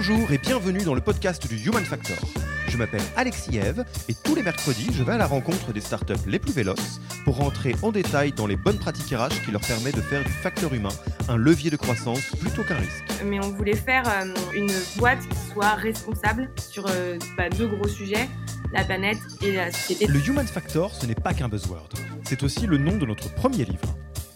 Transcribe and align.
Bonjour 0.00 0.30
et 0.30 0.38
bienvenue 0.38 0.84
dans 0.84 0.94
le 0.94 1.00
podcast 1.00 1.48
du 1.48 1.56
Human 1.56 1.84
Factor. 1.84 2.16
Je 2.68 2.76
m'appelle 2.76 3.02
Alexis 3.16 3.58
Eve 3.58 3.84
et 4.08 4.14
tous 4.14 4.36
les 4.36 4.44
mercredis, 4.44 4.90
je 4.92 5.02
vais 5.02 5.14
à 5.14 5.16
la 5.16 5.26
rencontre 5.26 5.72
des 5.72 5.80
startups 5.80 6.24
les 6.28 6.38
plus 6.38 6.52
véloces 6.52 7.00
pour 7.24 7.38
rentrer 7.38 7.74
en 7.82 7.90
détail 7.90 8.30
dans 8.30 8.46
les 8.46 8.54
bonnes 8.54 8.78
pratiques 8.78 9.12
RH 9.12 9.44
qui 9.44 9.50
leur 9.50 9.60
permettent 9.60 9.96
de 9.96 10.00
faire 10.00 10.22
du 10.22 10.30
facteur 10.30 10.72
humain 10.72 10.92
un 11.28 11.36
levier 11.36 11.70
de 11.70 11.76
croissance 11.76 12.20
plutôt 12.38 12.62
qu'un 12.62 12.76
risque. 12.76 13.06
Mais 13.24 13.44
on 13.44 13.50
voulait 13.50 13.74
faire 13.74 14.04
euh, 14.06 14.32
une 14.54 14.70
boîte 14.98 15.28
qui 15.28 15.52
soit 15.52 15.74
responsable 15.74 16.48
sur 16.60 16.86
euh, 16.88 17.18
bah, 17.36 17.48
deux 17.48 17.66
gros 17.66 17.88
sujets, 17.88 18.28
la 18.72 18.84
planète 18.84 19.18
et 19.42 19.50
la 19.50 19.72
société. 19.72 20.06
Le 20.06 20.24
Human 20.24 20.46
Factor, 20.46 20.94
ce 20.94 21.06
n'est 21.06 21.16
pas 21.16 21.34
qu'un 21.34 21.48
buzzword. 21.48 21.88
C'est 22.22 22.44
aussi 22.44 22.68
le 22.68 22.78
nom 22.78 22.96
de 22.98 23.04
notre 23.04 23.34
premier 23.34 23.64
livre 23.64 23.96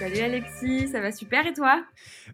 Salut 0.00 0.18
Alexis, 0.18 0.88
ça 0.88 1.00
va 1.00 1.12
super 1.12 1.46
et 1.46 1.52
toi? 1.52 1.84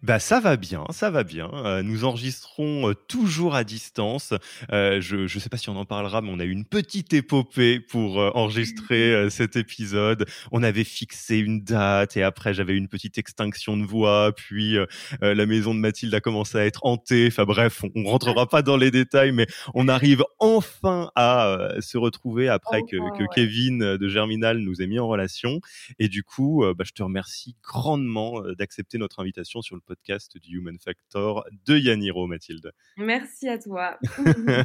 Bah 0.03 0.19
ça 0.19 0.41
va 0.41 0.57
bien, 0.57 0.85
ça 0.91 1.11
va 1.11 1.25
bien. 1.25 1.51
Euh, 1.53 1.83
nous 1.83 2.05
enregistrons 2.05 2.89
euh, 2.89 2.95
toujours 2.95 3.55
à 3.55 3.65
distance. 3.65 4.33
Euh, 4.73 5.03
je 5.03 5.17
ne 5.17 5.29
sais 5.29 5.51
pas 5.51 5.59
si 5.59 5.69
on 5.69 5.77
en 5.77 5.85
parlera, 5.85 6.23
mais 6.23 6.31
on 6.33 6.41
a 6.41 6.45
eu 6.45 6.53
une 6.53 6.65
petite 6.65 7.13
épopée 7.13 7.79
pour 7.79 8.17
enregistrer 8.17 9.29
cet 9.31 9.57
épisode. 9.57 10.25
On 10.53 10.63
avait 10.63 10.85
fixé 10.85 11.37
une 11.37 11.63
date 11.63 12.17
et 12.17 12.23
après 12.23 12.55
j'avais 12.55 12.77
une 12.77 12.89
petite 12.89 13.19
extinction 13.19 13.77
de 13.77 13.85
voix. 13.85 14.33
Puis 14.35 14.77
la 15.21 15.47
maison 15.47 15.75
de 15.75 15.81
Mathilde 15.81 16.15
a 16.15 16.21
commencé 16.21 16.57
à 16.57 16.65
être 16.65 16.81
hantée. 16.87 17.27
Enfin 17.27 17.45
bref, 17.45 17.85
on, 17.85 17.91
on 17.95 18.05
rentrera 18.05 18.49
pas 18.49 18.63
dans 18.63 18.79
les 18.79 18.91
détails, 18.91 19.33
mais 19.33 19.47
on 19.75 19.87
arrive 19.89 20.25
enfin 20.39 21.11
à 21.15 21.75
se 21.81 21.99
retrouver 21.99 22.49
après 22.49 22.81
que, 22.83 22.97
que 23.19 23.25
Kevin 23.35 23.97
de 23.99 24.09
Germinal 24.09 24.59
nous 24.59 24.81
ait 24.81 24.87
mis 24.87 24.99
en 24.99 25.09
relation. 25.09 25.61
Et 25.99 26.09
du 26.09 26.23
coup, 26.23 26.65
bah, 26.75 26.85
je 26.87 26.93
te 26.93 27.03
remercie 27.03 27.50
grandement 27.63 28.43
d'accepter 28.59 28.99
notre 28.99 29.21
invitation 29.21 29.63
sur 29.63 29.77
le 29.77 29.81
podcast 29.81 30.39
du 30.39 30.59
Human 30.59 30.79
Factor 30.79 31.45
de 31.67 31.77
Yaniro, 31.77 32.27
Mathilde. 32.27 32.73
Merci 32.97 33.49
à 33.49 33.59
toi. 33.59 33.99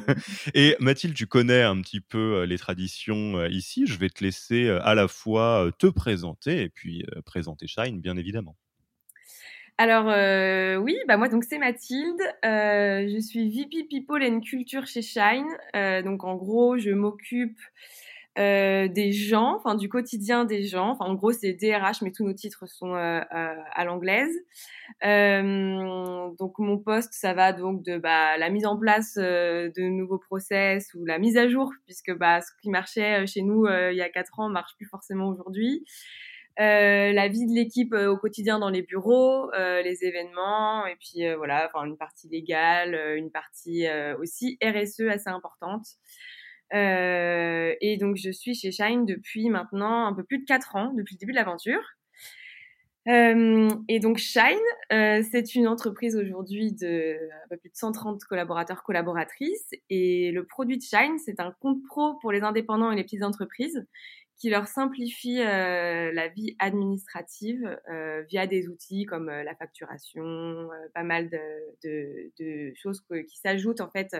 et 0.53 0.75
Mathilde, 0.79 1.13
tu 1.13 1.28
connais 1.28 1.62
un 1.62 1.81
petit 1.81 2.01
peu 2.01 2.41
euh, 2.41 2.46
les 2.46 2.57
traditions 2.57 3.38
euh, 3.38 3.50
ici. 3.50 3.85
Je 3.85 3.97
vais 3.97 4.09
te 4.09 4.23
laisser 4.23 4.66
euh, 4.66 4.79
à 4.84 4.96
la 4.96 5.07
fois 5.07 5.69
te 5.79 5.88
présenter 5.88 6.62
et 6.62 6.69
puis 6.69 7.06
présenter 7.25 7.68
Shine, 7.68 8.01
bien 8.01 8.18
évidemment. 8.18 8.56
Alors 9.78 10.06
oui, 10.81 10.96
bah 11.06 11.17
moi 11.17 11.28
donc 11.28 11.44
c'est 11.44 11.57
Mathilde, 11.57 12.22
je 12.44 13.19
suis 13.19 13.50
VP 13.50 13.88
People 13.90 14.23
and 14.23 14.40
Culture 14.40 14.88
chez 14.88 15.02
Shine. 15.02 15.50
donc 16.06 16.23
en 16.23 16.35
gros, 16.35 16.78
je 16.78 16.91
m'occupe 16.91 17.59
euh, 18.38 18.90
des 18.90 19.13
gens, 19.13 19.56
enfin 19.56 19.75
du 19.75 19.88
quotidien 19.88 20.44
des 20.44 20.63
gens. 20.63 20.90
Enfin 20.90 21.06
en 21.06 21.13
gros 21.16 21.31
c'est 21.31 21.53
DRH, 21.53 22.01
mais 22.01 22.12
tous 22.12 22.25
nos 22.25 22.34
titres 22.34 22.68
sont 22.68 22.94
euh, 22.94 23.22
euh, 23.22 23.56
à 23.73 23.85
l'anglaise. 23.85 24.35
donc 25.01 26.59
mon 26.59 26.78
poste, 26.78 27.13
ça 27.13 27.34
va 27.34 27.53
donc 27.53 27.81
de 27.84 27.97
bah, 27.97 28.38
la 28.38 28.50
mise 28.50 28.66
en 28.66 28.78
place 28.78 29.16
de 29.16 29.90
nouveaux 29.90 30.19
process 30.19 30.94
ou 30.96 31.06
la 31.06 31.18
mise 31.18 31.38
à 31.38 31.47
jour, 31.47 31.72
puisque 31.85 32.13
bah, 32.13 32.41
ce 32.41 32.51
qui 32.62 32.69
marchait 32.69 33.25
chez 33.25 33.41
nous 33.41 33.68
il 33.68 33.96
y 33.96 34.01
a 34.01 34.09
quatre 34.09 34.38
ans 34.40 34.50
marche 34.50 34.73
plus 34.75 34.88
forcément 34.88 35.29
aujourd'hui. 35.29 35.85
la 36.57 37.28
vie 37.29 37.46
de 37.46 37.53
l'équipe 37.53 37.94
au 37.94 38.17
quotidien 38.17 38.59
dans 38.59 38.69
les 38.69 38.81
bureaux, 38.81 39.50
les 39.53 40.03
événements, 40.03 40.85
et 40.88 40.97
puis 40.97 41.34
voilà, 41.38 41.69
enfin 41.73 41.85
une 41.85 41.97
partie 41.97 42.28
légale, 42.28 43.16
une 43.16 43.31
partie 43.31 43.85
aussi 44.19 44.57
RSE 44.62 45.07
assez 45.09 45.29
importante. 45.29 45.85
Euh, 46.74 47.74
et 47.81 47.98
donc, 47.98 48.16
je 48.16 48.31
suis 48.31 48.56
chez 48.56 48.72
Shine 48.72 49.06
depuis 49.06 49.50
maintenant 49.50 50.08
un 50.08 50.14
peu 50.14 50.24
plus 50.24 50.40
de 50.40 50.46
4 50.46 50.76
ans, 50.76 50.94
depuis 50.94 51.16
le 51.16 51.20
début 51.20 51.31
de 51.31 51.38
l'aventure. 51.38 51.81
Euh, 53.08 53.70
et 53.88 54.00
donc 54.00 54.18
Shine, 54.18 54.58
euh, 54.92 55.22
c'est 55.31 55.53
une 55.53 55.68
entreprise 55.68 56.16
aujourd'hui 56.16 56.72
de 56.72 57.16
un 57.46 57.48
peu 57.52 57.58
plus 57.58 57.70
de 57.70 57.76
130 57.76 58.24
collaborateurs 58.24 58.81
collaboratrices 58.81 59.70
et 59.92 60.31
le 60.31 60.44
produit 60.44 60.80
de 60.80 60.81
Shine, 60.81 61.20
c'est 61.24 61.40
un 61.40 61.52
compte 61.59 61.84
pro 61.88 62.16
pour 62.16 62.31
les 62.31 62.42
indépendants 62.42 62.92
et 62.92 62.96
les 62.96 63.03
petites 63.03 63.22
entreprises 63.22 63.86
qui 64.38 64.50
leur 64.50 64.68
simplifie 64.68 65.38
la 65.38 66.28
vie 66.30 66.56
administrative 66.58 67.80
via 68.28 68.47
des 68.47 68.68
outils 68.68 69.06
comme 69.06 69.28
la 69.28 69.56
facturation, 69.56 70.68
pas 70.94 71.03
mal 71.03 71.30
de 71.84 72.74
choses 72.76 73.02
qui 73.30 73.38
s'ajoutent 73.38 73.82
en 73.82 73.90
fait 73.92 74.14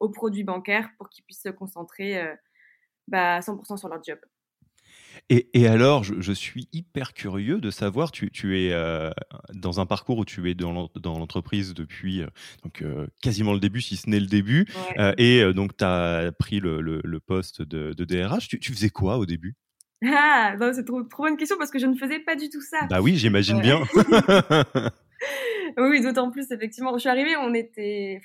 aux 0.00 0.08
produits 0.08 0.44
bancaires 0.44 0.90
pour 0.98 1.08
qu'ils 1.08 1.24
puissent 1.24 1.42
se 1.42 1.48
concentrer 1.48 2.20
euh, 2.20 2.34
bah, 3.08 3.40
100% 3.40 3.76
sur 3.76 3.88
leur 3.88 4.02
job. 4.02 4.18
Et, 5.28 5.48
et 5.54 5.66
alors, 5.66 6.04
je, 6.04 6.20
je, 6.20 6.32
suis 6.32 6.68
hyper 6.72 7.12
curieux 7.14 7.58
de 7.58 7.70
savoir, 7.70 8.12
tu, 8.12 8.30
tu 8.30 8.60
es 8.60 8.72
euh, 8.72 9.10
dans 9.54 9.80
un 9.80 9.86
parcours 9.86 10.18
où 10.18 10.24
tu 10.24 10.48
es 10.48 10.54
dans 10.54 10.72
l'entreprise 10.72 11.74
depuis 11.74 12.22
euh, 12.22 12.26
donc, 12.62 12.84
quasiment 13.22 13.52
le 13.52 13.58
début, 13.58 13.80
si 13.80 13.96
ce 13.96 14.08
n'est 14.08 14.20
le 14.20 14.26
début, 14.26 14.66
et 15.18 15.42
donc 15.52 15.76
tu 15.76 15.84
as 15.84 16.30
pris 16.38 16.60
le, 16.60 16.80
le, 16.80 17.00
le 17.02 17.20
poste 17.20 17.62
de, 17.62 17.92
de 17.92 18.04
DRH. 18.04 18.48
Tu, 18.48 18.60
tu, 18.60 18.72
faisais 18.72 18.90
quoi 18.90 19.18
au 19.18 19.26
début? 19.26 19.56
Ah, 20.06 20.54
c'est 20.74 20.84
trop, 20.84 21.02
trop 21.04 21.22
bonne 21.24 21.38
question 21.38 21.56
parce 21.56 21.70
que 21.70 21.78
je 21.78 21.86
ne 21.86 21.96
faisais 21.96 22.18
pas 22.18 22.36
du 22.36 22.50
tout 22.50 22.60
ça. 22.60 22.86
Bah 22.88 23.00
oui, 23.00 23.16
j'imagine 23.16 23.60
bien. 23.60 23.82
oui, 25.78 26.00
d'autant 26.02 26.30
plus, 26.30 26.50
effectivement. 26.50 26.92
Je 26.94 27.00
suis 27.00 27.08
arrivée, 27.08 27.36
on 27.36 27.54
était 27.54 28.20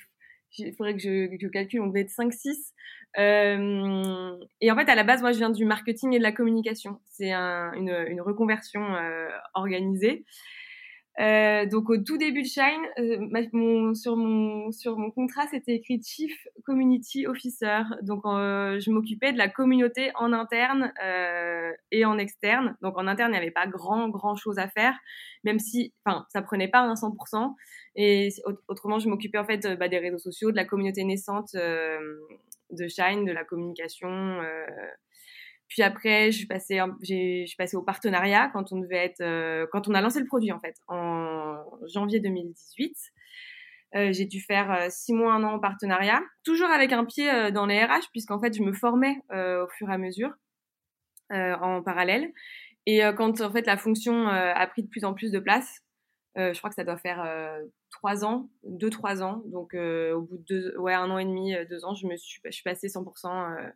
il 0.58 0.74
faudrait 0.74 0.94
que 0.94 1.00
je, 1.00 1.26
que 1.26 1.36
je, 1.40 1.48
calcule, 1.48 1.80
on 1.80 1.86
devait 1.86 2.02
être 2.02 2.10
5-6. 2.10 2.72
Euh, 3.18 4.36
et 4.60 4.70
en 4.70 4.76
fait, 4.76 4.88
à 4.88 4.94
la 4.94 5.04
base, 5.04 5.20
moi, 5.20 5.32
je 5.32 5.38
viens 5.38 5.50
du 5.50 5.64
marketing 5.64 6.14
et 6.14 6.18
de 6.18 6.22
la 6.22 6.32
communication. 6.32 6.98
C'est 7.10 7.32
un, 7.32 7.72
une, 7.74 7.94
une, 8.08 8.20
reconversion 8.20 8.94
euh, 8.94 9.28
organisée. 9.54 10.24
Euh, 11.20 11.66
donc 11.66 11.90
au 11.90 11.98
tout 11.98 12.16
début 12.16 12.42
de 12.42 12.46
Shine, 12.46 12.62
euh, 12.98 13.18
mon, 13.52 13.94
sur, 13.94 14.16
mon, 14.16 14.72
sur 14.72 14.96
mon 14.96 15.10
contrat, 15.10 15.46
c'était 15.50 15.74
écrit 15.74 16.00
Chief 16.02 16.32
Community 16.64 17.26
Officer. 17.26 17.82
Donc 18.02 18.22
euh, 18.24 18.80
je 18.80 18.90
m'occupais 18.90 19.32
de 19.32 19.38
la 19.38 19.48
communauté 19.48 20.10
en 20.14 20.32
interne 20.32 20.92
euh, 21.04 21.70
et 21.90 22.04
en 22.04 22.16
externe. 22.16 22.76
Donc 22.80 22.96
en 22.96 23.06
interne, 23.06 23.30
il 23.30 23.32
n'y 23.32 23.38
avait 23.38 23.50
pas 23.50 23.66
grand, 23.66 24.08
grand 24.08 24.36
chose 24.36 24.58
à 24.58 24.68
faire, 24.68 24.98
même 25.44 25.58
si, 25.58 25.92
enfin, 26.04 26.26
ça 26.32 26.40
prenait 26.40 26.68
pas 26.68 26.80
un 26.80 26.94
100%. 26.94 27.54
Et 27.94 28.30
autrement, 28.68 28.98
je 28.98 29.08
m'occupais 29.08 29.38
en 29.38 29.44
fait 29.44 29.66
bah, 29.78 29.88
des 29.88 29.98
réseaux 29.98 30.18
sociaux, 30.18 30.50
de 30.50 30.56
la 30.56 30.64
communauté 30.64 31.04
naissante 31.04 31.54
de 31.54 32.88
Shine, 32.88 33.26
de 33.26 33.32
la 33.32 33.44
communication 33.44 34.40
puis 35.72 35.82
après, 35.82 36.30
je 36.30 36.36
suis 36.36 36.46
passée, 36.46 36.80
je 37.00 37.46
suis 37.46 37.56
passée 37.56 37.78
au 37.78 37.82
partenariat 37.82 38.50
quand 38.52 38.72
on 38.72 38.78
devait 38.78 39.06
être, 39.06 39.22
euh, 39.22 39.66
quand 39.72 39.88
on 39.88 39.94
a 39.94 40.02
lancé 40.02 40.20
le 40.20 40.26
produit 40.26 40.52
en 40.52 40.60
fait, 40.60 40.76
en 40.86 41.64
janvier 41.86 42.20
2018. 42.20 42.94
Euh, 43.94 44.12
j'ai 44.12 44.26
dû 44.26 44.42
faire 44.42 44.70
euh, 44.70 44.86
six 44.90 45.14
mois, 45.14 45.32
un 45.32 45.42
an 45.44 45.54
au 45.54 45.60
partenariat, 45.60 46.20
toujours 46.44 46.68
avec 46.68 46.92
un 46.92 47.06
pied 47.06 47.30
euh, 47.30 47.50
dans 47.50 47.64
les 47.64 47.82
RH, 47.82 48.10
puisqu'en 48.10 48.38
fait, 48.38 48.54
je 48.54 48.62
me 48.62 48.74
formais 48.74 49.16
au 49.30 49.66
fur 49.78 49.88
et 49.88 49.94
à 49.94 49.98
mesure 49.98 50.34
en 51.30 51.82
parallèle. 51.82 52.30
Et 52.84 53.00
quand 53.16 53.40
en 53.40 53.50
fait 53.50 53.64
la 53.64 53.78
fonction 53.78 54.28
a 54.28 54.66
pris 54.66 54.82
de 54.82 54.88
plus 54.88 55.06
en 55.06 55.14
plus 55.14 55.30
de 55.30 55.38
place, 55.38 55.80
je 56.36 56.58
crois 56.58 56.68
que 56.68 56.76
ça 56.76 56.84
doit 56.84 56.98
faire 56.98 57.24
trois 57.90 58.22
ans, 58.22 58.50
deux 58.64 58.90
trois 58.90 59.22
ans. 59.22 59.42
Donc 59.46 59.72
au 59.72 60.20
bout 60.20 60.36
de 60.36 60.44
deux, 60.46 60.76
ouais, 60.76 60.92
un 60.92 61.10
an 61.10 61.16
et 61.16 61.24
demi, 61.24 61.54
deux 61.70 61.86
ans, 61.86 61.94
je 61.94 62.06
me 62.06 62.16
suis, 62.16 62.38
je 62.44 62.50
suis 62.50 62.62
passée 62.62 62.88
100% 62.88 63.72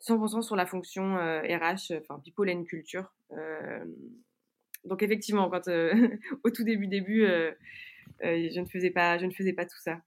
100% 0.00 0.42
sur 0.42 0.56
la 0.56 0.66
fonction 0.66 1.16
RH, 1.16 1.92
euh, 1.92 2.00
enfin 2.00 2.20
people 2.24 2.50
and 2.50 2.64
culture. 2.64 3.12
Euh, 3.32 3.84
donc 4.84 5.02
effectivement, 5.02 5.50
quand 5.50 5.68
au 6.44 6.50
tout 6.50 6.64
début 6.64 6.86
début, 6.86 7.26
je 8.20 8.60
ne 8.60 8.66
faisais 8.66 8.90
pas, 8.90 9.18
je 9.18 9.26
ne 9.26 9.30
faisais 9.30 9.52
pas 9.52 9.66
tout 9.66 9.78
ça. 9.78 10.00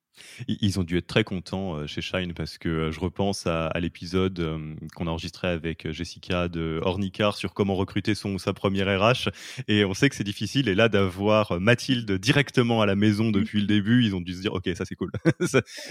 Ils 0.48 0.80
ont 0.80 0.84
dû 0.84 0.98
être 0.98 1.08
très 1.08 1.24
contents 1.24 1.76
euh, 1.76 1.88
chez 1.88 2.02
Shine 2.02 2.34
parce 2.34 2.58
que 2.58 2.70
euh, 2.70 2.92
je 2.92 3.00
repense 3.00 3.48
à, 3.48 3.72
l'épisode 3.80 4.40
euh, 4.40 4.76
qu'on 4.96 5.08
a 5.08 5.10
enregistré 5.10 5.48
avec 5.48 5.92
Jessica 5.92 6.48
de 6.48 6.80
Ornicar 6.84 7.36
sur 7.36 7.54
comment 7.54 7.76
recruter 7.76 8.16
son 8.16 8.38
sa 8.38 8.54
première 8.54 8.88
RH 8.88 9.30
et 9.68 9.86
on 9.86 9.94
sait 9.94 10.10
que 10.10 10.16
c'est 10.16 10.24
difficile. 10.24 10.70
Et 10.70 10.76
là 10.76 10.90
d'avoir 10.90 11.60
Mathilde 11.60 12.12
directement 12.14 12.82
à 12.82 12.86
la 12.86 12.96
maison 12.96 13.32
depuis 13.32 13.62
le 13.62 13.68
début, 13.68 14.04
ils 14.06 14.16
ont 14.16 14.22
dû 14.22 14.34
se 14.34 14.42
dire 14.42 14.54
ok 14.54 14.70
ça 14.76 14.86
c'est 14.86 14.96
cool, 14.96 15.12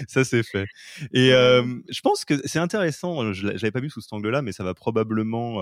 ça, 0.07 0.23
c'est 0.23 0.43
fait. 0.43 0.65
Et 1.13 1.29
je 1.29 2.01
pense 2.01 2.25
que 2.25 2.35
c'est 2.45 2.59
intéressant, 2.59 3.33
je 3.33 3.47
l'avais 3.47 3.71
pas 3.71 3.79
vu 3.79 3.89
sous 3.89 4.01
cet 4.01 4.13
angle-là, 4.13 4.41
mais 4.41 4.51
ça 4.51 4.63
va 4.63 4.73
probablement 4.73 5.59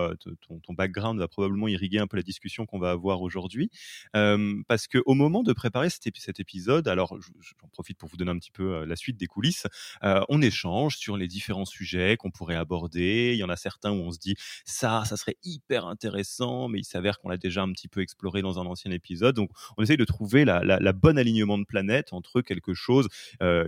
ton, 0.47 0.59
ton, 0.59 0.73
background 0.73 1.19
va 1.19 1.27
probablement 1.27 1.67
irriguer 1.67 1.99
un 1.99 2.07
peu 2.07 2.17
la 2.17 2.23
discussion 2.23 2.65
qu'on 2.65 2.79
va 2.79 2.91
avoir 2.91 3.21
aujourd'hui. 3.21 3.69
Parce 4.13 4.87
que 4.87 5.01
au 5.05 5.13
moment 5.13 5.43
de 5.43 5.53
préparer 5.53 5.89
cet, 5.89 6.03
cet 6.17 6.39
épisode, 6.39 6.87
alors 6.87 7.17
j'en 7.19 7.67
profite 7.69 7.97
pour 7.97 8.09
vous 8.09 8.17
donner 8.17 8.31
un 8.31 8.37
petit 8.37 8.50
peu 8.51 8.85
la 8.85 8.95
suite 8.95 9.17
des 9.17 9.27
coulisses. 9.27 9.67
on 10.01 10.41
échange 10.41 10.97
sur 10.97 11.17
les 11.17 11.27
différents 11.27 11.65
sujets 11.65 12.17
qu'on 12.17 12.31
pourrait 12.31 12.55
aborder. 12.55 13.31
Il 13.33 13.37
y 13.37 13.43
en 13.43 13.49
a 13.49 13.55
certains 13.55 13.91
où 13.91 14.01
on 14.01 14.11
se 14.11 14.19
dit 14.19 14.35
ça, 14.65 15.03
ça 15.05 15.17
serait 15.17 15.37
hyper 15.43 15.85
intéressant, 15.85 16.67
mais 16.67 16.79
il 16.79 16.83
s'avère 16.83 17.19
qu'on 17.19 17.29
l'a 17.29 17.37
déjà 17.37 17.61
un 17.61 17.71
petit 17.71 17.87
peu 17.87 18.01
exploré 18.01 18.41
dans 18.41 18.59
un 18.59 18.65
ancien 18.65 18.91
épisode. 18.91 19.35
Donc 19.35 19.49
on 19.77 19.83
essaye 19.83 19.97
de 19.97 20.05
trouver 20.05 20.45
la, 20.45 20.63
la, 20.63 20.93
bonne 20.93 21.17
alignement 21.17 21.57
de 21.57 21.63
planète 21.63 22.13
entre 22.13 22.41
quelque 22.41 22.73
chose 22.73 23.07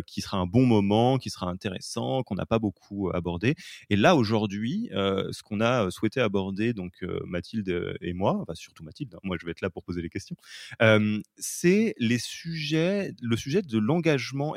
qui 0.05 0.21
sera 0.21 0.37
un 0.37 0.45
bon 0.45 0.65
moment, 0.65 1.17
qui 1.17 1.29
sera 1.29 1.47
intéressant, 1.47 2.23
qu'on 2.23 2.35
n'a 2.35 2.45
pas 2.45 2.59
beaucoup 2.59 3.09
abordé. 3.13 3.55
Et 3.89 3.95
là 3.95 4.15
aujourd'hui, 4.15 4.89
ce 4.91 5.43
qu'on 5.43 5.61
a 5.61 5.89
souhaité 5.91 6.21
aborder, 6.21 6.73
donc 6.73 7.03
Mathilde 7.25 7.97
et 8.01 8.13
moi, 8.13 8.45
surtout 8.53 8.83
Mathilde, 8.83 9.15
hein, 9.15 9.19
moi 9.23 9.37
je 9.39 9.45
vais 9.45 9.51
être 9.51 9.61
là 9.61 9.69
pour 9.69 9.83
poser 9.83 10.01
les 10.01 10.09
questions, 10.09 10.35
c'est 11.37 11.95
les 11.97 12.19
sujets, 12.19 13.13
le 13.21 13.37
sujet 13.37 13.61
de 13.61 13.77
l'engagement 13.77 14.55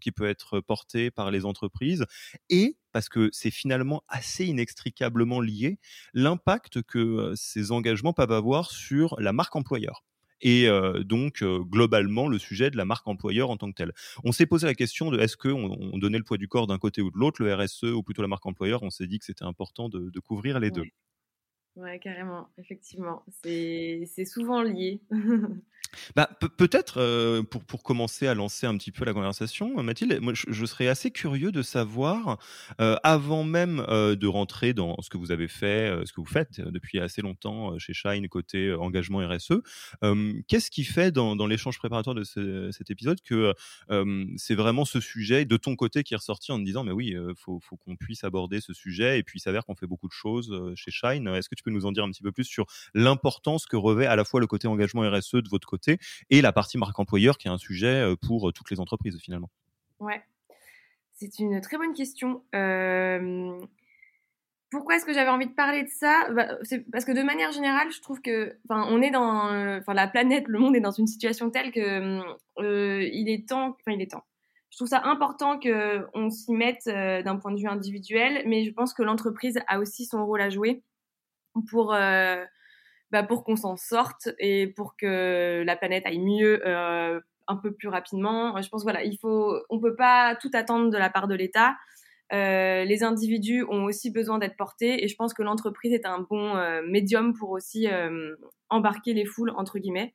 Qui 0.00 0.12
peut 0.12 0.26
être 0.28 0.60
porté 0.60 1.10
par 1.10 1.30
les 1.30 1.44
entreprises 1.44 2.04
et 2.50 2.76
parce 2.92 3.08
que 3.08 3.28
c'est 3.32 3.50
finalement 3.50 4.04
assez 4.08 4.44
inextricablement 4.46 5.40
lié, 5.40 5.78
l'impact 6.12 6.82
que 6.82 7.32
ces 7.34 7.72
engagements 7.72 8.12
peuvent 8.12 8.32
avoir 8.32 8.70
sur 8.70 9.16
la 9.18 9.32
marque 9.32 9.56
employeur 9.56 10.04
et 10.44 10.68
donc 11.00 11.42
globalement 11.42 12.28
le 12.28 12.38
sujet 12.38 12.70
de 12.70 12.76
la 12.76 12.84
marque 12.84 13.08
employeur 13.08 13.50
en 13.50 13.56
tant 13.56 13.70
que 13.70 13.74
telle. 13.74 13.92
On 14.24 14.32
s'est 14.32 14.46
posé 14.46 14.66
la 14.66 14.74
question 14.74 15.10
de 15.10 15.18
est-ce 15.18 15.36
qu'on 15.36 15.76
on 15.92 15.98
donnait 15.98 16.18
le 16.18 16.24
poids 16.24 16.36
du 16.36 16.48
corps 16.48 16.66
d'un 16.66 16.78
côté 16.78 17.02
ou 17.02 17.10
de 17.10 17.18
l'autre, 17.18 17.42
le 17.42 17.52
RSE 17.54 17.84
ou 17.84 18.02
plutôt 18.02 18.22
la 18.22 18.28
marque 18.28 18.46
employeur? 18.46 18.82
On 18.82 18.90
s'est 18.90 19.06
dit 19.06 19.18
que 19.18 19.24
c'était 19.24 19.44
important 19.44 19.88
de, 19.88 20.20
couvrir 20.20 20.60
les 20.60 20.70
deux. 20.70 20.84
Ouais, 21.76 21.98
carrément, 21.98 22.48
effectivement. 22.58 23.24
C'est 23.42 24.24
souvent 24.24 24.62
lié. 24.62 25.00
Bah, 26.16 26.28
peut-être 26.58 26.98
euh, 26.98 27.42
pour, 27.42 27.64
pour 27.64 27.82
commencer 27.82 28.26
à 28.26 28.34
lancer 28.34 28.66
un 28.66 28.76
petit 28.76 28.90
peu 28.90 29.04
la 29.04 29.12
conversation, 29.12 29.82
Mathilde, 29.82 30.18
moi, 30.20 30.32
je, 30.34 30.64
serais 30.64 30.88
assez 30.88 31.10
curieux 31.10 31.52
de 31.52 31.62
savoir, 31.62 32.38
euh, 32.80 32.96
avant 33.02 33.44
même 33.44 33.84
euh, 33.88 34.16
de 34.16 34.26
rentrer 34.26 34.72
dans 34.72 34.96
ce 35.00 35.10
que 35.10 35.18
vous 35.18 35.30
avez 35.30 35.48
fait, 35.48 35.94
ce 36.04 36.12
que 36.12 36.20
vous 36.20 36.26
faites 36.26 36.60
depuis 36.60 36.98
assez 36.98 37.22
longtemps 37.22 37.78
chez 37.78 37.92
Shine 37.92 38.28
côté 38.28 38.72
engagement 38.72 39.18
RSE, 39.26 39.60
qu'est-ce 40.48 40.70
qui 40.70 40.84
fait 40.84 41.12
dans, 41.12 41.36
dans 41.36 41.46
l'échange 41.46 41.78
préparatoire 41.78 42.14
de 42.14 42.24
cet 42.24 42.90
épisode 42.90 43.20
que 43.22 43.52
c'est 44.36 44.54
vraiment 44.54 44.84
ce 44.84 45.00
sujet 45.00 45.44
de 45.44 45.56
ton 45.56 45.76
côté 45.76 46.02
qui 46.02 46.14
est 46.14 46.16
ressorti 46.16 46.52
en 46.52 46.58
te 46.58 46.64
disant 46.64 46.84
mais 46.84 46.92
oui, 46.92 47.14
il 47.14 47.34
faut, 47.36 47.60
faut 47.60 47.76
qu'on 47.76 47.96
puisse 47.96 48.24
aborder 48.24 48.60
ce 48.60 48.72
sujet 48.72 49.18
et 49.18 49.22
puis 49.22 49.38
il 49.38 49.42
s'avère 49.42 49.64
qu'on 49.64 49.74
fait 49.74 49.86
beaucoup 49.86 50.08
de 50.08 50.12
choses 50.12 50.72
chez 50.74 50.90
Shine. 50.90 51.28
Est-ce 51.28 51.48
que 51.48 51.54
tu 51.54 51.62
peux 51.64 51.70
nous 51.70 51.86
en 51.86 51.92
dire 51.92 52.04
un 52.04 52.10
petit 52.10 52.22
peu 52.22 52.32
plus 52.32 52.44
sur 52.44 52.66
l'importance 52.94 53.66
que 53.66 53.76
revêt 53.76 54.06
à 54.06 54.16
la 54.16 54.24
fois 54.24 54.40
le 54.40 54.46
côté 54.46 54.68
engagement 54.68 55.02
RSE 55.02 55.34
de 55.34 55.48
votre 55.48 55.66
côté 55.66 55.98
et 56.30 56.40
la 56.40 56.52
partie 56.52 56.78
marque 56.78 56.98
employeur 56.98 57.38
qui 57.38 57.48
est 57.48 57.50
un 57.50 57.58
sujet 57.58 57.86
euh, 57.86 58.16
pour 58.16 58.48
euh, 58.48 58.52
toutes 58.52 58.70
les 58.70 58.80
entreprises 58.80 59.18
finalement. 59.20 59.50
Ouais, 60.00 60.22
c'est 61.14 61.38
une 61.38 61.60
très 61.60 61.78
bonne 61.78 61.94
question. 61.94 62.42
Euh, 62.54 63.58
pourquoi 64.70 64.96
est-ce 64.96 65.06
que 65.06 65.14
j'avais 65.14 65.30
envie 65.30 65.46
de 65.46 65.52
parler 65.52 65.84
de 65.84 65.88
ça? 65.88 66.28
Bah, 66.32 66.48
parce 66.90 67.04
que 67.04 67.12
de 67.12 67.22
manière 67.22 67.52
générale, 67.52 67.90
je 67.92 68.00
trouve 68.00 68.20
que, 68.20 68.56
on 68.68 69.00
est 69.02 69.12
dans, 69.12 69.78
enfin, 69.78 69.94
la 69.94 70.08
planète, 70.08 70.48
le 70.48 70.58
monde 70.58 70.74
est 70.74 70.80
dans 70.80 70.90
une 70.90 71.06
situation 71.06 71.50
telle 71.50 71.70
que 71.70 72.20
il 72.58 73.28
est 73.28 73.48
temps, 73.48 73.68
enfin, 73.68 73.92
il 73.92 74.02
est 74.02 74.10
temps. 74.10 74.24
Je 74.70 74.78
trouve 74.78 74.88
ça 74.88 75.02
important 75.04 75.60
que 75.60 76.04
on 76.12 76.28
s'y 76.28 76.52
mette 76.52 76.86
d'un 76.86 77.36
point 77.36 77.52
de 77.52 77.60
vue 77.60 77.68
individuel, 77.68 78.42
mais 78.48 78.64
je 78.64 78.72
pense 78.72 78.94
que 78.94 79.04
l'entreprise 79.04 79.60
a 79.68 79.78
aussi 79.78 80.06
son 80.06 80.26
rôle 80.26 80.40
à 80.40 80.50
jouer 80.50 80.82
pour 81.62 81.94
bah, 83.14 83.22
pour 83.22 83.44
qu'on 83.44 83.54
s'en 83.54 83.76
sorte 83.76 84.30
et 84.40 84.66
pour 84.66 84.96
que 84.96 85.62
la 85.64 85.76
planète 85.76 86.04
aille 86.04 86.18
mieux 86.18 86.66
euh, 86.66 87.20
un 87.46 87.56
peu 87.56 87.72
plus 87.72 87.86
rapidement. 87.86 88.60
Je 88.60 88.68
pense 88.68 88.82
voilà, 88.82 89.04
il 89.04 89.16
faut, 89.18 89.56
on 89.70 89.78
peut 89.78 89.94
pas 89.94 90.34
tout 90.34 90.50
attendre 90.52 90.90
de 90.90 90.98
la 90.98 91.10
part 91.10 91.28
de 91.28 91.36
l'État. 91.36 91.76
Euh, 92.32 92.84
les 92.84 93.04
individus 93.04 93.62
ont 93.68 93.84
aussi 93.84 94.10
besoin 94.10 94.38
d'être 94.38 94.56
portés 94.56 95.04
et 95.04 95.06
je 95.06 95.14
pense 95.14 95.32
que 95.32 95.44
l'entreprise 95.44 95.92
est 95.92 96.06
un 96.06 96.26
bon 96.28 96.56
euh, 96.56 96.82
médium 96.88 97.34
pour 97.34 97.50
aussi 97.50 97.86
euh, 97.86 98.34
embarquer 98.68 99.12
les 99.12 99.26
foules 99.26 99.52
entre 99.54 99.78
guillemets. 99.78 100.14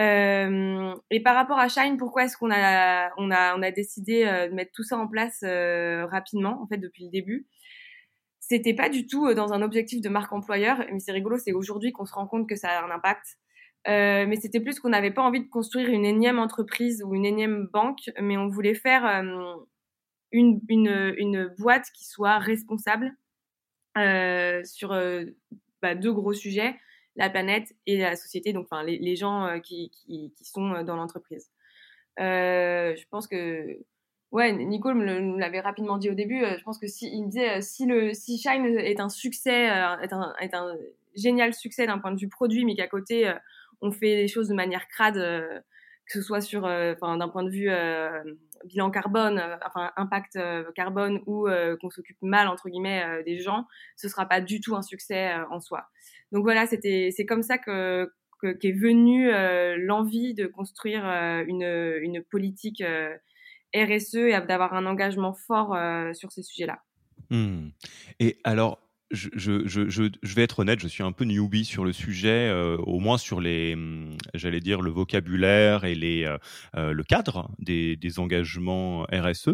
Euh, 0.00 0.92
et 1.12 1.22
par 1.22 1.36
rapport 1.36 1.60
à 1.60 1.68
Shine, 1.68 1.98
pourquoi 1.98 2.24
est-ce 2.24 2.36
qu'on 2.36 2.50
a, 2.50 3.10
on 3.16 3.30
a, 3.30 3.56
on 3.56 3.62
a 3.62 3.70
décidé 3.70 4.24
de 4.24 4.54
mettre 4.54 4.72
tout 4.72 4.82
ça 4.82 4.96
en 4.96 5.06
place 5.06 5.44
rapidement, 5.44 6.60
en 6.62 6.66
fait, 6.66 6.78
depuis 6.78 7.04
le 7.04 7.10
début? 7.10 7.46
C'était 8.48 8.74
pas 8.74 8.88
du 8.88 9.06
tout 9.06 9.26
euh, 9.26 9.34
dans 9.34 9.52
un 9.52 9.60
objectif 9.60 10.00
de 10.00 10.08
marque 10.08 10.32
employeur, 10.32 10.78
mais 10.90 11.00
c'est 11.00 11.12
rigolo, 11.12 11.36
c'est 11.38 11.52
aujourd'hui 11.52 11.92
qu'on 11.92 12.06
se 12.06 12.14
rend 12.14 12.26
compte 12.26 12.48
que 12.48 12.56
ça 12.56 12.70
a 12.70 12.84
un 12.84 12.90
impact. 12.90 13.36
Euh, 13.86 14.26
mais 14.26 14.36
c'était 14.36 14.60
plus 14.60 14.80
qu'on 14.80 14.88
n'avait 14.88 15.12
pas 15.12 15.22
envie 15.22 15.40
de 15.40 15.48
construire 15.48 15.88
une 15.88 16.04
énième 16.04 16.38
entreprise 16.38 17.02
ou 17.04 17.14
une 17.14 17.24
énième 17.24 17.68
banque, 17.72 18.10
mais 18.20 18.36
on 18.36 18.48
voulait 18.48 18.74
faire 18.74 19.06
euh, 19.06 19.54
une, 20.32 20.60
une, 20.68 21.14
une, 21.16 21.54
boîte 21.58 21.86
qui 21.94 22.04
soit 22.06 22.38
responsable 22.38 23.12
sur 24.64 24.90
bah, 25.82 25.94
deux 25.94 26.12
gros 26.12 26.32
sujets, 26.32 26.76
la 27.16 27.30
planète 27.30 27.74
et 27.86 27.98
la 27.98 28.14
société, 28.14 28.52
donc 28.52 28.68
les, 28.86 29.16
gens 29.16 29.58
qui, 29.60 29.90
qui, 29.90 30.32
qui, 30.36 30.44
sont 30.44 30.82
dans 30.82 30.96
l'entreprise. 30.96 31.50
je 32.18 33.04
pense 33.10 33.26
que 33.26 33.78
Ouais, 34.30 34.52
Nicole 34.52 34.96
me 34.96 35.38
l'avait 35.38 35.60
rapidement 35.60 35.96
dit 35.96 36.10
au 36.10 36.14
début. 36.14 36.44
Euh, 36.44 36.58
je 36.58 36.62
pense 36.62 36.78
que 36.78 36.86
si 36.86 37.08
il 37.10 37.22
me 37.24 37.28
disait 37.28 37.58
euh, 37.58 37.60
si 37.62 37.86
le 37.86 38.12
si 38.12 38.36
Shine 38.38 38.78
est 38.78 39.00
un 39.00 39.08
succès, 39.08 39.70
euh, 39.70 39.98
est 40.00 40.12
un, 40.12 40.34
est 40.40 40.54
un 40.54 40.76
génial 41.16 41.54
succès 41.54 41.86
d'un 41.86 41.98
point 41.98 42.12
de 42.12 42.20
vue 42.20 42.28
produit, 42.28 42.64
mais 42.66 42.74
qu'à 42.74 42.88
côté 42.88 43.32
on 43.80 43.90
fait 43.90 44.16
les 44.16 44.28
choses 44.28 44.48
de 44.48 44.54
manière 44.54 44.86
crade, 44.88 45.14
que 45.14 46.12
ce 46.12 46.22
soit 46.22 46.40
sur, 46.40 46.64
enfin 46.64 47.16
d'un 47.16 47.28
point 47.28 47.42
de 47.42 47.50
vue 47.50 47.70
bilan 48.64 48.90
carbone, 48.90 49.42
enfin 49.66 49.90
impact 49.96 50.38
carbone 50.74 51.20
ou 51.26 51.48
qu'on 51.80 51.90
s'occupe 51.90 52.18
mal 52.22 52.46
entre 52.46 52.68
guillemets 52.68 53.22
des 53.24 53.40
gens, 53.40 53.66
ce 53.96 54.08
sera 54.08 54.26
pas 54.26 54.40
du 54.40 54.60
tout 54.60 54.76
un 54.76 54.82
succès 54.82 55.32
en 55.50 55.60
soi. 55.60 55.88
Donc 56.30 56.44
voilà, 56.44 56.66
c'était 56.66 57.10
c'est 57.10 57.26
comme 57.26 57.42
ça 57.42 57.58
que 57.58 58.12
qu'est 58.60 58.72
venue 58.72 59.28
l'envie 59.78 60.34
de 60.34 60.46
construire 60.46 61.04
une 61.48 61.98
une 62.00 62.22
politique 62.22 62.84
RSE 63.74 64.14
et 64.14 64.40
d'avoir 64.46 64.74
un 64.74 64.86
engagement 64.86 65.32
fort 65.32 65.74
euh, 65.74 66.12
sur 66.12 66.32
ces 66.32 66.42
sujets-là. 66.42 66.78
Mmh. 67.30 67.68
Et 68.20 68.38
alors, 68.44 68.80
je, 69.10 69.28
je, 69.34 69.66
je, 69.66 69.88
je, 69.88 70.34
vais 70.34 70.42
être 70.42 70.58
honnête, 70.58 70.80
je 70.80 70.88
suis 70.88 71.02
un 71.02 71.12
peu 71.12 71.24
newbie 71.24 71.64
sur 71.64 71.84
le 71.84 71.92
sujet, 71.92 72.48
euh, 72.48 72.76
au 72.78 72.98
moins 72.98 73.16
sur 73.16 73.40
les, 73.40 73.74
hum, 73.74 74.16
j'allais 74.34 74.60
dire, 74.60 74.82
le 74.82 74.90
vocabulaire 74.90 75.84
et 75.84 75.94
les, 75.94 76.24
euh, 76.76 76.92
le 76.92 77.04
cadre 77.04 77.50
des, 77.58 77.96
des 77.96 78.18
engagements 78.18 79.06
RSE, 79.12 79.50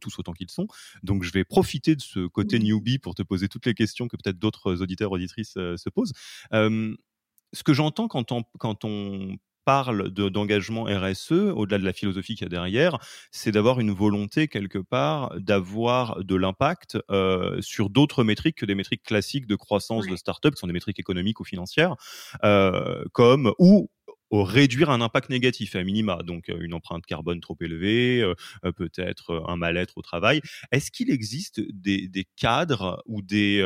tous 0.00 0.18
autant 0.18 0.32
qu'ils 0.32 0.50
sont. 0.50 0.68
Donc, 1.02 1.24
je 1.24 1.32
vais 1.32 1.44
profiter 1.44 1.96
de 1.96 2.00
ce 2.00 2.26
côté 2.26 2.58
newbie 2.58 2.98
pour 2.98 3.14
te 3.14 3.22
poser 3.22 3.48
toutes 3.48 3.66
les 3.66 3.74
questions 3.74 4.08
que 4.08 4.16
peut-être 4.16 4.38
d'autres 4.38 4.82
auditeurs, 4.82 5.10
auditrices 5.12 5.54
se 5.54 5.90
posent. 5.90 6.12
ce 6.52 7.62
que 7.64 7.72
j'entends 7.72 8.08
quand 8.08 8.32
on, 8.32 8.44
quand 8.58 8.84
on 8.84 9.36
parle 9.66 10.10
d'engagement 10.10 10.84
RSE, 10.84 11.32
au-delà 11.32 11.78
de 11.78 11.84
la 11.84 11.92
philosophie 11.92 12.36
qu'il 12.36 12.44
y 12.44 12.46
a 12.46 12.48
derrière, 12.48 12.98
c'est 13.32 13.50
d'avoir 13.50 13.80
une 13.80 13.90
volonté 13.90 14.48
quelque 14.48 14.78
part 14.78 15.34
d'avoir 15.38 16.24
de 16.24 16.36
l'impact 16.36 16.96
euh, 17.10 17.60
sur 17.60 17.90
d'autres 17.90 18.24
métriques 18.24 18.56
que 18.58 18.64
des 18.64 18.76
métriques 18.76 19.02
classiques 19.02 19.46
de 19.46 19.56
croissance 19.56 20.06
de 20.06 20.16
start-up, 20.16 20.54
qui 20.54 20.60
sont 20.60 20.68
des 20.68 20.72
métriques 20.72 21.00
économiques 21.00 21.40
ou 21.40 21.44
financières, 21.44 21.96
euh, 22.44 23.04
comme 23.12 23.52
ou 23.58 23.90
réduire 24.30 24.90
un 24.90 25.00
impact 25.00 25.30
négatif 25.30 25.76
à 25.76 25.82
minima, 25.82 26.18
donc 26.24 26.48
euh, 26.48 26.58
une 26.60 26.74
empreinte 26.74 27.06
carbone 27.06 27.40
trop 27.40 27.56
élevée, 27.60 28.20
euh, 28.20 28.34
euh, 28.64 28.72
peut-être 28.72 29.44
un 29.46 29.56
mal-être 29.56 29.96
au 29.96 30.02
travail. 30.02 30.40
Est-ce 30.72 30.90
qu'il 30.90 31.10
existe 31.10 31.60
des, 31.60 32.26
cadres 32.36 33.02
ou 33.06 33.22
des, 33.22 33.62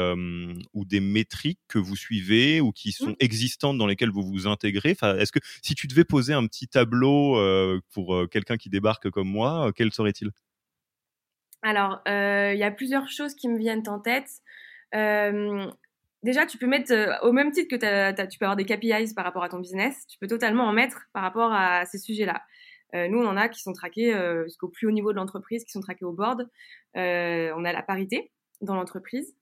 ou 0.75 0.85
des 0.85 1.01
métriques 1.01 1.61
que 1.69 1.79
vous 1.79 1.97
suivez 1.97 2.61
ou 2.61 2.73
qui 2.73 2.93
sont 2.93 3.17
existantes 3.21 3.79
dans 3.79 3.87
lesquelles 3.87 4.11
vous 4.11 4.23
vous 4.23 4.47
intégrez? 4.47 4.93
Enfin, 4.93 5.17
Est-ce 5.17 5.33
que 5.33 5.39
si 5.63 5.75
tu 5.75 5.87
devais 5.87 6.05
poser 6.05 6.35
un 6.35 6.47
petit 6.47 6.69
tableau 6.69 7.37
pour 7.93 8.29
quelqu'un 8.31 8.57
qui 8.57 8.69
débarque 8.69 9.11
comme 9.11 9.29
moi, 9.29 9.73
quel 9.75 9.93
serait-il? 9.93 10.31
Alors, 11.63 12.01
il 12.07 12.59
y 12.59 12.65
a 12.65 12.71
plusieurs 12.71 13.09
choses 13.09 13.35
qui 13.35 13.49
me 13.49 13.59
viennent 13.59 13.89
en 13.89 14.01
tête. 14.01 14.31
Déjà, 16.23 16.45
tu 16.45 16.59
peux 16.59 16.67
mettre, 16.67 16.93
euh, 16.93 17.17
au 17.23 17.33
même 17.33 17.51
titre 17.51 17.75
que 17.75 18.27
tu 18.27 18.39
peux 18.39 18.45
avoir 18.45 18.57
des 18.57 18.67
KPIs 18.67 19.15
par 19.15 19.25
rapport 19.25 19.43
à 19.43 19.49
ton 19.49 19.59
business, 19.59 20.07
tu 20.07 20.19
peux 20.19 20.27
totalement 20.27 20.65
en 20.65 20.73
mettre 20.73 21.07
par 21.15 21.23
rapport 21.23 21.53
à 21.53 21.87
ces 21.87 21.99
sujets-là. 21.99 22.43
Euh, 22.95 23.09
nous, 23.09 23.19
on 23.19 23.27
en 23.27 23.37
a 23.37 23.49
qui 23.49 23.61
sont 23.61 23.73
traqués 23.73 24.15
euh, 24.15 24.45
jusqu'au 24.45 24.69
plus 24.69 24.87
haut 24.87 24.91
niveau 24.91 25.13
de 25.13 25.17
l'entreprise, 25.17 25.65
qui 25.65 25.71
sont 25.71 25.81
traqués 25.81 26.05
au 26.05 26.13
board. 26.13 26.47
on 26.95 27.65
a 27.65 27.73
la 27.73 27.83
parité 27.83 28.33
dans 28.61 28.75
l'entreprise. 28.75 29.35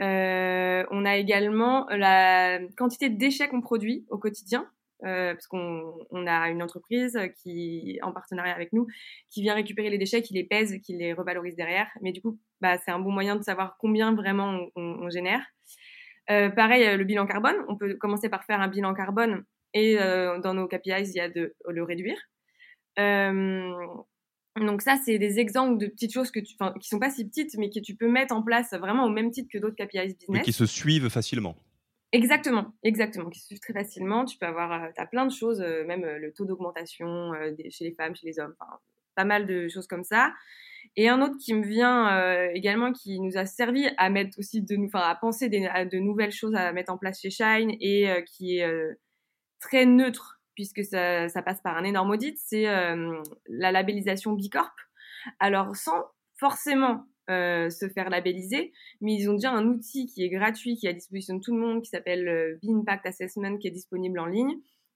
on 0.00 1.04
a 1.04 1.16
également 1.16 1.86
la 1.90 2.58
quantité 2.78 3.10
de 3.10 3.18
déchets 3.18 3.48
qu'on 3.48 3.60
produit 3.60 4.06
au 4.08 4.16
quotidien, 4.16 4.66
parce 5.00 5.46
qu'on 5.46 5.94
on 6.10 6.26
a 6.26 6.48
une 6.48 6.62
entreprise 6.62 7.18
qui, 7.42 7.98
en 8.02 8.12
partenariat 8.12 8.54
avec 8.54 8.72
nous, 8.72 8.86
qui 9.28 9.42
vient 9.42 9.54
récupérer 9.54 9.90
les 9.90 9.98
déchets, 9.98 10.22
qui 10.22 10.32
les 10.32 10.44
pèse, 10.44 10.78
qui 10.82 10.96
les 10.96 11.12
revalorise 11.12 11.56
derrière. 11.56 11.88
Mais 12.00 12.12
du 12.12 12.22
coup, 12.22 12.38
bah, 12.62 12.78
c'est 12.78 12.92
un 12.92 12.98
bon 12.98 13.12
moyen 13.12 13.36
de 13.36 13.42
savoir 13.42 13.76
combien 13.78 14.14
vraiment 14.14 14.68
on 14.76 15.10
génère. 15.10 15.42
Euh, 16.30 16.48
pareil, 16.50 16.84
euh, 16.84 16.96
le 16.96 17.04
bilan 17.04 17.26
carbone, 17.26 17.56
on 17.68 17.76
peut 17.76 17.94
commencer 17.96 18.28
par 18.28 18.44
faire 18.44 18.60
un 18.60 18.68
bilan 18.68 18.94
carbone 18.94 19.44
et 19.74 19.98
euh, 19.98 20.38
dans 20.38 20.54
nos 20.54 20.66
KPIs, 20.66 21.10
il 21.10 21.16
y 21.16 21.20
a 21.20 21.28
de 21.28 21.54
le 21.68 21.82
réduire. 21.82 22.18
donc 22.96 24.82
ça, 24.82 24.96
c'est 25.04 25.18
des 25.18 25.38
exemples 25.38 25.78
de 25.78 25.86
petites 25.86 26.12
choses 26.12 26.30
que 26.30 26.40
tu, 26.40 26.54
qui 26.80 26.88
sont 26.88 26.98
pas 26.98 27.10
si 27.10 27.26
petites, 27.26 27.56
mais 27.58 27.70
que 27.70 27.80
tu 27.80 27.94
peux 27.96 28.08
mettre 28.08 28.34
en 28.34 28.42
place 28.42 28.72
vraiment 28.72 29.04
au 29.04 29.10
même 29.10 29.30
titre 29.30 29.48
que 29.52 29.58
d'autres 29.58 29.76
KPIs 29.76 30.16
business. 30.18 30.42
qui 30.42 30.52
se 30.52 30.66
suivent 30.66 31.08
facilement. 31.08 31.56
Exactement, 32.12 32.72
exactement, 32.84 33.28
qui 33.28 33.40
se 33.40 33.46
suivent 33.46 33.60
très 33.60 33.72
facilement. 33.72 34.24
Tu 34.24 34.38
peux 34.38 34.46
avoir, 34.46 34.90
as 34.96 35.06
plein 35.06 35.26
de 35.26 35.32
choses, 35.32 35.60
même 35.60 36.04
le 36.04 36.32
taux 36.32 36.44
d'augmentation 36.44 37.32
chez 37.70 37.84
les 37.84 37.92
femmes, 37.92 38.14
chez 38.14 38.26
les 38.26 38.38
hommes, 38.38 38.54
pas 39.16 39.24
mal 39.24 39.46
de 39.46 39.68
choses 39.68 39.88
comme 39.88 40.04
ça. 40.04 40.32
Et 40.96 41.08
un 41.08 41.20
autre 41.22 41.36
qui 41.38 41.54
me 41.54 41.64
vient 41.64 42.16
euh, 42.16 42.50
également, 42.54 42.92
qui 42.92 43.20
nous 43.20 43.36
a 43.36 43.46
servi 43.46 43.86
à 43.96 44.10
mettre 44.10 44.38
aussi 44.38 44.62
de, 44.62 44.76
enfin, 44.86 45.00
à 45.00 45.14
penser 45.14 45.48
des, 45.48 45.66
à 45.66 45.84
de 45.84 45.98
nouvelles 45.98 46.30
choses 46.32 46.54
à 46.54 46.72
mettre 46.72 46.92
en 46.92 46.98
place 46.98 47.20
chez 47.20 47.30
Shine 47.30 47.76
et 47.80 48.08
euh, 48.08 48.20
qui 48.22 48.58
est 48.58 48.64
euh, 48.64 48.94
très 49.60 49.86
neutre 49.86 50.40
puisque 50.54 50.84
ça, 50.84 51.28
ça, 51.28 51.42
passe 51.42 51.60
par 51.62 51.76
un 51.76 51.82
énorme 51.82 52.10
audit, 52.10 52.38
c'est 52.38 52.62
la 52.62 53.72
labellisation 53.72 54.34
Bicorp. 54.34 54.70
Alors 55.40 55.74
sans 55.74 56.04
forcément 56.38 57.06
se 57.26 57.90
faire 57.92 58.08
labelliser, 58.08 58.72
mais 59.00 59.14
ils 59.14 59.28
ont 59.28 59.32
déjà 59.32 59.50
un 59.50 59.66
outil 59.66 60.06
qui 60.06 60.22
est 60.22 60.28
gratuit, 60.28 60.76
qui 60.76 60.86
est 60.86 60.90
à 60.90 60.92
disposition 60.92 61.34
de 61.34 61.40
tout 61.40 61.52
le 61.52 61.60
monde, 61.60 61.82
qui 61.82 61.90
s'appelle 61.90 62.56
B-Impact 62.62 63.04
Assessment, 63.04 63.58
qui 63.58 63.66
est 63.66 63.72
disponible 63.72 64.20
en 64.20 64.26
ligne 64.26 64.54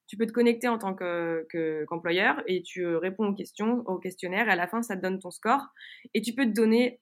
tu 0.08 0.16
peux 0.16 0.26
te 0.26 0.32
connecter 0.32 0.68
en 0.68 0.78
tant 0.78 0.94
qu'employeur 0.94 2.42
et 2.46 2.62
tu 2.62 2.86
réponds 2.96 3.28
aux 3.28 3.34
questions, 3.34 3.84
au 3.86 3.98
questionnaire, 3.98 4.48
et 4.48 4.52
à 4.52 4.56
la 4.56 4.66
fin, 4.66 4.82
ça 4.82 4.96
te 4.96 5.02
donne 5.02 5.18
ton 5.18 5.30
score. 5.30 5.68
Et 6.14 6.22
tu 6.22 6.32
peux 6.34 6.46
te 6.46 6.52
donner 6.52 7.00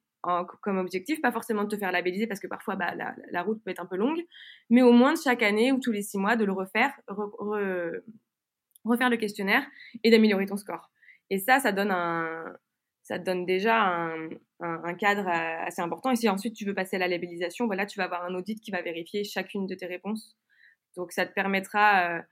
comme 0.61 0.79
objectif, 0.79 1.21
pas 1.23 1.31
forcément 1.31 1.63
de 1.63 1.69
te 1.69 1.77
faire 1.77 1.93
labelliser 1.93 2.27
parce 2.27 2.41
que 2.41 2.49
parfois 2.49 2.75
bah, 2.75 2.93
la, 3.31 3.43
route 3.43 3.63
peut 3.63 3.71
être 3.71 3.81
un 3.81 3.87
peu 3.87 3.97
longue, 3.97 4.21
mais 4.71 4.83
au 4.83 4.91
moins 4.91 5.15
chaque 5.15 5.45
année 5.45 5.71
ou 5.71 5.79
tous 5.79 5.93
les 5.93 6.03
six 6.03 6.19
mois 6.19 6.35
de 6.35 6.45
le 6.45 6.53
refaire, 6.53 6.93
refaire 8.85 9.09
le 9.09 9.17
questionnaire 9.17 9.65
et 10.03 10.11
d'améliorer 10.11 10.47
ton 10.47 10.57
score. 10.57 10.91
Et 11.31 11.39
ça, 11.39 11.61
ça 11.61 11.71
donne 11.71 11.93
un, 11.93 12.57
ça 13.05 13.21
donne 13.21 13.47
déjà 13.47 13.85
un, 13.85 14.31
un, 14.59 14.95
cadre 14.95 15.29
assez 15.29 15.81
important. 15.81 16.11
Et 16.11 16.17
si 16.17 16.29
ensuite 16.29 16.55
tu 16.55 16.65
veux 16.65 16.75
passer 16.75 16.97
à 16.97 16.99
la 16.99 17.07
labellisation, 17.07 17.67
voilà, 17.67 17.87
tu 17.87 17.99
vas 17.99 18.07
avoir 18.07 18.25
un 18.25 18.35
audit 18.35 18.61
qui 18.61 18.73
va 18.73 18.83
vérifier 18.83 19.23
chacune 19.23 19.69
de 19.69 19.77
tes 19.77 19.87
réponses. 19.87 20.37
Donc 20.97 21.13
ça 21.13 21.25
te 21.25 21.33
permettra 21.33 22.25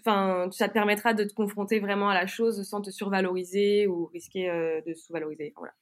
enfin, 0.00 0.48
ça 0.50 0.68
te 0.68 0.72
permettra 0.72 1.14
de 1.14 1.24
te 1.24 1.32
confronter 1.34 1.80
vraiment 1.80 2.08
à 2.08 2.14
la 2.14 2.26
chose 2.26 2.62
sans 2.68 2.80
te 2.80 2.90
survaloriser 2.90 3.86
ou 3.86 4.06
risquer 4.06 4.50
euh, 4.50 4.80
de 4.86 4.94
sous-valoriser. 4.94 5.52
Voilà. 5.56 5.72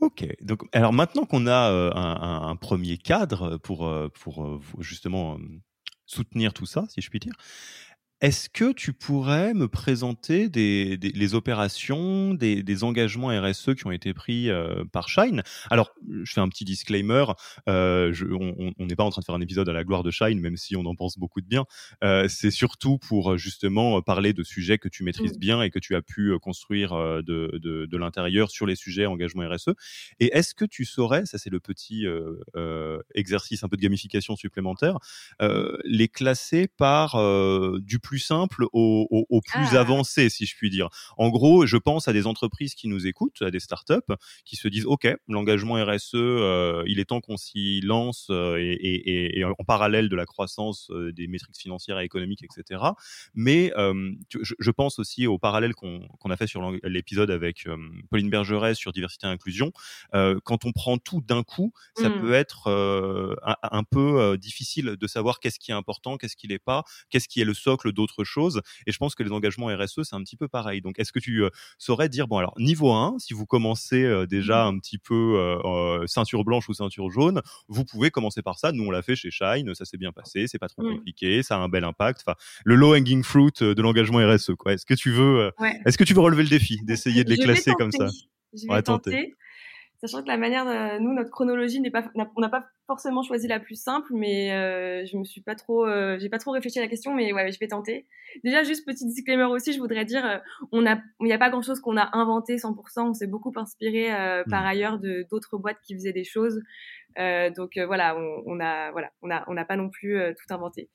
Ok, 0.00 0.26
donc 0.40 0.62
alors 0.72 0.92
maintenant 0.92 1.24
qu'on 1.26 1.46
a 1.46 1.70
euh, 1.70 1.90
un, 1.94 2.56
premier 2.56 2.96
cadre 2.96 3.58
pour, 3.58 3.86
euh, 3.86 4.08
pour 4.08 4.60
justement 4.78 5.38
soutenir 6.06 6.54
tout 6.54 6.66
ça, 6.66 6.86
si 6.88 7.00
je 7.00 7.10
puis 7.10 7.18
dire, 7.18 7.34
est-ce 8.22 8.48
que 8.48 8.72
tu 8.72 8.94
pourrais 8.94 9.52
me 9.52 9.68
présenter 9.68 10.48
des, 10.48 10.96
les 10.96 11.34
opérations, 11.34 12.32
des, 12.32 12.84
engagements 12.84 13.28
RSE 13.28 13.74
qui 13.74 13.86
ont 13.86 13.90
été 13.90 14.14
pris 14.14 14.48
euh, 14.48 14.84
par 14.90 15.10
Shine? 15.10 15.42
Alors, 15.70 15.90
je 16.22 16.32
fais 16.32 16.40
un 16.40 16.48
petit 16.48 16.64
disclaimer. 16.64 17.26
Euh, 17.68 18.14
on 18.78 18.86
n'est 18.86 18.96
pas 18.96 19.04
en 19.04 19.10
train 19.10 19.20
de 19.20 19.24
faire 19.26 19.34
un 19.34 19.40
épisode 19.42 19.68
à 19.68 19.74
la 19.74 19.84
gloire 19.84 20.02
de 20.02 20.10
Shine, 20.10 20.40
même 20.40 20.56
si 20.56 20.76
on 20.76 20.86
en 20.86 20.94
pense 20.94 21.18
beaucoup 21.18 21.42
de 21.42 21.46
bien. 21.46 21.66
Euh, 22.04 22.26
c'est 22.28 22.50
surtout 22.50 22.96
pour 22.96 23.36
justement 23.36 24.00
parler 24.00 24.32
de 24.32 24.42
sujets 24.42 24.78
que 24.78 24.88
tu 24.88 25.04
maîtrises 25.04 25.34
mmh. 25.34 25.40
bien 25.40 25.62
et 25.62 25.70
que 25.70 25.78
tu 25.78 25.94
as 25.94 26.02
pu 26.02 26.38
construire 26.38 26.94
de, 27.22 27.58
de, 27.58 27.96
l'intérieur 27.96 28.50
sur 28.50 28.66
les 28.66 28.76
sujets 28.76 29.04
engagement 29.04 29.46
RSE. 29.46 29.70
Et 30.20 30.34
est-ce 30.36 30.54
que 30.54 30.64
tu 30.64 30.86
saurais, 30.86 31.26
ça 31.26 31.36
c'est 31.38 31.50
le 31.50 31.60
petit 31.60 32.06
exercice 33.14 33.62
un 33.62 33.68
peu 33.68 33.76
de 33.76 33.82
gamification 33.82 34.36
supplémentaire, 34.36 34.98
les 35.84 36.08
classer 36.08 36.66
par 36.66 37.16
du 37.80 37.98
plus 38.06 38.20
simple 38.20 38.66
au, 38.72 39.40
plus 39.44 39.76
ah. 39.76 39.80
avancé, 39.80 40.28
si 40.28 40.46
je 40.46 40.54
puis 40.54 40.70
dire. 40.70 40.88
En 41.18 41.28
gros, 41.28 41.66
je 41.66 41.76
pense 41.76 42.06
à 42.06 42.12
des 42.12 42.28
entreprises 42.28 42.76
qui 42.76 42.86
nous 42.86 43.08
écoutent, 43.08 43.42
à 43.42 43.50
des 43.50 43.58
startups, 43.58 44.14
qui 44.44 44.54
se 44.54 44.68
disent, 44.68 44.86
OK, 44.86 45.08
l'engagement 45.26 45.74
RSE, 45.74 46.14
euh, 46.14 46.84
il 46.86 47.00
est 47.00 47.06
temps 47.06 47.20
qu'on 47.20 47.36
s'y 47.36 47.80
lance 47.80 48.28
euh, 48.30 48.58
et, 48.60 49.44
en 49.44 49.64
parallèle 49.64 50.08
de 50.08 50.14
la 50.14 50.24
croissance 50.24 50.88
euh, 50.90 51.12
des 51.12 51.26
métriques 51.26 51.58
financières 51.58 51.98
et 51.98 52.04
économiques, 52.04 52.44
etc. 52.44 52.80
Mais 53.34 53.72
je, 54.30 54.70
pense 54.70 54.98
aussi 54.98 55.26
au 55.26 55.38
parallèle 55.38 55.74
qu'on 55.74 56.30
a 56.30 56.36
fait 56.36 56.46
sur 56.46 56.70
l'épisode 56.84 57.30
avec 57.30 57.66
Pauline 58.10 58.30
Bergeret 58.30 58.74
sur 58.74 58.92
diversité 58.92 59.26
et 59.26 59.30
inclusion. 59.30 59.72
quand 60.12 60.64
on 60.64 60.72
prend 60.72 60.98
tout 60.98 61.22
d'un 61.22 61.42
coup, 61.42 61.72
ça 61.96 62.08
mmh. 62.08 62.20
peut 62.20 62.34
être 62.34 62.68
un, 63.42 63.56
un, 63.62 63.82
peu 63.84 64.36
difficile 64.36 64.96
de 65.00 65.06
savoir 65.06 65.40
qu'est-ce 65.40 65.58
qui 65.58 65.70
est 65.70 65.74
important, 65.74 66.18
qu'est-ce 66.18 66.36
qui 66.36 66.46
n'est 66.46 66.60
pas, 66.60 66.84
qu'est-ce 67.10 67.26
qui 67.26 67.40
est 67.40 67.44
le 67.44 67.54
socle 67.54 67.92
d'autres 67.96 68.22
choses. 68.22 68.60
Et 68.86 68.92
je 68.92 68.98
pense 68.98 69.14
que 69.16 69.22
les 69.22 69.32
engagements 69.32 69.66
RSE, 69.66 70.02
c'est 70.04 70.14
un 70.14 70.22
petit 70.22 70.36
peu 70.36 70.46
pareil. 70.46 70.80
Donc, 70.80 70.98
est-ce 70.98 71.12
que 71.12 71.18
tu 71.18 71.42
euh, 71.42 71.50
saurais 71.78 72.08
dire, 72.08 72.28
bon, 72.28 72.38
alors, 72.38 72.54
niveau 72.58 72.92
1, 72.92 73.16
si 73.18 73.34
vous 73.34 73.46
commencez 73.46 74.04
euh, 74.04 74.26
déjà 74.26 74.64
mmh. 74.64 74.68
un 74.68 74.78
petit 74.78 74.98
peu 74.98 75.60
euh, 75.64 76.06
ceinture 76.06 76.44
blanche 76.44 76.68
ou 76.68 76.74
ceinture 76.74 77.10
jaune, 77.10 77.42
vous 77.68 77.84
pouvez 77.84 78.10
commencer 78.10 78.42
par 78.42 78.58
ça. 78.58 78.70
Nous, 78.70 78.84
on 78.84 78.90
l'a 78.90 79.02
fait 79.02 79.16
chez 79.16 79.30
Shine, 79.30 79.74
ça 79.74 79.84
s'est 79.84 79.98
bien 79.98 80.12
passé, 80.12 80.46
c'est 80.46 80.58
pas 80.58 80.68
trop 80.68 80.82
mmh. 80.82 80.96
compliqué, 80.96 81.42
ça 81.42 81.56
a 81.56 81.58
un 81.58 81.68
bel 81.68 81.82
impact. 81.82 82.22
Enfin, 82.24 82.36
le 82.64 82.76
low 82.76 82.94
hanging 82.94 83.24
fruit 83.24 83.52
de 83.60 83.82
l'engagement 83.82 84.18
RSE, 84.18 84.52
quoi. 84.56 84.74
Est-ce 84.74 84.86
que 84.86 84.94
tu 84.94 85.10
veux, 85.10 85.50
est-ce 85.84 85.98
que 85.98 86.04
tu 86.04 86.14
veux 86.14 86.20
relever 86.20 86.42
le 86.42 86.48
défi 86.48 86.78
d'essayer 86.82 87.24
de 87.24 87.30
les 87.30 87.38
classer 87.38 87.72
comme 87.78 87.92
ça? 87.92 88.06
Je 88.52 88.72
vais 88.72 88.82
tenter 88.82 89.34
sachant 90.00 90.22
que 90.22 90.28
la 90.28 90.36
manière, 90.36 90.64
de, 90.64 90.98
nous, 90.98 91.12
notre 91.12 91.30
chronologie 91.30 91.80
n'est 91.80 91.90
pas, 91.90 92.04
on 92.14 92.40
n'a 92.40 92.48
pas 92.48 92.66
forcément 92.86 93.22
choisi 93.22 93.48
la 93.48 93.60
plus 93.60 93.74
simple, 93.74 94.08
mais 94.12 94.52
euh, 94.52 95.04
je 95.06 95.16
me 95.16 95.24
suis 95.24 95.40
pas 95.40 95.54
trop, 95.54 95.86
euh, 95.86 96.18
j'ai 96.18 96.28
pas 96.28 96.38
trop 96.38 96.52
réfléchi 96.52 96.78
à 96.78 96.82
la 96.82 96.88
question, 96.88 97.14
mais 97.14 97.32
ouais, 97.32 97.50
je 97.50 97.58
vais 97.58 97.68
tenter. 97.68 98.06
Déjà, 98.44 98.62
juste 98.62 98.86
petit 98.86 99.06
disclaimer 99.06 99.44
aussi, 99.44 99.72
je 99.72 99.78
voudrais 99.78 100.04
dire, 100.04 100.24
euh, 100.24 100.38
on 100.72 100.86
a, 100.86 100.96
il 101.20 101.26
n'y 101.26 101.32
a 101.32 101.38
pas 101.38 101.50
grand 101.50 101.62
chose 101.62 101.80
qu'on 101.80 101.96
a 101.96 102.16
inventé 102.16 102.56
100%, 102.56 103.08
on 103.08 103.14
s'est 103.14 103.26
beaucoup 103.26 103.52
inspiré 103.56 104.08
par 104.48 104.62
mmh. 104.62 104.66
ailleurs 104.66 104.98
de 104.98 105.26
d'autres 105.30 105.58
boîtes 105.58 105.78
qui 105.82 105.94
faisaient 105.94 106.12
des 106.12 106.24
choses, 106.24 106.60
donc 107.16 107.78
voilà, 107.78 108.16
on, 108.16 108.42
on, 108.46 108.60
a, 108.60 108.90
voilà, 108.92 109.10
on 109.22 109.30
a, 109.30 109.44
on 109.48 109.54
n'a 109.54 109.64
pas 109.64 109.76
non 109.76 109.88
plus 109.88 110.18
tout 110.36 110.54
inventé. 110.54 110.90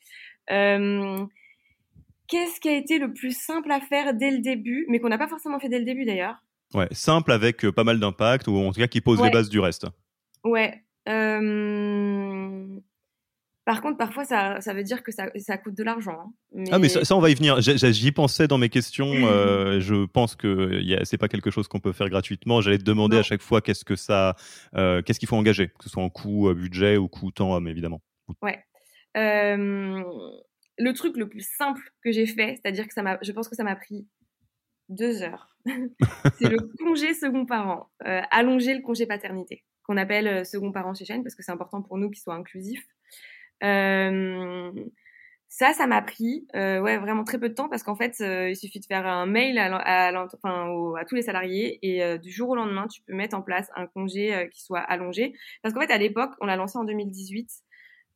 Qu'est-ce 2.31 2.61
qui 2.61 2.69
a 2.69 2.75
été 2.77 2.97
le 2.97 3.11
plus 3.11 3.37
simple 3.37 3.71
à 3.71 3.81
faire 3.81 4.13
dès 4.13 4.31
le 4.31 4.39
début, 4.39 4.85
mais 4.87 4.99
qu'on 4.99 5.09
n'a 5.09 5.17
pas 5.17 5.27
forcément 5.27 5.59
fait 5.59 5.67
dès 5.67 5.79
le 5.79 5.85
début 5.85 6.05
d'ailleurs? 6.05 6.41
Ouais, 6.73 6.87
simple 6.91 7.31
avec 7.31 7.65
euh, 7.65 7.71
pas 7.71 7.83
mal 7.83 7.99
d'impact, 7.99 8.47
ou 8.47 8.57
en 8.57 8.71
tout 8.71 8.79
cas 8.79 8.87
qui 8.87 9.01
pose 9.01 9.21
les 9.21 9.29
bases 9.29 9.49
du 9.49 9.59
reste. 9.59 9.87
Ouais. 10.43 10.83
Euh, 11.09 12.65
Par 13.65 13.81
contre, 13.81 13.97
parfois, 13.97 14.23
ça, 14.25 14.59
ça 14.61 14.73
veut 14.73 14.83
dire 14.83 15.03
que 15.03 15.11
ça, 15.11 15.27
ça 15.37 15.57
coûte 15.57 15.75
de 15.77 15.83
l'argent. 15.83 16.17
hein. 16.55 16.63
Ah, 16.71 16.79
mais 16.79 16.89
ça, 16.89 17.03
ça, 17.05 17.15
on 17.15 17.19
va 17.19 17.29
y 17.29 17.35
venir. 17.35 17.61
J'y 17.61 18.11
pensais 18.11 18.47
dans 18.47 18.57
mes 18.57 18.69
questions. 18.69 19.05
euh, 19.13 19.79
je 19.79 20.05
pense 20.05 20.35
que 20.35 20.81
c'est 21.03 21.17
pas 21.17 21.27
quelque 21.27 21.51
chose 21.51 21.67
qu'on 21.67 21.79
peut 21.79 21.91
faire 21.91 22.09
gratuitement. 22.09 22.61
J'allais 22.61 22.77
te 22.79 22.83
demander 22.83 23.15
Non. 23.17 23.19
à 23.21 23.23
chaque 23.23 23.41
fois 23.41 23.61
qu'est-ce 23.61 23.85
que 23.85 23.95
ça, 23.95 24.35
euh, 24.75 25.01
qu'est-ce 25.01 25.19
qu'il 25.19 25.27
faut 25.29 25.35
engager, 25.37 25.67
que 25.67 25.83
ce 25.83 25.89
soit 25.89 26.03
en 26.03 26.09
coût 26.09 26.53
budget 26.53 26.97
ou 26.97 27.07
coût 27.07 27.31
temps 27.31 27.53
homme, 27.53 27.67
évidemment. 27.67 28.01
Ouais. 28.41 28.63
Euh, 29.17 30.03
le 30.77 30.93
truc 30.93 31.17
le 31.17 31.27
plus 31.27 31.45
simple 31.57 31.81
que 32.03 32.11
j'ai 32.11 32.25
fait, 32.25 32.59
c'est-à-dire 32.61 32.87
que 32.87 32.93
ça 32.93 33.03
je 33.21 33.31
pense 33.33 33.49
que 33.49 33.55
ça 33.55 33.63
m'a 33.63 33.75
pris 33.75 34.07
deux 34.91 35.23
heures, 35.23 35.49
c'est 35.65 36.49
le 36.49 36.59
congé 36.79 37.13
second 37.13 37.45
parent, 37.45 37.89
euh, 38.05 38.21
allonger 38.31 38.73
le 38.73 38.81
congé 38.81 39.05
paternité, 39.05 39.63
qu'on 39.83 39.97
appelle 39.97 40.27
euh, 40.27 40.43
second 40.43 40.71
parent 40.71 40.93
chez 40.93 41.05
Shane, 41.05 41.23
parce 41.23 41.35
que 41.35 41.43
c'est 41.43 41.51
important 41.51 41.81
pour 41.81 41.97
nous 41.97 42.09
qu'il 42.09 42.21
soit 42.21 42.35
inclusif. 42.35 42.83
Euh, 43.63 44.71
ça, 45.47 45.73
ça 45.73 45.85
m'a 45.85 46.01
pris 46.01 46.47
euh, 46.55 46.79
ouais, 46.79 46.97
vraiment 46.97 47.23
très 47.23 47.37
peu 47.37 47.49
de 47.49 47.53
temps 47.53 47.67
parce 47.67 47.83
qu'en 47.83 47.95
fait, 47.95 48.15
il 48.21 48.55
suffit 48.55 48.79
de 48.79 48.85
faire 48.85 49.05
un 49.05 49.25
mail 49.25 49.57
à, 49.57 50.07
à, 50.07 51.05
tous 51.05 51.15
les 51.15 51.21
salariés 51.21 51.77
et 51.81 52.17
du 52.19 52.31
jour 52.31 52.49
au 52.49 52.55
lendemain, 52.55 52.87
tu 52.87 53.01
peux 53.01 53.13
mettre 53.13 53.35
en 53.35 53.41
place 53.41 53.69
un 53.75 53.85
congé 53.85 54.47
qui 54.53 54.63
soit 54.63 54.79
allongé. 54.79 55.33
Parce 55.61 55.73
qu'en 55.73 55.81
fait, 55.81 55.91
à 55.91 55.97
l'époque, 55.97 56.31
on 56.39 56.45
l'a 56.45 56.55
lancé 56.55 56.77
en 56.77 56.85
2018. 56.85 57.49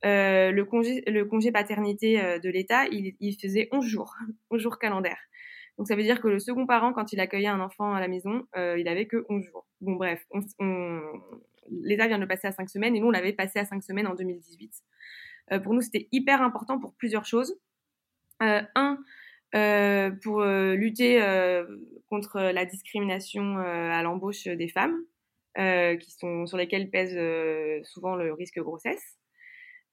Euh, 0.06 0.52
le 0.52 0.66
congé, 0.66 1.04
le 1.08 1.26
congé 1.26 1.52
paternité 1.52 2.40
de 2.40 2.50
l'État, 2.50 2.86
il, 2.86 3.16
il 3.20 3.38
faisait 3.38 3.68
11 3.74 3.86
jours, 3.86 4.16
11 4.52 4.62
jours 4.62 4.80
calendaires. 4.80 5.20
Donc 5.78 5.88
ça 5.88 5.96
veut 5.96 6.04
dire 6.04 6.22
que 6.22 6.28
le 6.28 6.40
second 6.40 6.66
parent, 6.66 6.94
quand 6.94 7.12
il 7.14 7.20
accueillait 7.20 7.48
un 7.48 7.60
enfant 7.60 7.94
à 7.94 8.00
la 8.00 8.08
maison, 8.08 8.46
euh, 8.56 8.78
il 8.80 8.88
avait 8.88 9.08
que 9.08 9.26
11 9.30 9.44
jours. 9.44 9.68
Bon 9.82 9.94
bref, 9.94 10.26
on, 10.32 10.40
on, 10.60 11.02
l'État 11.70 12.08
vient 12.08 12.18
de 12.18 12.24
le 12.24 12.28
passer 12.28 12.48
à 12.48 12.52
5 12.52 12.70
semaines 12.70 12.96
et 12.96 13.00
nous 13.00 13.08
on 13.08 13.12
l'avait 13.12 13.34
passé 13.34 13.60
à 13.60 13.66
5 13.66 13.84
semaines 13.84 14.08
en 14.08 14.16
2018. 14.16 14.74
Euh, 15.52 15.60
pour 15.60 15.74
nous 15.74 15.82
c'était 15.82 16.08
hyper 16.12 16.42
important 16.42 16.80
pour 16.80 16.94
plusieurs 16.96 17.26
choses. 17.26 17.60
Euh, 18.42 18.62
un, 18.76 19.00
euh, 19.56 20.12
pour 20.22 20.42
euh, 20.42 20.76
lutter 20.76 21.22
euh, 21.22 21.64
contre 22.10 22.42
la 22.42 22.66
discrimination 22.66 23.58
à 23.58 24.04
l'embauche 24.04 24.46
des 24.46 24.68
femmes, 24.68 24.98
qui 25.56 26.12
sont 26.12 26.46
sur 26.46 26.58
lesquelles 26.58 26.90
pèse 26.90 27.18
souvent 27.86 28.16
le 28.16 28.34
risque 28.34 28.60
grossesse. 28.60 29.18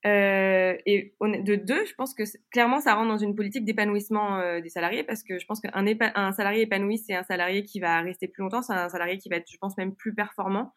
Euh, 0.04 0.76
et 0.84 1.14
de 1.20 1.54
deux, 1.54 1.84
je 1.84 1.94
pense 1.94 2.12
que 2.12 2.24
clairement 2.50 2.80
ça 2.80 2.94
rentre 2.94 3.08
dans 3.08 3.18
une 3.18 3.36
politique 3.36 3.64
d'épanouissement 3.64 4.40
euh, 4.40 4.60
des 4.60 4.68
salariés 4.68 5.04
parce 5.04 5.22
que 5.22 5.38
je 5.38 5.46
pense 5.46 5.60
qu'un 5.60 6.32
salarié 6.32 6.62
épanoui, 6.62 6.98
c'est 6.98 7.14
un 7.14 7.22
salarié 7.22 7.62
qui 7.62 7.78
va 7.78 8.00
rester 8.00 8.26
plus 8.26 8.42
longtemps, 8.42 8.62
c'est 8.62 8.72
un 8.72 8.88
salarié 8.88 9.18
qui 9.18 9.28
va 9.28 9.36
être, 9.36 9.48
je 9.48 9.58
pense, 9.58 9.76
même 9.76 9.94
plus 9.94 10.12
performant 10.12 10.72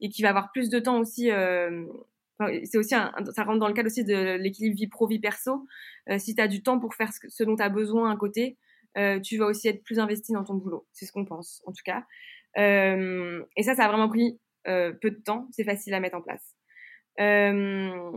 et 0.00 0.08
qui 0.08 0.22
va 0.22 0.30
avoir 0.30 0.50
plus 0.50 0.70
de 0.70 0.78
temps 0.78 0.98
aussi. 0.98 1.30
euh, 1.30 1.84
c'est 2.64 2.78
aussi 2.78 2.94
un, 2.94 3.12
ça 3.34 3.44
rentre 3.44 3.58
dans 3.58 3.68
le 3.68 3.74
cadre 3.74 3.88
aussi 3.88 4.02
de 4.02 4.36
l'équilibre 4.36 4.74
vie 4.74 4.86
pro 4.88 5.06
vie 5.06 5.18
perso. 5.18 5.66
Euh, 6.08 6.18
si 6.18 6.34
tu 6.34 6.40
as 6.40 6.48
du 6.48 6.62
temps 6.62 6.78
pour 6.78 6.94
faire 6.94 7.10
ce, 7.12 7.44
dont 7.44 7.56
tu 7.56 7.62
as 7.62 7.68
besoin 7.68 8.10
à 8.10 8.16
côté, 8.16 8.56
euh, 8.96 9.20
tu 9.20 9.36
vas 9.36 9.44
aussi 9.44 9.68
être 9.68 9.84
plus 9.84 9.98
investi 9.98 10.32
dans 10.32 10.42
ton 10.42 10.54
boulot. 10.54 10.86
C'est 10.92 11.04
ce 11.04 11.12
qu'on 11.12 11.26
pense, 11.26 11.62
en 11.66 11.72
tout 11.72 11.82
cas. 11.84 12.02
Et 12.56 13.62
ça, 13.62 13.74
ça 13.74 13.84
a 13.84 13.88
vraiment 13.88 14.08
pris 14.08 14.40
peu 14.64 15.10
de 15.10 15.20
temps. 15.22 15.48
C'est 15.52 15.64
facile 15.64 15.92
à 15.92 16.00
mettre 16.00 16.16
en 16.16 16.22
place. 16.22 16.54
Euh, 17.20 18.12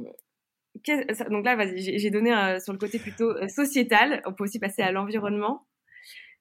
donc 1.30 1.46
là, 1.46 1.58
j'ai 1.76 2.10
donné 2.10 2.34
euh, 2.34 2.60
sur 2.60 2.74
le 2.74 2.80
côté 2.80 3.00
plutôt 3.00 3.30
euh, 3.30 3.48
sociétal. 3.48 4.22
On 4.26 4.34
peut 4.34 4.44
aussi 4.44 4.60
passer 4.60 4.82
à 4.82 4.92
l'environnement. 4.92 5.66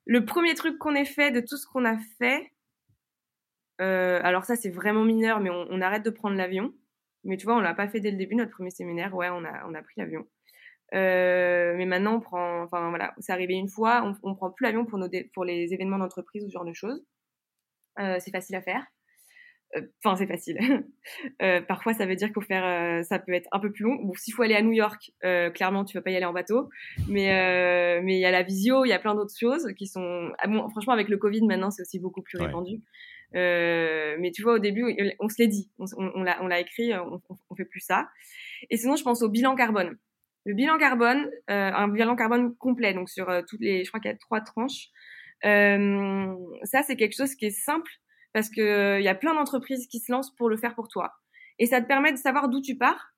Le 0.06 0.24
premier 0.24 0.54
truc 0.54 0.78
qu'on 0.78 0.94
ait 0.94 1.04
fait 1.04 1.30
de 1.30 1.40
tout 1.40 1.56
ce 1.56 1.66
qu'on 1.66 1.84
a 1.84 1.96
fait, 2.18 2.52
euh, 3.80 4.20
alors 4.22 4.44
ça 4.44 4.56
c'est 4.56 4.70
vraiment 4.70 5.04
mineur, 5.04 5.40
mais 5.40 5.50
on, 5.50 5.80
arrête 5.80 6.04
de 6.04 6.10
prendre 6.10 6.36
l'avion. 6.36 6.74
Mais 7.24 7.36
tu 7.36 7.46
vois, 7.46 7.56
on 7.56 7.60
l'a 7.60 7.74
pas 7.74 7.88
fait 7.88 8.00
dès 8.00 8.10
le 8.10 8.16
début 8.16 8.34
notre 8.34 8.50
premier 8.50 8.70
séminaire. 8.70 9.14
Ouais, 9.14 9.28
on 9.30 9.44
a 9.44 9.66
on 9.68 9.74
a 9.74 9.82
pris 9.82 9.94
l'avion. 9.96 10.26
Euh, 10.94 11.74
mais 11.76 11.86
maintenant 11.86 12.16
on 12.16 12.20
prend, 12.20 12.62
enfin 12.62 12.90
voilà, 12.90 13.14
c'est 13.18 13.32
arrivé 13.32 13.54
une 13.54 13.68
fois, 13.68 14.02
on, 14.04 14.30
on 14.30 14.34
prend 14.34 14.50
plus 14.50 14.64
l'avion 14.64 14.84
pour 14.84 15.00
pour 15.34 15.44
les 15.44 15.72
événements 15.72 15.98
d'entreprise 15.98 16.44
ou 16.44 16.48
ce 16.48 16.52
genre 16.52 16.64
de 16.64 16.74
choses. 16.74 17.04
Euh, 17.98 18.18
c'est 18.20 18.30
facile 18.30 18.56
à 18.56 18.62
faire. 18.62 18.84
Euh, 19.76 19.82
Enfin, 20.04 20.16
c'est 20.16 20.26
facile. 20.26 20.58
Euh, 21.42 21.60
parfois, 21.60 21.92
ça 21.94 22.06
veut 22.06 22.14
dire 22.14 22.28
qu'il 22.28 22.34
faut 22.34 22.40
faire, 22.40 22.64
euh, 22.64 23.02
ça 23.02 23.18
peut 23.18 23.32
être 23.32 23.48
un 23.52 23.58
peu 23.58 23.72
plus 23.72 23.82
long. 23.84 23.96
Bon, 23.96 24.12
s'il 24.14 24.32
faut 24.34 24.42
aller 24.42 24.54
à 24.54 24.62
New 24.62 24.72
York, 24.72 25.10
euh, 25.24 25.50
clairement, 25.50 25.84
tu 25.84 25.96
vas 25.96 26.02
pas 26.02 26.10
y 26.10 26.16
aller 26.16 26.24
en 26.24 26.32
bateau. 26.32 26.68
Mais 27.08 27.32
euh, 27.32 28.00
mais 28.04 28.16
il 28.16 28.20
y 28.20 28.24
a 28.24 28.30
la 28.30 28.42
visio, 28.44 28.84
il 28.84 28.88
y 28.88 28.92
a 28.92 28.98
plein 29.00 29.14
d'autres 29.16 29.34
choses 29.38 29.72
qui 29.76 29.86
sont. 29.88 30.30
Ah 30.38 30.46
bon, 30.46 30.68
franchement, 30.70 30.92
avec 30.92 31.08
le 31.08 31.16
Covid, 31.16 31.42
maintenant, 31.46 31.70
c'est 31.70 31.82
aussi 31.82 31.98
beaucoup 31.98 32.22
plus 32.22 32.38
Ouais. 32.38 32.46
répandu. 32.46 32.80
Euh, 33.34 34.16
mais 34.20 34.30
tu 34.30 34.42
vois, 34.42 34.54
au 34.54 34.58
début, 34.58 34.84
on 35.18 35.28
se 35.28 35.36
l'est 35.40 35.48
dit, 35.48 35.70
on, 35.78 35.86
on, 35.96 36.12
on 36.16 36.22
l'a 36.22 36.40
on 36.42 36.46
l'a 36.46 36.60
écrit, 36.60 36.92
on, 36.94 37.20
on, 37.50 37.54
fait 37.56 37.64
plus 37.64 37.80
ça. 37.80 38.08
Et 38.70 38.76
sinon, 38.76 38.94
je 38.96 39.02
pense 39.02 39.22
au 39.22 39.28
bilan 39.28 39.54
carbone. 39.56 39.96
Le 40.44 40.54
bilan 40.54 40.76
carbone, 40.78 41.30
euh, 41.50 41.70
un 41.72 41.88
bilan 41.88 42.14
carbone 42.14 42.54
complet, 42.56 42.94
donc 42.94 43.08
sur 43.08 43.28
euh, 43.30 43.42
toutes 43.48 43.60
les, 43.60 43.84
je 43.84 43.90
crois 43.90 44.00
qu'il 44.00 44.10
y 44.10 44.14
a 44.14 44.18
trois 44.18 44.40
tranches. 44.40 44.88
Euh, 45.44 46.34
ça, 46.64 46.82
c'est 46.82 46.96
quelque 46.96 47.16
chose 47.16 47.34
qui 47.34 47.46
est 47.46 47.50
simple 47.50 47.90
parce 48.32 48.48
que 48.48 48.60
euh, 48.60 49.00
il 49.00 49.04
y 49.04 49.08
a 49.08 49.14
plein 49.14 49.34
d'entreprises 49.34 49.86
qui 49.86 49.98
se 50.00 50.10
lancent 50.10 50.34
pour 50.36 50.48
le 50.48 50.56
faire 50.56 50.74
pour 50.74 50.88
toi. 50.88 51.12
Et 51.58 51.66
ça 51.66 51.80
te 51.80 51.86
permet 51.86 52.12
de 52.12 52.18
savoir 52.18 52.48
d'où 52.48 52.60
tu 52.60 52.76
pars 52.76 53.12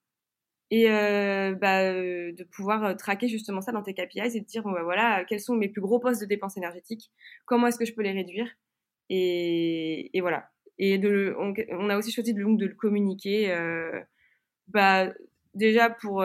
et 0.70 0.90
euh, 0.90 1.55
bah, 1.55 1.83
euh, 1.83 2.33
de 2.33 2.44
pouvoir 2.44 2.85
euh, 2.85 2.94
traquer 2.94 3.29
justement 3.29 3.61
ça 3.61 3.72
dans 3.72 3.83
tes 3.83 3.94
KPIs 3.94 4.37
et 4.37 4.40
de 4.40 4.46
dire 4.46 4.62
bon, 4.62 4.72
bah, 4.72 4.83
voilà 4.83 5.24
quels 5.24 5.40
sont 5.40 5.55
mes 5.55 5.68
plus 5.68 5.81
gros 5.81 6.00
postes 6.00 6.20
de 6.20 6.27
dépenses 6.27 6.57
énergétiques, 6.57 7.12
comment 7.44 7.66
est-ce 7.66 7.79
que 7.79 7.85
je 7.85 7.94
peux 7.94 8.03
les 8.03 8.12
réduire 8.12 8.48
et, 9.11 10.16
et 10.16 10.20
voilà. 10.20 10.50
Et 10.79 10.98
de, 10.98 11.37
on, 11.38 11.55
on 11.70 11.90
a 11.90 11.96
aussi 11.96 12.11
choisi 12.11 12.35
de, 12.35 12.42
donc, 12.42 12.59
de 12.59 12.66
le 12.66 12.74
communiquer, 12.74 13.53
euh, 13.53 14.00
bah, 14.68 15.12
déjà 15.55 15.90
pour 15.90 16.24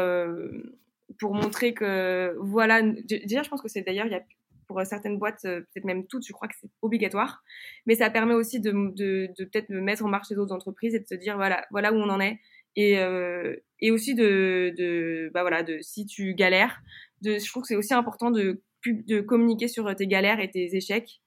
pour 1.20 1.36
montrer 1.36 1.74
que 1.74 2.36
voilà. 2.40 2.82
Déjà, 2.82 3.44
je 3.44 3.50
pense 3.50 3.62
que 3.62 3.68
c'est 3.68 3.82
d'ailleurs 3.82 4.08
il 4.08 4.14
y 4.14 4.16
a 4.16 4.24
pour 4.70 4.80
certaines 4.86 5.18
boîtes, 5.18 5.46
euh, 5.46 5.62
peut-être 5.62 5.86
même 5.86 6.06
toutes, 6.06 6.24
je 6.26 6.32
crois 6.32 6.48
que 6.48 6.54
c'est 6.62 6.70
obligatoire. 6.84 7.42
Mais 7.88 7.96
ça 7.96 8.12
permet 8.12 8.36
aussi 8.36 8.60
de, 8.60 8.72
de, 8.72 9.28
de 9.38 9.46
peut-être 9.46 9.70
mettre 9.72 10.06
en 10.06 10.10
marche 10.10 10.30
les 10.30 10.38
autres 10.38 10.54
entreprises 10.54 10.94
et 10.94 11.00
de 11.00 11.08
se 11.08 11.16
dire 11.16 11.36
voilà, 11.38 11.66
voilà 11.72 11.92
où 11.92 11.96
on 11.96 12.10
en 12.10 12.20
est. 12.22 12.40
Et, 12.76 13.00
euh, 13.00 13.56
et 13.80 13.90
aussi 13.90 14.14
de, 14.14 14.72
de, 14.78 15.32
bah 15.34 15.42
voilà, 15.42 15.64
de 15.64 15.80
si 15.82 16.06
tu 16.06 16.36
galères, 16.36 16.78
de, 17.24 17.40
je 17.40 17.50
trouve 17.50 17.64
que 17.64 17.68
c'est 17.68 17.76
aussi 17.76 17.96
important 17.96 18.30
de, 18.30 18.62
de 18.86 19.22
communiquer 19.22 19.68
sur 19.68 19.94
tes 19.96 20.06
galères 20.06 20.40
et 20.40 20.52
tes 20.52 20.76
échecs 20.76 21.20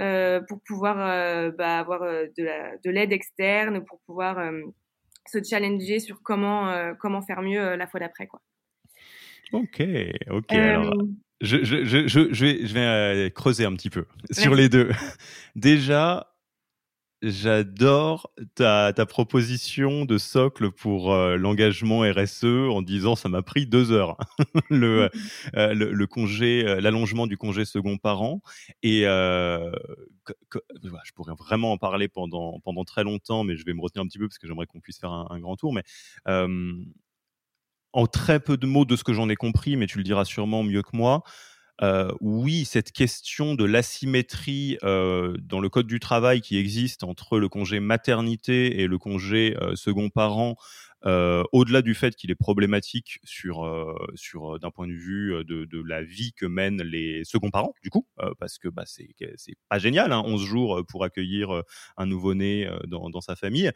euh, 0.00 0.40
pour 0.48 0.60
pouvoir 0.66 0.98
euh, 0.98 1.52
bah, 1.56 1.78
avoir 1.78 2.02
euh, 2.02 2.26
de, 2.36 2.42
la, 2.42 2.76
de 2.84 2.90
l'aide 2.90 3.12
externe, 3.12 3.84
pour 3.84 4.00
pouvoir 4.06 4.40
euh, 4.40 4.60
se 5.28 5.38
challenger 5.42 6.00
sur 6.00 6.20
comment, 6.22 6.68
euh, 6.70 6.94
comment 6.98 7.22
faire 7.22 7.42
mieux 7.42 7.62
euh, 7.62 7.76
la 7.76 7.86
fois 7.86 8.00
d'après. 8.00 8.26
Quoi. 8.26 8.42
Ok, 9.52 9.82
ok. 10.30 10.52
Alors, 10.52 10.94
je, 11.42 11.64
je, 11.64 11.84
je, 11.84 12.06
je, 12.06 12.44
vais, 12.44 12.66
je 12.66 12.72
vais 12.72 12.80
euh, 12.80 13.30
creuser 13.30 13.64
un 13.64 13.74
petit 13.74 13.90
peu 13.90 14.06
sur 14.30 14.54
les 14.54 14.68
deux. 14.68 14.90
Déjà, 15.56 16.32
j'adore 17.20 18.32
ta, 18.54 18.92
ta 18.92 19.06
proposition 19.06 20.04
de 20.04 20.18
socle 20.18 20.70
pour 20.70 21.12
euh, 21.12 21.36
l'engagement 21.36 22.00
RSE 22.00 22.44
en 22.44 22.80
disant 22.82 23.16
ça 23.16 23.28
m'a 23.28 23.42
pris 23.42 23.66
deux 23.66 23.92
heures 23.92 24.16
le, 24.70 25.10
euh, 25.56 25.74
le, 25.74 25.92
le, 25.92 26.06
congé, 26.06 26.62
l'allongement 26.80 27.26
du 27.26 27.36
congé 27.36 27.64
second 27.64 27.96
parent 27.96 28.40
et 28.82 29.06
euh, 29.06 29.70
que, 30.24 30.32
que, 30.48 30.58
je 31.04 31.12
pourrais 31.12 31.34
vraiment 31.34 31.72
en 31.72 31.78
parler 31.78 32.08
pendant 32.08 32.60
pendant 32.60 32.84
très 32.84 33.04
longtemps, 33.04 33.44
mais 33.44 33.56
je 33.56 33.64
vais 33.64 33.74
me 33.74 33.80
retenir 33.80 34.04
un 34.04 34.06
petit 34.06 34.18
peu 34.18 34.28
parce 34.28 34.38
que 34.38 34.46
j'aimerais 34.46 34.66
qu'on 34.66 34.80
puisse 34.80 34.98
faire 34.98 35.12
un, 35.12 35.26
un, 35.30 35.40
grand 35.40 35.56
tour. 35.56 35.72
Mais 35.72 35.82
en 37.92 38.06
très 38.06 38.40
peu 38.40 38.56
de 38.56 38.66
mots 38.66 38.84
de 38.84 38.96
ce 38.96 39.04
que 39.04 39.12
j'en 39.12 39.28
ai 39.28 39.36
compris, 39.36 39.76
mais 39.76 39.86
tu 39.86 39.98
le 39.98 40.04
diras 40.04 40.24
sûrement 40.24 40.62
mieux 40.62 40.82
que 40.82 40.96
moi. 40.96 41.22
Euh, 41.82 42.12
oui, 42.20 42.64
cette 42.64 42.92
question 42.92 43.54
de 43.54 43.64
l'asymétrie 43.64 44.78
euh, 44.84 45.36
dans 45.42 45.58
le 45.58 45.68
code 45.68 45.86
du 45.86 45.98
travail 46.00 46.40
qui 46.40 46.56
existe 46.56 47.02
entre 47.02 47.38
le 47.38 47.48
congé 47.48 47.80
maternité 47.80 48.80
et 48.80 48.86
le 48.86 48.98
congé 48.98 49.56
euh, 49.60 49.74
second 49.74 50.08
parent, 50.08 50.56
au-delà 51.04 51.82
du 51.82 51.94
fait 51.94 52.14
qu'il 52.14 52.30
est 52.30 52.36
problématique 52.36 53.18
sur, 53.24 53.66
sur 54.14 54.58
d'un 54.58 54.70
point 54.70 54.86
de 54.86 54.92
vue 54.92 55.44
de, 55.44 55.64
de, 55.64 55.82
la 55.82 56.02
vie 56.02 56.32
que 56.32 56.46
mènent 56.46 56.82
les 56.82 57.24
seconds 57.24 57.50
parents, 57.50 57.74
du 57.82 57.90
coup, 57.90 58.06
parce 58.38 58.58
que 58.58 58.68
bah, 58.68 58.84
c'est 58.86 59.08
c'est 59.36 59.54
pas 59.68 59.78
génial, 59.78 60.12
hein, 60.12 60.22
11 60.24 60.44
jours 60.44 60.82
pour 60.88 61.04
accueillir 61.04 61.62
un 61.96 62.06
nouveau-né 62.06 62.68
dans, 62.86 63.10
dans, 63.10 63.20
sa 63.20 63.36
famille. 63.36 63.70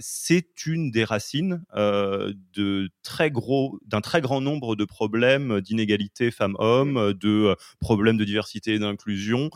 c'est 0.00 0.66
une 0.66 0.90
des 0.90 1.04
racines 1.04 1.64
de 1.74 2.90
très 3.02 3.30
gros, 3.30 3.78
d'un 3.86 4.00
très 4.00 4.20
grand 4.20 4.40
nombre 4.40 4.76
de 4.76 4.84
problèmes 4.84 5.60
d'inégalité 5.60 6.30
femmes-hommes, 6.30 7.14
de 7.14 7.56
problèmes 7.80 8.16
de 8.16 8.24
diversité 8.24 8.74
et 8.74 8.78
d'inclusion, 8.78 9.50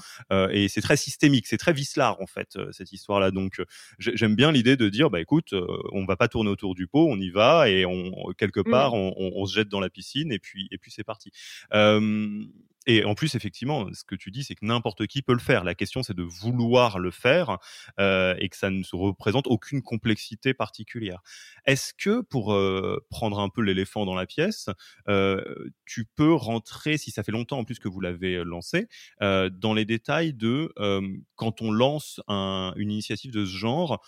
et 0.50 0.68
c'est 0.68 0.80
très 0.80 0.96
systémique, 0.96 1.46
c'est 1.46 1.58
très 1.58 1.72
vicelard 1.72 2.20
en 2.20 2.26
fait 2.26 2.58
cette 2.72 2.92
histoire-là. 2.92 3.30
Donc 3.30 3.62
j'aime 3.98 4.34
bien 4.34 4.52
l'idée 4.52 4.76
de 4.76 4.88
dire, 4.88 5.10
bah 5.10 5.20
écoute, 5.20 5.54
on 5.92 6.04
va 6.04 6.16
pas 6.16 6.28
tourner 6.28 6.50
autour 6.50 6.69
du 6.74 6.86
pot, 6.86 7.06
on 7.08 7.18
y 7.18 7.30
va 7.30 7.68
et 7.68 7.84
on 7.86 8.12
quelque 8.38 8.60
part 8.60 8.92
mmh. 8.92 8.98
on, 8.98 9.14
on, 9.16 9.32
on, 9.36 9.46
se 9.46 9.54
jette 9.54 9.68
dans 9.68 9.80
la 9.80 9.90
piscine 9.90 10.32
et 10.32 10.38
puis 10.38 10.68
et 10.70 10.78
puis 10.78 10.90
c'est 10.90 11.04
parti. 11.04 11.30
Euh, 11.74 12.44
et 12.86 13.04
en 13.04 13.14
plus, 13.14 13.34
effectivement, 13.34 13.86
ce 13.92 14.04
que 14.04 14.14
tu 14.14 14.30
dis, 14.30 14.42
c'est 14.42 14.54
que 14.54 14.64
n'importe 14.64 15.06
qui 15.06 15.20
peut 15.20 15.34
le 15.34 15.38
faire. 15.38 15.64
La 15.64 15.74
question, 15.74 16.02
c'est 16.02 16.16
de 16.16 16.22
vouloir 16.22 16.98
le 16.98 17.10
faire 17.10 17.58
euh, 17.98 18.34
et 18.38 18.48
que 18.48 18.56
ça 18.56 18.70
ne 18.70 18.82
se 18.82 18.96
représente 18.96 19.46
aucune 19.48 19.82
complexité 19.82 20.54
particulière. 20.54 21.22
Est-ce 21.66 21.92
que, 21.92 22.22
pour 22.22 22.54
euh, 22.54 23.04
prendre 23.10 23.38
un 23.38 23.50
peu 23.50 23.60
l'éléphant 23.60 24.06
dans 24.06 24.14
la 24.14 24.24
pièce, 24.24 24.70
euh, 25.08 25.42
tu 25.84 26.06
peux 26.16 26.32
rentrer, 26.32 26.96
si 26.96 27.10
ça 27.10 27.22
fait 27.22 27.32
longtemps 27.32 27.58
en 27.58 27.64
plus 27.64 27.78
que 27.78 27.88
vous 27.88 28.00
l'avez 28.00 28.42
lancé, 28.44 28.88
dans 29.20 29.74
les 29.74 29.84
détails 29.84 30.32
de 30.32 30.72
quand 31.34 31.62
on 31.62 31.70
lance 31.70 32.20
une 32.28 32.90
initiative 32.90 33.32
de 33.32 33.44
ce 33.44 33.56
genre 33.56 34.02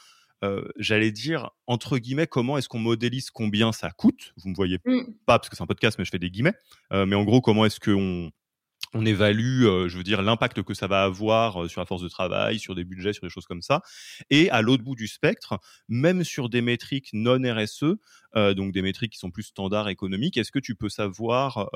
j'allais 0.77 1.13
dire, 1.13 1.51
entre 1.67 1.99
guillemets, 1.99 2.27
comment 2.27 2.59
est-ce 2.59 2.69
qu'on 2.69 2.79
modélise 2.79 3.31
combien 3.31 3.73
ça 3.73 3.91
coûte? 3.91 4.33
Vous 4.37 4.49
ne 4.49 4.51
me 4.51 4.57
voyez 4.57 4.79
mmh. 4.85 5.03
pas 5.27 5.39
parce 5.39 5.49
que 5.49 5.57
c'est 5.57 5.63
un 5.63 5.67
podcast, 5.67 5.99
mais 5.99 6.05
je 6.05 6.11
fais 6.11 6.19
des 6.19 6.31
guillemets. 6.31 6.55
mais 6.91 7.15
en 7.15 7.25
gros, 7.25 7.41
comment 7.41 7.65
est-ce 7.65 7.81
qu'on 7.81 8.31
on 8.95 9.07
évalue, 9.07 9.65
euh, 9.65 9.89
je 9.89 9.97
veux 9.97 10.03
dire, 10.03 10.23
l'impact 10.23 10.63
que 10.63 10.75
ça 10.75 10.87
va 10.87 11.03
avoir 11.03 11.63
euh, 11.63 11.69
sur 11.69 11.81
la 11.81 11.87
force 11.87 12.03
de 12.03 12.09
travail, 12.09 12.59
sur 12.59 12.75
des 12.75 12.85
budgets, 12.85 13.13
sur 13.13 13.23
des 13.23 13.31
choses 13.31 13.47
comme 13.47 13.63
ça. 13.63 13.81
Et 14.31 14.51
à 14.51 14.61
l'autre 14.61 14.85
bout 14.85 14.95
du 14.95 15.07
spectre, 15.07 15.59
même 15.89 16.25
sur 16.25 16.49
des 16.49 16.61
métriques 16.61 17.11
non 17.13 17.41
RSE, 17.43 17.83
euh, 17.85 17.97
donc 18.35 18.73
des 18.73 18.83
métriques 18.83 19.13
qui 19.13 19.19
sont 19.19 19.31
plus 19.31 19.45
standards 19.45 19.89
économiques, 19.89 20.37
est-ce 20.37 20.53
que 20.53 20.59
tu 20.59 20.75
peux 20.75 20.89
savoir 20.89 21.71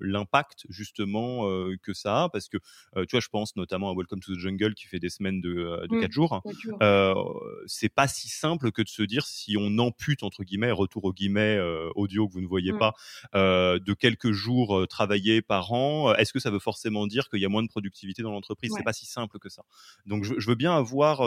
l'impact 0.00 0.66
justement 0.68 1.44
que 1.82 1.92
ça 1.92 2.24
a? 2.24 2.28
Parce 2.28 2.48
que 2.48 2.58
tu 2.58 3.10
vois, 3.12 3.20
je 3.20 3.28
pense 3.28 3.56
notamment 3.56 3.90
à 3.90 3.94
Welcome 3.94 4.20
to 4.20 4.34
the 4.34 4.38
Jungle 4.38 4.74
qui 4.74 4.86
fait 4.86 4.98
des 4.98 5.10
semaines 5.10 5.40
de, 5.40 5.86
de 5.88 6.00
4 6.00 6.12
jours. 6.12 6.42
c'est 7.66 7.88
pas 7.88 8.08
si 8.08 8.28
simple 8.28 8.72
que 8.72 8.82
de 8.82 8.88
se 8.88 9.02
dire 9.02 9.26
si 9.26 9.56
on 9.58 9.78
ampute 9.78 10.22
entre 10.22 10.44
guillemets, 10.44 10.70
retour 10.70 11.04
aux 11.04 11.12
guillemets 11.12 11.58
audio 11.94 12.28
que 12.28 12.32
vous 12.32 12.40
ne 12.40 12.46
voyez 12.46 12.72
pas, 12.72 12.94
de 13.34 13.92
quelques 13.94 14.32
jours 14.32 14.86
travaillés 14.88 15.42
par 15.42 15.72
an. 15.72 16.14
Est-ce 16.14 16.32
que 16.32 16.40
ça 16.40 16.50
veut 16.50 16.58
forcément 16.58 17.06
dire 17.06 17.28
qu'il 17.28 17.40
y 17.40 17.46
a 17.46 17.48
moins 17.48 17.62
de 17.62 17.68
productivité 17.68 18.22
dans 18.22 18.32
l'entreprise? 18.32 18.72
C'est 18.76 18.82
pas 18.82 18.92
si 18.92 19.06
simple 19.06 19.38
que 19.38 19.48
ça. 19.48 19.62
Donc 20.06 20.24
je, 20.24 20.48
veux 20.48 20.54
bien 20.54 20.76
avoir 20.76 21.22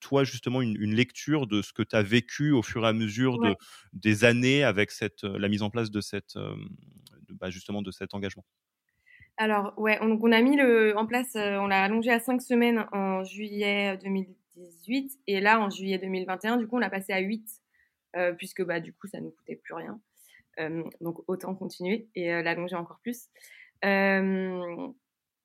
toi 0.00 0.24
justement 0.24 0.62
une, 0.62 0.94
lecture 0.94 1.46
de 1.46 1.62
ce 1.62 1.72
que 1.72 1.82
tu 1.82 1.94
as 1.94 2.02
vécu 2.02 2.50
au 2.50 2.62
fur 2.62 2.84
et 2.84 2.88
à 2.88 2.92
mesure 2.92 3.38
de, 3.38 3.54
des 3.92 4.24
années 4.24 4.64
avec 4.64 4.90
cette, 4.90 5.22
la 5.22 5.48
mise 5.48 5.62
en 5.62 5.70
place 5.70 5.90
de 5.90 6.00
cette, 6.00 6.36
bah, 7.30 7.50
justement 7.50 7.82
de 7.82 7.90
cet 7.90 8.14
engagement? 8.14 8.44
Alors 9.36 9.72
ouais, 9.76 9.98
on, 10.00 10.18
on 10.20 10.32
a 10.32 10.40
mis 10.42 10.56
le, 10.56 10.96
en 10.96 11.06
place, 11.06 11.34
on 11.34 11.66
l'a 11.66 11.82
allongé 11.82 12.10
à 12.10 12.20
cinq 12.20 12.42
semaines 12.42 12.86
en 12.92 13.24
juillet 13.24 13.96
2018 14.02 15.18
et 15.26 15.40
là 15.40 15.60
en 15.60 15.70
juillet 15.70 15.98
2021, 15.98 16.56
du 16.56 16.66
coup 16.66 16.76
on 16.76 16.80
l'a 16.80 16.90
passé 16.90 17.12
à 17.12 17.20
8 17.20 17.48
puisque 18.36 18.64
bah 18.64 18.80
du 18.80 18.92
coup 18.92 19.06
ça 19.06 19.20
nous 19.20 19.30
coûtait 19.30 19.56
plus 19.56 19.74
rien. 19.74 20.00
donc 21.00 21.22
autant 21.28 21.54
continuer 21.54 22.08
et 22.14 22.42
l'allonger 22.42 22.76
encore 22.76 22.98
plus. 23.02 23.28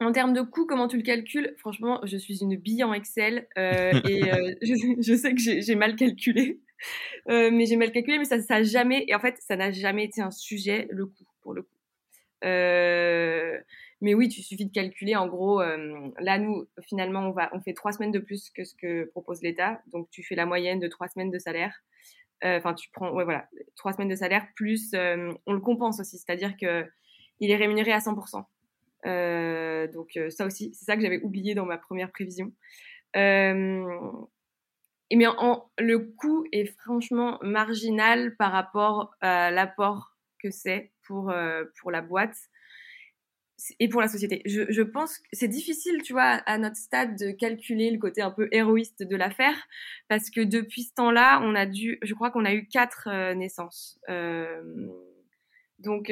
Euh, 0.02 0.06
en 0.06 0.12
termes 0.12 0.34
de 0.34 0.42
coût, 0.42 0.66
comment 0.66 0.88
tu 0.88 0.98
le 0.98 1.04
calcules? 1.04 1.54
Franchement, 1.58 2.00
je 2.04 2.18
suis 2.18 2.42
une 2.42 2.56
bille 2.56 2.84
en 2.84 2.94
Excel 2.94 3.48
euh, 3.58 3.92
et 4.08 4.32
euh, 4.32 4.54
je, 4.62 5.16
sais 5.16 5.34
que 5.34 5.42
j'ai 5.42 5.76
mal 5.76 5.96
calculé, 5.96 6.62
mais 7.28 7.66
j'ai 7.66 7.76
mal 7.76 7.92
calculé, 7.92 8.18
mais 8.18 8.26
ça, 8.26 8.42
ça 8.42 8.64
jamais, 8.64 9.06
et 9.08 9.16
en 9.16 9.20
fait, 9.20 9.38
ça 9.40 9.56
n'a 9.56 9.72
jamais 9.72 10.06
été 10.06 10.22
un 10.22 10.32
sujet, 10.32 10.88
le 10.92 11.06
coût, 11.06 11.26
pour 11.42 11.54
le 11.54 11.64
coup. 11.64 11.70
mais 14.02 14.14
oui, 14.14 14.30
tu 14.30 14.42
suffit 14.42 14.66
de 14.66 14.74
calculer. 14.74 15.16
En 15.16 15.28
gros, 15.28 15.62
là, 15.62 16.38
nous, 16.38 16.68
finalement, 16.88 17.30
on, 17.30 17.32
va, 17.32 17.50
on 17.54 17.62
fait 17.62 17.74
trois 17.74 17.92
semaines 17.92 18.12
de 18.12 18.20
plus 18.20 18.50
que 18.50 18.64
ce 18.64 18.76
que 18.76 19.06
propose 19.06 19.42
l'État. 19.42 19.82
Donc, 19.92 20.10
tu 20.12 20.24
fais 20.24 20.36
la 20.36 20.46
moyenne 20.46 20.80
de 20.80 20.88
trois 20.88 21.08
semaines 21.08 21.32
de 21.32 21.40
salaire. 21.40 21.84
Enfin, 22.44 22.76
tu 22.76 22.90
prends, 22.92 23.12
ouais, 23.12 23.24
voilà, 23.24 23.48
trois 23.76 23.94
semaines 23.94 24.10
de 24.10 24.16
salaire 24.16 24.46
plus, 24.56 24.94
on 24.94 25.54
le 25.54 25.62
compense 25.62 26.00
aussi. 26.00 26.18
C'est-à-dire 26.18 26.56
que 26.58 26.86
il 27.42 27.52
est 27.52 27.56
rémunéré 27.58 27.92
à 27.92 28.00
100%. 28.00 28.46
Euh, 29.06 29.88
donc 29.88 30.18
euh, 30.18 30.30
ça 30.30 30.46
aussi, 30.46 30.74
c'est 30.74 30.86
ça 30.86 30.96
que 30.96 31.02
j'avais 31.02 31.22
oublié 31.22 31.56
dans 31.56 31.66
ma 31.66 31.78
première 31.78 32.12
prévision. 32.12 32.52
Euh, 33.16 34.12
mais 35.14 35.26
le 35.78 35.98
coût 36.00 36.46
est 36.52 36.66
franchement 36.66 37.40
marginal 37.42 38.36
par 38.38 38.52
rapport 38.52 39.16
à 39.22 39.52
l'apport 39.52 40.18
que 40.40 40.50
c'est 40.50 40.92
pour, 41.04 41.34
pour 41.80 41.92
la 41.92 42.02
boîte 42.02 42.36
et 43.80 43.88
pour 43.88 44.02
la 44.02 44.08
société. 44.08 44.42
Je, 44.46 44.64
je 44.68 44.82
pense 44.82 45.20
que 45.20 45.26
c'est 45.32 45.48
difficile, 45.48 46.02
tu 46.02 46.12
vois, 46.12 46.24
à 46.24 46.58
notre 46.58 46.76
stade 46.76 47.18
de 47.18 47.32
calculer 47.32 47.92
le 47.92 48.00
côté 48.00 48.22
un 48.22 48.32
peu 48.32 48.50
héroïste 48.52 49.04
de 49.04 49.16
l'affaire, 49.16 49.56
parce 50.10 50.30
que 50.30 50.42
depuis 50.42 50.84
ce 50.84 50.94
temps-là, 50.96 51.40
on 51.44 51.56
a 51.56 51.66
dû, 51.66 52.00
je 52.02 52.14
crois 52.14 52.32
qu'on 52.32 52.44
a 52.44 52.54
eu 52.54 52.68
quatre 52.68 53.34
naissances. 53.36 54.00
donc, 55.80 56.10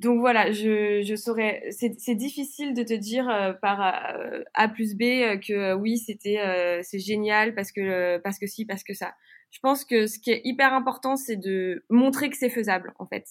donc 0.00 0.20
voilà, 0.20 0.50
je, 0.50 1.02
je 1.02 1.14
saurais. 1.14 1.62
C'est 1.70 2.14
difficile 2.14 2.72
de 2.72 2.82
te 2.82 2.94
dire 2.94 3.28
euh, 3.28 3.52
par 3.52 3.82
euh, 3.82 4.42
A 4.54 4.66
plus 4.68 4.94
B 4.96 5.02
euh, 5.02 5.36
que 5.36 5.74
oui, 5.74 5.98
c'était 5.98 6.38
c'est 6.82 6.98
génial 6.98 7.54
parce 7.54 7.70
que 7.70 8.16
parce 8.18 8.38
que 8.38 8.46
si, 8.46 8.64
parce 8.64 8.82
que 8.82 8.94
ça. 8.94 9.14
Je 9.50 9.58
pense 9.60 9.84
que 9.84 10.06
ce 10.06 10.18
qui 10.18 10.30
est 10.30 10.40
hyper 10.44 10.72
important, 10.72 11.16
c'est 11.16 11.36
de 11.36 11.84
montrer 11.90 12.30
que 12.30 12.36
c'est 12.38 12.48
faisable 12.48 12.94
en 12.98 13.06
fait, 13.06 13.26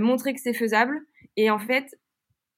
montrer 0.00 0.32
que 0.32 0.40
c'est 0.40 0.54
faisable 0.54 1.00
et 1.36 1.50
en 1.50 1.58
fait 1.58 1.98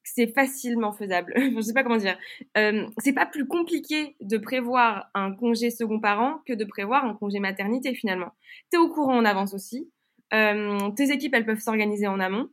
c'est 0.04 0.28
facilement 0.28 0.92
faisable. 0.92 1.32
je 1.36 1.60
sais 1.60 1.72
pas 1.72 1.82
comment 1.82 1.96
dire. 1.96 2.18
c'est 2.54 3.12
pas 3.12 3.26
plus 3.26 3.48
compliqué 3.48 4.14
de 4.20 4.38
prévoir 4.38 5.10
un 5.14 5.32
congé 5.32 5.70
second 5.70 5.98
parent 5.98 6.42
que 6.46 6.52
de 6.52 6.64
prévoir 6.64 7.04
un 7.06 7.14
congé 7.14 7.40
maternité 7.40 7.92
finalement. 7.94 8.30
T'es 8.70 8.76
au 8.76 8.88
courant 8.88 9.16
en 9.16 9.24
avance 9.24 9.52
aussi. 9.52 9.90
tes 10.30 11.10
équipes 11.10 11.34
elles 11.34 11.46
peuvent 11.46 11.58
s'organiser 11.58 12.06
en 12.06 12.20
amont. 12.20 12.50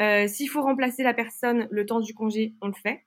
Euh, 0.00 0.28
s'il 0.28 0.48
faut 0.48 0.62
remplacer 0.62 1.02
la 1.02 1.14
personne 1.14 1.66
le 1.70 1.86
temps 1.86 2.00
du 2.00 2.14
congé, 2.14 2.54
on 2.60 2.68
le 2.68 2.74
fait. 2.74 3.04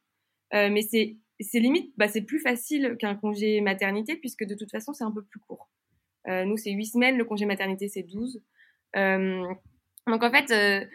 Euh, 0.54 0.70
mais 0.70 0.82
c'est 0.82 1.18
c'est 1.40 1.60
limite, 1.60 1.92
bah, 1.98 2.08
c'est 2.08 2.22
plus 2.22 2.40
facile 2.40 2.98
qu'un 3.00 3.16
congé 3.16 3.62
maternité 3.62 4.16
puisque 4.16 4.44
de 4.46 4.54
toute 4.54 4.70
façon 4.70 4.94
c'est 4.94 5.04
un 5.04 5.12
peu 5.12 5.24
plus 5.24 5.40
court. 5.40 5.70
Euh, 6.28 6.46
nous 6.46 6.58
c'est 6.58 6.72
8 6.72 6.86
semaines, 6.86 7.18
le 7.18 7.26
congé 7.26 7.46
maternité 7.46 7.88
c'est 7.88 8.04
12. 8.04 8.42
Euh, 8.96 9.48
donc 10.12 10.24
en 10.24 10.32
fait, 10.32 10.52
euh, 10.52 10.86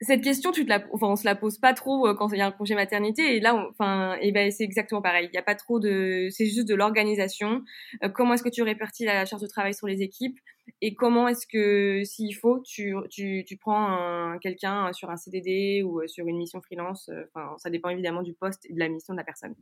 cette 0.00 0.22
question, 0.22 0.52
tu 0.52 0.64
te 0.64 0.68
la, 0.70 0.82
on 0.92 1.16
se 1.16 1.24
la 1.24 1.34
pose 1.34 1.58
pas 1.58 1.74
trop 1.74 2.06
euh, 2.06 2.14
quand 2.14 2.32
il 2.32 2.38
y 2.38 2.40
a 2.40 2.46
un 2.46 2.52
congé 2.52 2.74
maternité. 2.74 3.36
Et 3.36 3.40
là, 3.40 3.54
enfin, 3.70 4.16
et 4.20 4.32
ben 4.32 4.50
c'est 4.50 4.64
exactement 4.64 5.02
pareil. 5.02 5.26
Il 5.26 5.32
n'y 5.32 5.38
a 5.38 5.42
pas 5.42 5.54
trop 5.54 5.78
de, 5.78 6.28
c'est 6.30 6.46
juste 6.46 6.68
de 6.68 6.74
l'organisation. 6.74 7.62
Euh, 8.02 8.08
comment 8.08 8.34
est-ce 8.34 8.42
que 8.42 8.48
tu 8.48 8.62
répartis 8.62 9.04
la 9.04 9.26
charge 9.26 9.42
de 9.42 9.48
travail 9.48 9.74
sur 9.74 9.86
les 9.86 10.02
équipes? 10.02 10.38
Et 10.80 10.94
comment 10.94 11.26
est-ce 11.26 11.46
que, 11.46 12.04
s'il 12.04 12.34
faut, 12.34 12.60
tu, 12.60 12.94
tu, 13.10 13.44
tu 13.44 13.56
prends 13.56 14.38
quelqu'un 14.40 14.92
sur 14.92 15.10
un 15.10 15.16
CDD 15.16 15.82
ou 15.82 16.06
sur 16.06 16.28
une 16.28 16.36
mission 16.36 16.60
freelance? 16.62 17.10
Enfin, 17.34 17.56
ça 17.58 17.70
dépend 17.70 17.88
évidemment 17.88 18.22
du 18.22 18.34
poste 18.34 18.66
et 18.70 18.72
de 18.72 18.78
la 18.78 18.88
mission 18.88 19.12
de 19.12 19.18
la 19.18 19.24
personne. 19.24 19.56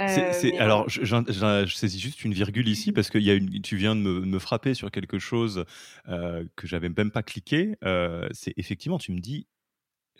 Euh, 0.00 0.50
alors, 0.58 0.88
je, 0.88 1.74
saisis 1.74 2.00
juste 2.00 2.24
une 2.24 2.34
virgule 2.34 2.68
ici 2.68 2.92
parce 2.92 3.10
que 3.10 3.18
y 3.18 3.30
a 3.30 3.34
une, 3.34 3.60
tu 3.62 3.76
viens 3.76 3.94
de 3.94 4.00
me, 4.00 4.38
frapper 4.38 4.74
sur 4.74 4.90
quelque 4.90 5.18
chose 5.18 5.64
euh, 6.08 6.44
que 6.56 6.66
j'avais 6.66 6.88
même 6.88 7.10
pas 7.10 7.22
cliqué. 7.22 7.76
Euh, 7.84 8.28
c'est 8.32 8.52
effectivement, 8.56 8.98
tu 8.98 9.12
me 9.12 9.20
dis, 9.20 9.46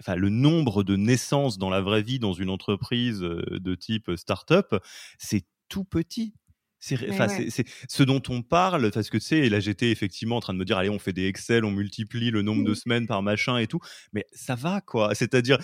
enfin, 0.00 0.14
le 0.14 0.28
nombre 0.28 0.82
de 0.82 0.96
naissances 0.96 1.58
dans 1.58 1.70
la 1.70 1.80
vraie 1.80 2.02
vie 2.02 2.18
dans 2.18 2.32
une 2.32 2.50
entreprise 2.50 3.20
de 3.20 3.74
type 3.74 4.12
start-up, 4.16 4.74
c'est 5.18 5.44
tout 5.68 5.84
petit. 5.84 6.34
C'est 6.85 7.64
ce 7.88 8.03
dont 8.03 8.23
on 8.29 8.42
parle, 8.42 8.90
parce 8.90 9.09
que 9.09 9.16
tu 9.16 9.25
sais, 9.25 9.49
là 9.49 9.61
j'étais 9.61 9.90
effectivement 9.90 10.37
en 10.37 10.40
train 10.40 10.53
de 10.53 10.59
me 10.59 10.64
dire, 10.64 10.77
allez, 10.77 10.90
on 10.90 10.99
fait 10.99 11.12
des 11.12 11.27
Excel, 11.27 11.64
on 11.64 11.70
multiplie 11.70 12.31
le 12.31 12.42
nombre 12.42 12.64
de 12.64 12.73
mmh. 12.73 12.75
semaines 12.75 13.07
par 13.07 13.23
machin 13.23 13.57
et 13.59 13.66
tout, 13.66 13.81
mais 14.12 14.27
ça 14.33 14.55
va 14.55 14.81
quoi. 14.81 15.14
C'est-à-dire, 15.14 15.59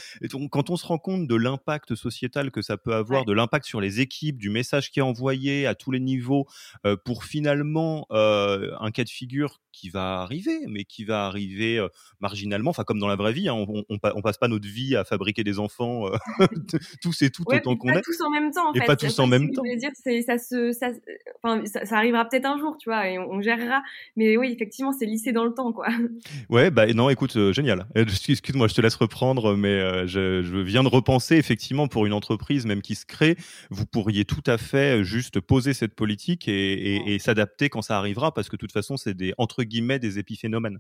quand 0.51 0.71
on 0.71 0.77
se 0.77 0.87
rend 0.87 0.99
compte 0.99 1.27
de 1.27 1.35
l'impact 1.35 1.95
sociétal 1.95 2.51
que 2.51 2.63
ça 2.63 2.77
peut 2.77 2.95
avoir, 2.95 3.25
de 3.25 3.33
l'impact 3.33 3.67
sur 3.67 3.81
les 3.81 4.01
équipes, 4.01 4.39
du 4.39 4.51
message 4.51 4.91
qui 4.91 5.01
est 5.01 5.03
envoyé 5.03 5.67
à 5.67 5.75
tous 5.75 5.91
les 5.91 6.01
niveaux, 6.01 6.47
euh, 6.87 6.97
pour 7.05 7.25
finalement 7.25 8.07
euh, 8.13 8.71
un 8.81 8.91
cas 8.91 9.05
de 9.05 9.11
figure 9.11 9.61
qui 9.73 9.89
va 9.89 10.21
arriver, 10.21 10.61
mais 10.69 10.85
qui 10.85 11.05
va 11.05 11.27
arriver 11.27 11.79
euh, 11.79 11.89
marginalement, 12.21 12.71
enfin 12.71 12.85
comme 12.85 12.99
dans 12.99 13.09
la 13.09 13.17
vraie 13.17 13.33
vie, 13.33 13.49
hein, 13.49 13.55
on, 13.55 13.85
on, 13.89 14.23
passe 14.23 14.39
pas 14.39 14.49
notre 14.49 14.69
vie 14.69 14.97
à 14.97 15.05
fabriquer 15.05 15.45
des 15.45 15.59
enfants 15.59 16.07
tous 17.03 17.23
et 17.23 17.31
tout 17.31 17.45
autant 17.47 17.77
qu'on 17.77 17.89
est. 17.89 17.95
Pas 17.95 18.01
tous 18.03 18.21
en 18.21 18.31
même 18.31 18.51
temps. 18.51 18.71
En 18.71 18.73
et 18.73 18.81
pas 18.81 18.97
tous 18.97 19.19
en 19.19 19.27
même 19.27 19.51
temps. 19.53 19.63
Dire, 19.63 19.91
ça 20.27 20.39
se, 20.39 20.73
ça, 20.73 20.91
enfin, 21.43 21.65
ça, 21.67 21.97
arrivera 21.97 22.25
peut-être 22.29 22.47
un 22.47 22.59
jour, 22.59 22.77
tu 22.79 22.89
vois, 22.89 23.09
et 23.09 23.19
on, 23.19 23.41
gérera. 23.41 23.83
Mais 24.17 24.37
oui, 24.37 24.53
effectivement, 24.53 24.93
c'est 24.93 25.07
lissé 25.07 25.33
dans 25.33 25.45
le 25.45 25.55
temps, 25.55 25.73
quoi. 25.73 25.89
Ouais, 26.49 26.71
bah 26.71 26.87
non, 26.93 27.11
écoute, 27.11 27.37
euh, 27.37 27.53
génial. 27.53 27.87
Excuse-moi, 27.95 28.69
je 28.69 28.75
te 28.75 28.81
laisse 28.81 28.97
reprendre, 28.97 29.57
mais 29.57 30.07
je, 30.07 30.43
je, 30.43 30.57
viens 30.59 30.83
de 30.83 30.89
repenser, 30.89 31.37
effectivement, 31.37 31.89
pour 31.89 32.07
une 32.07 32.13
entreprise 32.13 32.67
même 32.67 32.83
qui 32.83 32.95
se 32.95 33.07
crée, 33.07 33.37
vous 33.71 33.87
pourriez 33.87 34.25
tout 34.25 34.43
à 34.47 34.59
fait 34.59 35.05
juste 35.05 35.41
poser 35.41 35.75
cette 35.75 35.95
politique 35.95 36.49
et, 36.49 37.15
et, 37.15 37.19
s'adapter 37.19 37.69
quand 37.69 37.83
ça 37.83 37.99
arrivera, 37.99 38.33
parce 38.33 38.49
que 38.49 38.57
de 38.57 38.61
toute 38.61 38.73
façon, 38.73 38.97
c'est 38.97 39.15
des, 39.15 39.35
entre 39.39 39.60
guillemets, 39.65 39.99
des 39.99 40.19
épiphénomènes. 40.19 40.79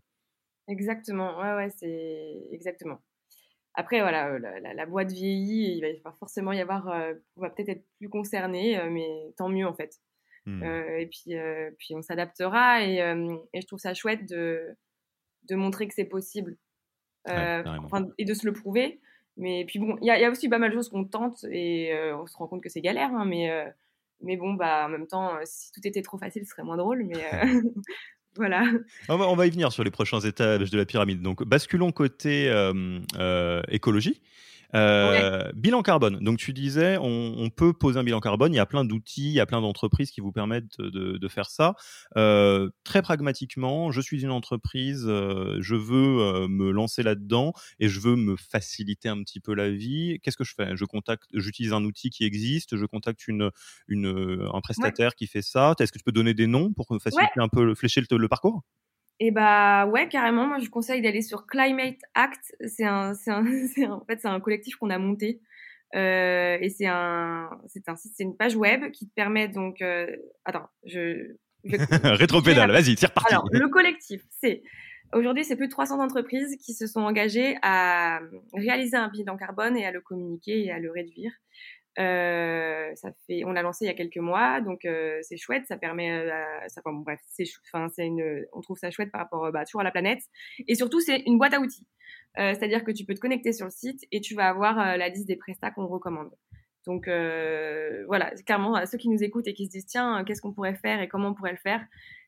Exactement, 0.68 1.38
ouais, 1.38 1.54
ouais, 1.54 1.70
c'est 1.70 2.48
exactement. 2.52 3.00
Après, 3.74 4.00
voilà, 4.00 4.38
la, 4.38 4.74
la, 4.74 4.86
boîte 4.86 5.12
vieillit, 5.12 5.76
il 5.76 6.00
va 6.02 6.12
forcément 6.12 6.52
y 6.52 6.60
avoir, 6.60 6.86
on 7.36 7.40
va 7.40 7.50
peut-être 7.50 7.68
être 7.68 7.84
plus 7.98 8.08
concerné, 8.08 8.80
mais 8.90 9.32
tant 9.36 9.48
mieux 9.48 9.66
en 9.66 9.74
fait. 9.74 10.00
Mmh. 10.46 10.62
Euh, 10.62 10.98
et 10.98 11.06
puis, 11.06 11.34
puis 11.78 11.94
on 11.94 12.02
s'adaptera 12.02 12.82
et, 12.84 12.96
et, 13.52 13.60
je 13.60 13.66
trouve 13.66 13.78
ça 13.78 13.94
chouette 13.94 14.28
de, 14.28 14.76
de 15.48 15.54
montrer 15.54 15.86
que 15.86 15.94
c'est 15.94 16.04
possible 16.04 16.56
et 17.28 18.24
de 18.24 18.34
se 18.34 18.46
le 18.46 18.52
prouver. 18.52 19.00
Mais 19.36 19.64
puis 19.66 19.78
bon, 19.78 19.96
il 20.02 20.06
y, 20.06 20.10
a 20.10 20.30
aussi 20.30 20.48
pas 20.48 20.58
mal 20.58 20.70
de 20.70 20.74
choses 20.74 20.88
qu'on 20.88 21.04
tente 21.04 21.44
et 21.50 21.92
on 22.14 22.26
se 22.26 22.36
rend 22.36 22.48
compte 22.48 22.62
que 22.62 22.68
c'est 22.68 22.80
galère, 22.80 23.14
hein, 23.14 23.24
mais, 23.24 23.50
mais 24.20 24.36
bon, 24.36 24.54
bah, 24.54 24.86
en 24.86 24.88
même 24.88 25.06
temps, 25.06 25.38
si 25.44 25.70
tout 25.72 25.80
était 25.84 26.02
trop 26.02 26.18
facile, 26.18 26.44
ce 26.44 26.50
serait 26.50 26.64
moins 26.64 26.76
drôle. 26.76 27.04
Mais 27.04 27.24
voilà. 28.36 28.64
On 29.08 29.36
va, 29.36 29.46
y 29.46 29.50
venir 29.50 29.72
sur 29.72 29.84
les 29.84 29.90
prochains 29.90 30.20
étages 30.20 30.70
de 30.70 30.78
la 30.78 30.84
pyramide. 30.84 31.22
Donc, 31.22 31.42
basculons 31.44 31.92
côté 31.92 32.52
écologie. 33.68 34.20
Euh, 34.74 35.50
bilan 35.54 35.82
carbone. 35.82 36.18
Donc 36.20 36.38
tu 36.38 36.52
disais, 36.52 36.96
on, 37.00 37.50
peut 37.50 37.72
poser 37.72 37.98
un 37.98 38.04
bilan 38.04 38.20
carbone. 38.20 38.52
Il 38.52 38.56
y 38.56 38.60
a 38.60 38.66
plein 38.66 38.84
d'outils, 38.84 39.28
il 39.28 39.32
y 39.32 39.40
a 39.40 39.46
plein 39.46 39.60
d'entreprises 39.60 40.10
qui 40.10 40.20
vous 40.20 40.32
permettent 40.32 40.78
de, 40.78 41.28
faire 41.28 41.50
ça. 41.50 41.74
Euh, 42.16 42.70
très 42.84 43.02
pragmatiquement, 43.02 43.90
je 43.90 44.00
suis 44.00 44.22
une 44.22 44.30
entreprise, 44.30 45.04
euh, 45.06 45.58
je 45.60 45.76
veux 45.76 46.48
me 46.48 46.70
lancer 46.70 47.02
là-dedans 47.02 47.52
et 47.78 47.88
je 47.88 48.00
veux 48.00 48.16
me 48.16 48.36
faciliter 48.36 49.08
un 49.08 49.22
petit 49.22 49.40
peu 49.40 49.54
la 49.54 49.70
vie. 49.70 50.18
Qu'est-ce 50.22 50.36
que 50.36 50.44
je 50.44 50.54
fais? 50.54 50.76
Je 50.76 50.84
contacte, 50.84 51.24
j'utilise 51.34 51.72
un 51.72 51.84
outil 51.84 52.10
qui 52.10 52.24
existe, 52.24 52.76
je 52.76 52.84
contacte 52.86 53.28
une, 53.28 53.50
une 53.88 54.48
un 54.52 54.60
prestataire 54.60 55.14
qui 55.14 55.26
fait 55.26 55.42
ça. 55.42 55.74
Est-ce 55.78 55.92
que 55.92 55.98
tu 55.98 56.04
peux 56.04 56.12
donner 56.12 56.34
des 56.34 56.46
noms 56.46 56.72
pour 56.72 56.86
faciliter 57.00 57.40
un 57.40 57.48
peu 57.48 57.74
flécher 57.74 58.00
le 58.10 58.28
parcours? 58.28 58.62
Et 59.22 59.30
bah 59.30 59.86
ouais, 59.86 60.08
carrément. 60.08 60.46
Moi, 60.46 60.58
je 60.60 60.70
conseille 60.70 61.02
d'aller 61.02 61.20
sur 61.20 61.46
Climate 61.46 61.98
Act. 62.14 62.56
C'est 62.66 62.84
un, 62.84 63.14
c'est 63.14 63.30
un, 63.30 63.44
en 63.90 64.04
fait, 64.06 64.18
c'est 64.20 64.28
un 64.28 64.40
collectif 64.40 64.76
qu'on 64.76 64.90
a 64.90 64.98
monté. 64.98 65.40
Euh, 65.94 66.56
et 66.60 66.70
c'est 66.70 66.86
un, 66.86 67.50
c'est 67.66 67.88
un 67.88 67.96
c'est 67.96 68.22
une 68.22 68.36
page 68.36 68.54
web 68.54 68.92
qui 68.92 69.08
te 69.08 69.12
permet 69.12 69.48
donc, 69.48 69.82
euh, 69.82 70.06
attends, 70.44 70.68
je, 70.84 71.34
je 71.64 71.76
rétropédale, 72.16 72.70
vas-y, 72.70 72.94
tire 72.94 73.12
parti. 73.12 73.34
Alors, 73.34 73.48
le 73.50 73.68
collectif, 73.68 74.22
c'est 74.40 74.62
aujourd'hui, 75.12 75.44
c'est 75.44 75.56
plus 75.56 75.66
de 75.66 75.72
300 75.72 76.00
entreprises 76.00 76.56
qui 76.58 76.74
se 76.74 76.86
sont 76.86 77.00
engagées 77.00 77.56
à 77.62 78.20
réaliser 78.54 78.96
un 78.96 79.08
bilan 79.08 79.36
carbone 79.36 79.76
et 79.76 79.84
à 79.84 79.90
le 79.90 80.00
communiquer 80.00 80.64
et 80.64 80.70
à 80.70 80.78
le 80.78 80.92
réduire. 80.92 81.32
Euh, 82.00 82.94
ça 82.94 83.10
fait, 83.26 83.44
on 83.44 83.52
l'a 83.52 83.62
lancé 83.62 83.84
il 83.84 83.88
y 83.88 83.90
a 83.90 83.94
quelques 83.94 84.16
mois, 84.16 84.60
donc 84.60 84.84
euh, 84.84 85.18
c'est 85.22 85.36
chouette. 85.36 85.66
Ça 85.66 85.76
permet, 85.76 86.10
euh, 86.10 86.68
ça, 86.68 86.80
bon, 86.84 86.94
bref, 86.94 87.20
c'est, 87.26 87.44
enfin, 87.72 87.88
c'est 87.94 88.06
une, 88.06 88.46
on 88.52 88.60
trouve 88.60 88.78
ça 88.78 88.90
chouette 88.90 89.12
par 89.12 89.20
rapport, 89.20 89.52
bah, 89.52 89.64
toujours 89.64 89.82
à 89.82 89.84
la 89.84 89.90
planète. 89.90 90.22
Et 90.66 90.74
surtout, 90.74 91.00
c'est 91.00 91.22
une 91.26 91.38
boîte 91.38 91.54
à 91.54 91.60
outils. 91.60 91.86
c'est-à-dire 92.36 92.84
que 92.84 92.92
tu 92.92 93.04
peux 93.04 93.14
te 93.14 93.20
connecter 93.20 93.52
sur 93.52 93.66
le 93.66 93.72
site 93.72 94.00
et 94.12 94.20
tu 94.20 94.34
vas 94.34 94.48
avoir 94.48 94.76
la 94.96 95.08
liste 95.08 95.26
des 95.26 95.36
prestats 95.36 95.70
qu'on 95.70 95.86
recommande. 95.86 96.30
Donc 96.86 97.08
euh, 97.08 98.04
voilà, 98.06 98.30
clairement, 98.46 98.74
à 98.74 98.86
ceux 98.86 98.98
qui 98.98 99.08
nous 99.08 99.22
écoutent 99.22 99.46
et 99.46 99.54
qui 99.54 99.66
se 99.66 99.70
disent 99.70 99.86
tiens, 99.86 100.24
qu'est-ce 100.24 100.40
qu'on 100.40 100.52
pourrait 100.52 100.74
faire 100.74 101.00
et 101.00 101.08
comment 101.08 101.28
on 101.28 101.34
pourrait 101.34 101.52
le 101.52 101.58
faire, 101.58 101.84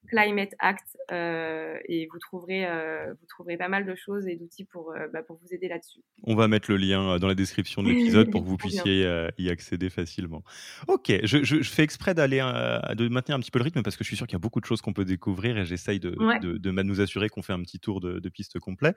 Climate 0.09 0.55
Act 0.59 0.97
euh, 1.11 1.79
et 1.89 2.09
vous 2.13 2.19
trouverez, 2.19 2.67
euh, 2.67 3.13
vous 3.13 3.27
trouverez 3.29 3.57
pas 3.57 3.69
mal 3.69 3.87
de 3.87 3.95
choses 3.95 4.27
et 4.27 4.37
d'outils 4.37 4.65
pour, 4.65 4.95
bah, 5.13 5.23
pour 5.23 5.39
vous 5.43 5.55
aider 5.55 5.69
là-dessus. 5.69 6.01
On 6.25 6.35
va 6.35 6.49
mettre 6.49 6.71
le 6.71 6.77
lien 6.77 7.19
dans 7.19 7.29
la 7.29 7.35
description 7.35 7.83
de 7.83 7.89
l'épisode 7.89 8.31
pour 8.31 8.43
que 8.43 8.49
vous 8.49 8.57
puissiez 8.59 9.07
y 9.39 9.51
accéder 9.51 9.91
facilement. 9.91 10.43
Ok, 10.89 11.13
je, 11.25 11.43
je, 11.45 11.63
fais 11.63 11.83
exprès 11.83 12.15
d'aller 12.15 12.39
de 12.39 13.09
maintenir 13.09 13.37
un 13.37 13.41
petit 13.41 13.51
peu 13.51 13.59
le 13.59 13.65
rythme 13.65 13.83
parce 13.83 13.97
que 13.97 14.05
je 14.05 14.09
suis 14.09 14.17
sûr 14.17 14.27
qu'il 14.27 14.35
y 14.35 14.37
a 14.37 14.41
beaucoup 14.41 14.61
de 14.61 14.67
choses 14.67 14.81
qu'on 14.81 14.93
peut 14.93 15.05
découvrir 15.05 15.59
et 15.59 15.65
j'essaye 15.65 16.01
de, 16.01 16.11
de, 16.41 16.59
de, 16.59 16.83
nous 16.83 17.01
assurer 17.01 17.29
qu'on 17.29 17.43
fait 17.43 17.53
un 17.53 17.63
petit 17.63 17.79
tour 17.79 18.01
de, 18.01 18.29
piste 18.29 18.59
complet. 18.59 18.95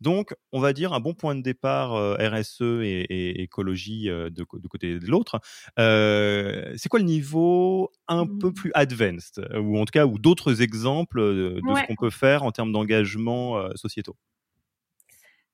Donc, 0.00 0.34
on 0.52 0.60
va 0.60 0.72
dire 0.72 0.92
un 0.92 1.00
bon 1.00 1.14
point 1.14 1.34
de 1.34 1.42
départ 1.42 1.92
RSE 2.18 2.60
et, 2.60 3.06
et 3.08 3.42
écologie 3.42 4.04
de, 4.06 4.42
côté 4.42 4.98
de 4.98 5.06
l'autre. 5.06 5.40
Euh, 5.78 6.72
c'est 6.76 6.88
quoi 6.88 7.00
le 7.00 7.04
niveau 7.04 7.90
un 8.08 8.26
peu 8.26 8.48
mmh. 8.48 8.54
plus 8.54 8.70
advanced, 8.74 9.38
euh, 9.38 9.60
ou 9.60 9.78
en 9.78 9.84
tout 9.84 9.92
cas, 9.92 10.06
ou 10.06 10.18
d'autres 10.18 10.45
exemples 10.54 11.20
de, 11.20 11.60
ce 11.60 11.86
qu'on 11.86 11.96
peut 11.96 12.10
faire 12.10 12.42
en 12.42 12.52
termes 12.52 12.72
d'engagement 12.72 13.58
euh, 13.58 13.70
sociétaux? 13.74 14.16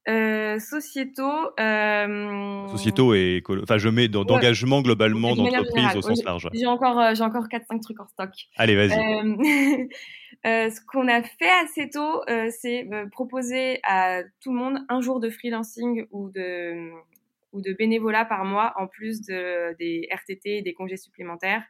Sociétaux. 0.07 1.51
Sociétaux 2.71 3.15
et 3.15 3.43
enfin 3.63 3.79
je 3.79 3.89
mets 3.89 4.09
d'engagement 4.09 4.83
globalement 4.83 5.37
d'entreprise 5.37 5.97
au 5.97 6.03
sens 6.03 6.25
large. 6.25 6.49
J'ai 6.53 6.67
encore 6.67 7.15
j'ai 7.15 7.23
encore 7.23 7.49
quatre 7.49 7.67
cinq 7.67 7.81
trucs 7.81 8.01
en 8.01 8.07
stock. 8.09 8.31
Allez 8.57 8.75
vas-y. 8.75 8.91
ce 10.45 10.81
qu'on 10.87 11.07
a 11.09 11.23
fait 11.23 11.51
assez 11.65 11.89
tôt, 11.89 12.23
c'est 12.51 12.89
proposer 13.13 13.79
à 13.85 14.23
tout 14.43 14.53
le 14.53 14.59
monde 14.59 14.79
un 14.89 15.01
jour 15.01 15.21
de 15.21 15.31
freelancing 15.31 16.05
ou 16.11 16.31
de 16.31 16.91
ou 17.53 17.61
de 17.61 17.73
bénévolat 17.73 18.25
par 18.25 18.45
mois 18.45 18.73
en 18.77 18.87
plus 18.87 19.23
de, 19.23 19.77
des 19.79 20.09
RTT 20.11 20.59
et 20.59 20.63
des 20.63 20.75
congés 20.75 20.97
supplémentaires, 20.97 21.63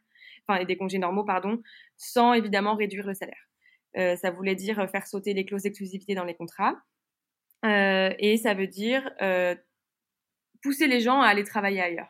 enfin 0.46 0.64
des 0.64 0.76
congés 0.76 0.98
normaux 0.98 1.24
pardon, 1.24 1.60
sans 2.02 2.32
évidemment 2.34 2.74
réduire 2.74 3.06
le 3.06 3.14
salaire. 3.14 3.48
Euh, 3.96 4.16
ça 4.16 4.30
voulait 4.30 4.54
dire 4.54 4.88
faire 4.90 5.06
sauter 5.06 5.34
les 5.34 5.44
clauses 5.44 5.62
d'exclusivité 5.62 6.14
dans 6.14 6.24
les 6.24 6.34
contrats 6.34 6.74
euh, 7.64 8.12
et 8.18 8.36
ça 8.38 8.54
veut 8.54 8.66
dire 8.66 9.10
euh, 9.20 9.54
pousser 10.62 10.86
les 10.86 11.00
gens 11.00 11.20
à 11.20 11.26
aller 11.26 11.44
travailler 11.44 11.80
ailleurs. 11.80 12.08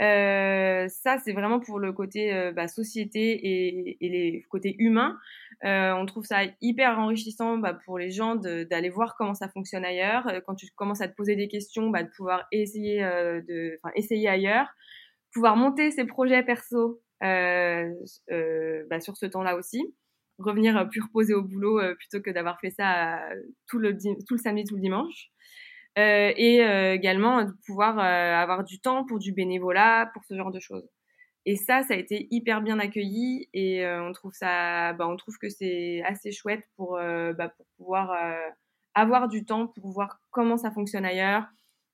Euh, 0.00 0.86
ça, 0.88 1.18
c'est 1.18 1.32
vraiment 1.32 1.58
pour 1.58 1.80
le 1.80 1.92
côté 1.92 2.32
euh, 2.32 2.52
bah, 2.52 2.68
société 2.68 3.96
et, 4.00 4.08
les 4.08 4.44
côtés 4.48 4.76
humains. 4.78 5.18
Euh, 5.64 5.92
on 5.92 6.06
trouve 6.06 6.24
ça 6.24 6.42
hyper 6.60 6.98
enrichissant 7.00 7.58
bah, 7.58 7.76
pour 7.84 7.98
les 7.98 8.10
gens 8.10 8.36
d'aller 8.36 8.90
voir 8.90 9.16
comment 9.16 9.34
ça 9.34 9.48
fonctionne 9.48 9.84
ailleurs. 9.84 10.28
Euh, 10.28 10.40
quand 10.46 10.54
tu 10.54 10.68
commences 10.76 11.00
à 11.00 11.08
te 11.08 11.16
poser 11.16 11.34
des 11.34 11.48
questions, 11.48 11.90
bah, 11.90 12.04
de 12.04 12.10
pouvoir 12.16 12.46
essayer, 12.52 13.02
euh, 13.02 13.40
de, 13.42 13.80
essayer 13.96 14.28
ailleurs, 14.28 14.68
pouvoir 15.32 15.56
monter 15.56 15.90
ses 15.90 16.04
projets 16.04 16.44
perso 16.44 17.02
bah, 17.20 19.00
sur 19.00 19.16
ce 19.16 19.26
temps-là 19.26 19.56
aussi 19.56 19.94
revenir 20.38 20.88
plus 20.88 21.00
reposer 21.02 21.34
au 21.34 21.42
boulot 21.42 21.80
plutôt 21.96 22.20
que 22.20 22.30
d'avoir 22.30 22.60
fait 22.60 22.70
ça 22.70 23.20
tout 23.66 23.78
le, 23.78 23.96
tout 23.96 24.34
le 24.34 24.38
samedi, 24.38 24.64
tout 24.64 24.76
le 24.76 24.80
dimanche. 24.80 25.30
Euh, 25.98 26.32
et 26.36 26.62
euh, 26.62 26.94
également 26.94 27.44
de 27.44 27.52
pouvoir 27.66 27.98
euh, 27.98 28.02
avoir 28.40 28.62
du 28.62 28.78
temps 28.80 29.04
pour 29.04 29.18
du 29.18 29.32
bénévolat, 29.32 30.10
pour 30.12 30.22
ce 30.24 30.36
genre 30.36 30.52
de 30.52 30.60
choses. 30.60 30.88
Et 31.44 31.56
ça, 31.56 31.82
ça 31.82 31.94
a 31.94 31.96
été 31.96 32.28
hyper 32.30 32.60
bien 32.62 32.78
accueilli 32.78 33.48
et 33.54 33.86
on 33.86 34.12
trouve 34.12 34.32
ça, 34.34 34.92
bah, 34.92 35.08
on 35.08 35.16
trouve 35.16 35.36
que 35.40 35.48
c'est 35.48 36.02
assez 36.04 36.30
chouette 36.30 36.62
pour, 36.76 36.98
bah, 36.98 37.48
pour 37.56 37.66
pouvoir 37.78 38.12
avoir 38.94 39.28
du 39.28 39.46
temps 39.46 39.68
pour 39.68 39.90
voir 39.90 40.20
comment 40.30 40.58
ça 40.58 40.70
fonctionne 40.70 41.06
ailleurs. 41.06 41.46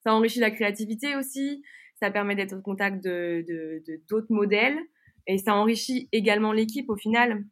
Ça 0.02 0.12
enrichit 0.12 0.40
la 0.40 0.50
créativité 0.50 1.14
aussi, 1.14 1.62
ça 2.00 2.10
permet 2.10 2.34
d'être 2.34 2.54
au 2.56 2.62
contact 2.62 3.02
de 3.04 3.44
d'autres 4.08 4.26
de, 4.28 4.34
modèles 4.34 4.78
et 5.26 5.38
ça 5.38 5.54
enrichit 5.54 6.08
également 6.12 6.52
l'équipe 6.52 6.88
au 6.90 6.96
final 6.96 7.44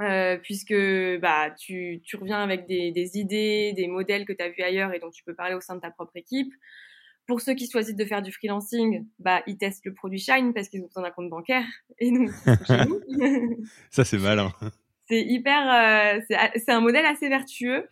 euh, 0.00 0.36
puisque 0.36 0.74
bah, 1.20 1.50
tu, 1.58 2.00
tu 2.04 2.16
reviens 2.16 2.40
avec 2.40 2.66
des, 2.66 2.92
des, 2.92 3.18
idées, 3.18 3.72
des 3.72 3.88
modèles 3.88 4.26
que 4.26 4.32
tu 4.32 4.42
as 4.42 4.48
vus 4.48 4.62
ailleurs 4.62 4.94
et 4.94 5.00
dont 5.00 5.10
tu 5.10 5.24
peux 5.24 5.34
parler 5.34 5.56
au 5.56 5.60
sein 5.60 5.74
de 5.74 5.80
ta 5.80 5.90
propre 5.90 6.16
équipe. 6.16 6.52
Pour 7.26 7.40
ceux 7.40 7.54
qui 7.54 7.68
choisissent 7.68 7.96
de 7.96 8.04
faire 8.04 8.22
du 8.22 8.30
freelancing, 8.30 9.06
bah, 9.18 9.42
ils 9.48 9.58
testent 9.58 9.84
le 9.84 9.92
produit 9.92 10.20
Shine 10.20 10.54
parce 10.54 10.68
qu'ils 10.68 10.82
ont 10.82 10.86
besoin 10.86 11.02
d'un 11.02 11.10
compte 11.10 11.28
bancaire 11.28 11.64
et 11.98 12.12
nous. 12.12 12.30
Ça, 13.90 14.04
c'est 14.04 14.18
malin. 14.18 14.52
C'est 15.08 15.22
hyper, 15.22 16.20
euh, 16.20 16.20
c'est 16.54 16.70
un 16.70 16.80
modèle 16.80 17.06
assez 17.06 17.28
vertueux 17.28 17.88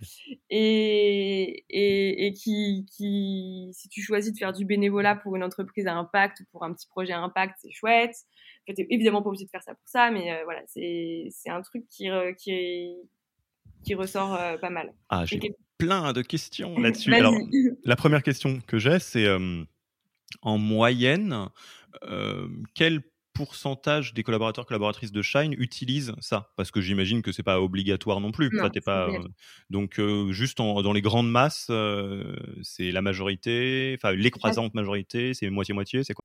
et, 0.49 1.65
et, 1.69 2.27
et 2.27 2.33
qui, 2.35 2.87
qui, 2.95 3.71
si 3.73 3.89
tu 3.89 4.01
choisis 4.01 4.33
de 4.33 4.39
faire 4.39 4.53
du 4.53 4.65
bénévolat 4.65 5.17
pour 5.17 5.35
une 5.35 5.43
entreprise 5.43 5.87
à 5.87 5.95
impact 5.95 6.41
ou 6.41 6.45
pour 6.53 6.63
un 6.63 6.73
petit 6.73 6.87
projet 6.87 7.15
à 7.15 7.21
impact, 7.21 7.57
c'est 7.63 7.73
chouette 7.73 8.15
évidemment 8.69 9.23
pas 9.23 9.29
obligé 9.29 9.45
de 9.45 9.51
faire 9.51 9.63
ça 9.63 9.75
pour 9.75 9.89
ça, 9.89 10.11
mais 10.11 10.33
euh, 10.33 10.45
voilà, 10.45 10.63
c'est 10.67 11.51
un 11.51 11.63
truc 11.63 11.85
qui, 11.89 12.09
qui, 12.39 12.95
qui 13.85 13.95
ressort 13.95 14.35
euh, 14.35 14.57
pas 14.59 14.71
mal. 14.71 14.93
Ah, 15.09 15.25
j'ai 15.25 15.41
plein 15.79 16.13
de 16.13 16.23
questions 16.23 16.79
là-dessus. 16.79 17.15
Alors, 17.15 17.35
la 17.85 17.97
première 17.97 18.23
question 18.23 18.61
que 18.67 18.79
j'ai, 18.79 18.99
c'est 18.99 19.27
euh, 19.27 19.65
en 20.43 20.59
moyenne, 20.59 21.49
quel 22.75 23.03
pourcentage 23.33 24.15
des 24.15 24.23
collaborateurs 24.23 24.65
collaboratrices 24.65 25.13
de 25.13 25.21
Shine 25.21 25.55
utilisent 25.59 26.15
ça? 26.21 26.53
Parce 26.57 26.71
que 26.71 26.81
j'imagine 26.81 27.21
que 27.21 27.33
c'est 27.33 27.43
pas 27.43 27.61
obligatoire 27.61 28.21
non 28.21 28.33
plus. 28.33 28.51
pas, 28.85 29.09
donc 29.71 30.01
juste 30.31 30.59
dans 30.59 30.93
les 30.93 31.03
grandes 31.03 31.31
masses, 31.31 31.71
c'est 32.63 32.91
la 32.91 33.03
majorité, 33.03 33.97
enfin 33.99 34.13
l'écrasante 34.13 34.75
majorité, 34.75 35.35
c'est 35.35 35.51
moitié 35.51 35.75
moitié, 35.75 36.03
c'est 36.03 36.15
quoi? 36.15 36.25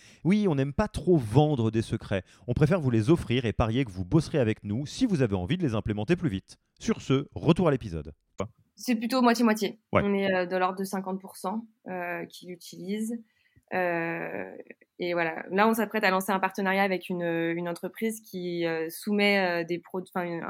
Oui, 0.23 0.47
on 0.47 0.55
n'aime 0.55 0.73
pas 0.73 0.87
trop 0.87 1.17
vendre 1.17 1.71
des 1.71 1.81
secrets. 1.81 2.23
On 2.47 2.53
préfère 2.53 2.79
vous 2.79 2.91
les 2.91 3.09
offrir 3.09 3.45
et 3.45 3.53
parier 3.53 3.85
que 3.85 3.91
vous 3.91 4.05
bosserez 4.05 4.39
avec 4.39 4.63
nous 4.63 4.85
si 4.85 5.05
vous 5.05 5.21
avez 5.21 5.35
envie 5.35 5.57
de 5.57 5.63
les 5.63 5.75
implémenter 5.75 6.15
plus 6.15 6.29
vite. 6.29 6.57
Sur 6.79 7.01
ce, 7.01 7.27
retour 7.35 7.67
à 7.67 7.71
l'épisode. 7.71 8.13
C'est 8.75 8.95
plutôt 8.95 9.21
moitié-moitié. 9.21 9.79
On 9.91 10.13
est 10.13 10.33
euh, 10.33 10.45
de 10.45 10.55
l'ordre 10.55 10.77
de 10.77 10.83
50% 10.83 11.61
euh, 11.87 12.25
qui 12.25 12.47
l'utilisent. 12.47 13.19
et 13.71 15.13
voilà, 15.13 15.43
là, 15.51 15.67
on 15.67 15.73
s'apprête 15.73 16.03
à 16.03 16.09
lancer 16.09 16.31
un 16.31 16.39
partenariat 16.39 16.83
avec 16.83 17.09
une, 17.09 17.21
une 17.21 17.69
entreprise 17.69 18.21
qui 18.21 18.65
soumet 18.89 19.65
des 19.65 19.79
produits, 19.79 20.11
enfin, 20.13 20.41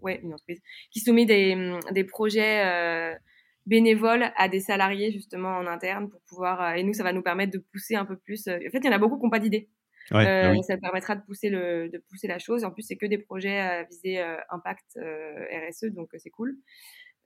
ouais, 0.00 0.20
une 0.22 0.34
entreprise 0.34 0.60
qui 0.90 1.00
soumet 1.00 1.26
des, 1.26 1.78
des 1.92 2.04
projets 2.04 3.18
bénévoles 3.66 4.30
à 4.36 4.48
des 4.48 4.60
salariés 4.60 5.12
justement 5.12 5.56
en 5.56 5.66
interne 5.66 6.08
pour 6.08 6.20
pouvoir 6.22 6.74
et 6.76 6.82
nous 6.82 6.92
ça 6.92 7.02
va 7.02 7.12
nous 7.12 7.22
permettre 7.22 7.52
de 7.52 7.64
pousser 7.72 7.96
un 7.96 8.04
peu 8.04 8.16
plus 8.16 8.48
en 8.48 8.70
fait 8.70 8.78
il 8.78 8.84
y 8.84 8.88
en 8.88 8.92
a 8.92 8.98
beaucoup 8.98 9.18
qui 9.18 9.24
n'ont 9.24 9.30
pas 9.30 9.40
d'idées. 9.40 9.68
Bah 10.12 10.54
ça 10.62 10.76
permettra 10.76 11.16
de 11.16 11.22
pousser 11.22 11.48
le 11.48 11.88
de 11.88 11.98
pousser 12.08 12.28
la 12.28 12.38
chose. 12.38 12.64
En 12.64 12.70
plus 12.70 12.82
c'est 12.82 12.96
que 12.96 13.06
des 13.06 13.18
projets 13.18 13.58
à 13.58 13.82
viser 13.82 14.20
impact 14.50 14.96
RSE 14.96 15.92
donc 15.92 16.10
c'est 16.16 16.30
cool. 16.30 16.56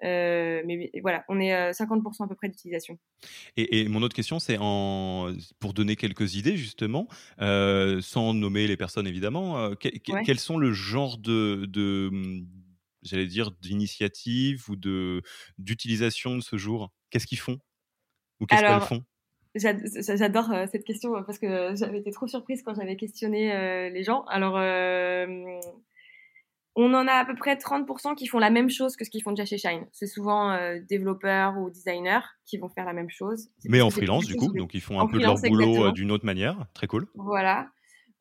Euh, 0.02 0.62
mais 0.64 0.90
voilà, 1.02 1.24
on 1.28 1.40
est 1.40 1.52
à 1.52 1.72
50% 1.72 2.24
à 2.24 2.28
peu 2.28 2.34
près 2.34 2.48
d'utilisation. 2.48 2.98
Et, 3.56 3.86
mon 3.88 4.02
autre 4.02 4.14
question, 4.14 4.38
c'est 4.38 4.56
en... 4.60 5.32
pour 5.58 5.74
donner 5.74 5.96
quelques 5.96 6.36
idées 6.36 6.56
justement, 6.56 7.08
euh, 7.40 8.00
sans 8.00 8.34
nommer 8.34 8.66
les 8.66 8.76
personnes 8.76 9.06
évidemment, 9.06 9.58
euh, 9.58 9.74
quels 9.74 10.38
sont 10.38 10.58
le 10.58 10.72
genre 10.72 11.18
de, 11.18 11.66
de 11.66 12.10
j'allais 13.02 13.26
dire, 13.26 13.50
d'initiative 13.50 14.68
ou 14.68 14.76
de 14.76 15.22
d'utilisation 15.58 16.36
de 16.36 16.42
ce 16.42 16.56
jour? 16.56 16.92
Qu'est-ce 17.10 17.26
qu'ils 17.26 17.38
font? 17.38 17.58
Ou 18.40 18.46
qu'est-ce 18.46 18.62
qu'elles 18.62 18.80
font? 18.80 19.04
J'adore 19.54 20.52
cette 20.70 20.84
question 20.84 21.10
parce 21.24 21.38
que 21.38 21.74
j'avais 21.74 21.98
été 21.98 22.10
trop 22.12 22.28
surprise 22.28 22.62
quand 22.62 22.74
j'avais 22.74 22.96
questionné 22.96 23.90
les 23.90 24.02
gens. 24.04 24.22
Alors, 24.26 24.58
on 26.76 26.94
en 26.94 27.06
a 27.06 27.12
à 27.12 27.24
peu 27.24 27.34
près 27.34 27.56
30% 27.56 28.14
qui 28.14 28.26
font 28.26 28.38
la 28.38 28.50
même 28.50 28.70
chose 28.70 28.96
que 28.96 29.04
ce 29.04 29.10
qu'ils 29.10 29.22
font 29.22 29.32
déjà 29.32 29.44
chez 29.44 29.58
Shine. 29.58 29.86
C'est 29.92 30.06
souvent 30.06 30.52
euh, 30.52 30.78
développeurs 30.88 31.58
ou 31.58 31.68
designers 31.68 32.20
qui 32.46 32.58
vont 32.58 32.68
faire 32.68 32.86
la 32.86 32.92
même 32.92 33.10
chose. 33.10 33.48
Mais 33.64 33.80
en 33.80 33.90
freelance, 33.90 34.26
du 34.26 34.36
coup, 34.36 34.52
donc 34.52 34.74
ils 34.74 34.80
font 34.80 35.00
un 35.00 35.06
peu 35.06 35.18
leur 35.18 35.34
boulot 35.34 35.86
euh, 35.86 35.92
d'une 35.92 36.10
autre 36.10 36.24
manière. 36.24 36.66
Très 36.74 36.86
cool. 36.86 37.06
Voilà. 37.14 37.68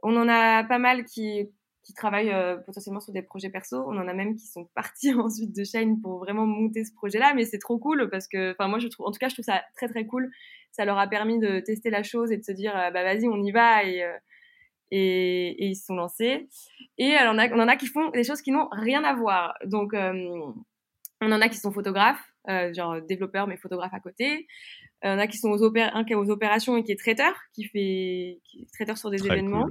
On 0.01 0.15
en 0.15 0.27
a 0.27 0.63
pas 0.63 0.79
mal 0.79 1.05
qui, 1.05 1.49
qui 1.89 1.95
travaillent 1.95 2.31
euh, 2.31 2.57
potentiellement 2.57 2.99
sur 2.99 3.11
des 3.11 3.23
projets 3.23 3.49
perso. 3.49 3.77
On 3.87 3.97
en 3.97 4.07
a 4.07 4.13
même 4.13 4.35
qui 4.35 4.45
sont 4.45 4.65
partis 4.75 5.11
ensuite 5.15 5.55
de 5.55 5.63
Shine 5.63 5.99
pour 5.99 6.19
vraiment 6.19 6.45
monter 6.45 6.85
ce 6.85 6.93
projet-là. 6.93 7.33
Mais 7.33 7.45
c'est 7.45 7.57
trop 7.57 7.79
cool 7.79 8.09
parce 8.11 8.27
que, 8.27 8.51
enfin, 8.51 8.67
moi, 8.67 8.77
je 8.77 8.87
trouve, 8.87 9.07
en 9.07 9.11
tout 9.11 9.17
cas, 9.17 9.27
je 9.27 9.33
trouve 9.33 9.45
ça 9.45 9.63
très, 9.75 9.87
très 9.87 10.05
cool. 10.05 10.29
Ça 10.71 10.85
leur 10.85 10.99
a 10.99 11.07
permis 11.07 11.39
de 11.39 11.59
tester 11.61 11.89
la 11.89 12.03
chose 12.03 12.31
et 12.31 12.37
de 12.37 12.43
se 12.43 12.51
dire, 12.51 12.73
bah, 12.73 13.03
vas-y, 13.03 13.27
on 13.27 13.41
y 13.43 13.51
va 13.51 13.83
et 13.83 14.05
et, 14.91 15.67
ils 15.67 15.75
se 15.75 15.85
sont 15.85 15.95
lancés. 15.95 16.47
Et 16.97 17.13
alors, 17.13 17.33
on, 17.35 17.37
a, 17.37 17.47
on 17.49 17.59
en 17.59 17.67
a 17.67 17.75
qui 17.75 17.87
font 17.87 18.09
des 18.09 18.23
choses 18.23 18.41
qui 18.41 18.51
n'ont 18.51 18.67
rien 18.71 19.03
à 19.03 19.13
voir. 19.13 19.53
Donc, 19.65 19.93
euh, 19.93 20.13
on 21.21 21.31
en 21.31 21.41
a 21.41 21.49
qui 21.49 21.57
sont 21.57 21.71
photographes, 21.71 22.23
euh, 22.49 22.73
genre 22.73 23.01
développeurs 23.01 23.47
mais 23.47 23.57
photographes 23.57 23.93
à 23.93 23.99
côté. 23.99 24.47
Euh, 25.05 25.09
on 25.09 25.13
en 25.13 25.19
a 25.19 25.27
qui 25.27 25.37
sont 25.37 25.49
aux, 25.49 25.77
un 25.77 26.03
qui 26.03 26.13
est 26.13 26.15
aux 26.15 26.29
opérations 26.29 26.77
et 26.77 26.83
qui 26.83 26.91
est 26.91 26.99
traiteur, 26.99 27.33
qui 27.53 27.65
fait 27.65 28.39
qui 28.45 28.61
est 28.61 28.73
traiteur 28.73 28.97
sur 28.97 29.09
des 29.09 29.25
événements. 29.25 29.67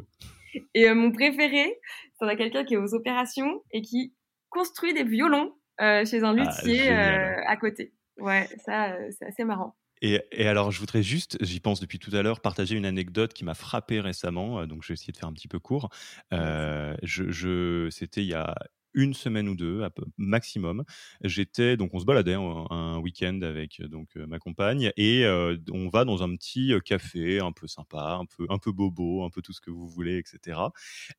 Et 0.75 0.93
mon 0.93 1.13
préféré, 1.13 1.79
c'est 2.19 2.27
a 2.27 2.37
quelqu'un 2.37 2.65
qui 2.65 2.75
est 2.75 2.79
aux 2.79 2.95
opérations 2.95 3.63
et 3.73 3.83
qui 3.83 4.15
construit 4.51 4.95
des 4.95 5.05
violons 5.05 5.53
chez 5.79 6.23
un 6.25 6.37
ah, 6.37 6.45
luthier 6.45 6.91
à 6.91 7.57
côté. 7.57 7.93
Ouais, 8.19 8.49
ça, 8.65 8.97
c'est 9.17 9.27
assez 9.27 9.45
marrant. 9.45 9.77
Et, 10.01 10.21
alors, 10.47 10.71
je 10.71 10.79
voudrais 10.81 11.03
juste, 11.03 11.39
j'y 11.41 11.61
pense 11.61 11.81
depuis 11.81 11.99
tout 11.99 12.15
à 12.15 12.23
l'heure, 12.23 12.41
partager 12.41 12.77
une 12.77 12.87
anecdote 12.87 13.33
qui 13.33 13.45
m'a 13.45 13.55
frappé 13.55 14.01
récemment. 14.01 14.67
Donc, 14.67 14.83
je 14.83 14.89
vais 14.89 14.95
essayer 14.95 15.13
de 15.13 15.19
faire 15.19 15.29
un 15.29 15.33
petit 15.33 15.49
peu 15.49 15.59
court. 15.59 15.91
Euh, 16.33 16.97
je, 17.03 17.31
je 17.31 17.89
C'était 17.91 18.23
il 18.23 18.29
y 18.29 18.35
a 18.35 18.55
une 18.95 19.15
semaine 19.15 19.49
ou 19.49 19.55
deux 19.55 19.83
maximum. 20.17 20.85
J'étais 21.23 21.77
donc 21.77 21.95
on 21.95 22.01
se 22.01 22.05
baladait 22.05 22.35
un, 22.35 22.99
week-end 22.99 23.41
avec 23.43 23.81
donc 23.83 24.17
ma 24.17 24.39
compagne 24.39 24.91
et 24.97 25.25
on 25.73 25.89
va 25.89 26.05
dans 26.05 26.23
un 26.23 26.35
petit 26.37 26.73
café 26.85 27.41
un 27.41 27.53
peu 27.53 27.67
sympa, 27.67 28.19
un 28.21 28.27
peu 28.27 28.47
un 28.49 28.59
peu 28.59 28.73
bobo, 28.73 29.25
un 29.25 29.31
peu 29.31 29.43
tout 29.43 29.53
ce 29.53 29.61
que 29.61 29.71
vous 29.71 29.89
voulez, 29.89 30.19
etc. 30.19 30.61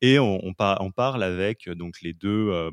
Et 0.01 0.19
on, 0.19 0.45
on, 0.45 0.53
on 0.59 0.91
parle 0.91 1.23
avec 1.23 1.69
donc 1.69 2.01
les 2.01 2.13
deux 2.13 2.71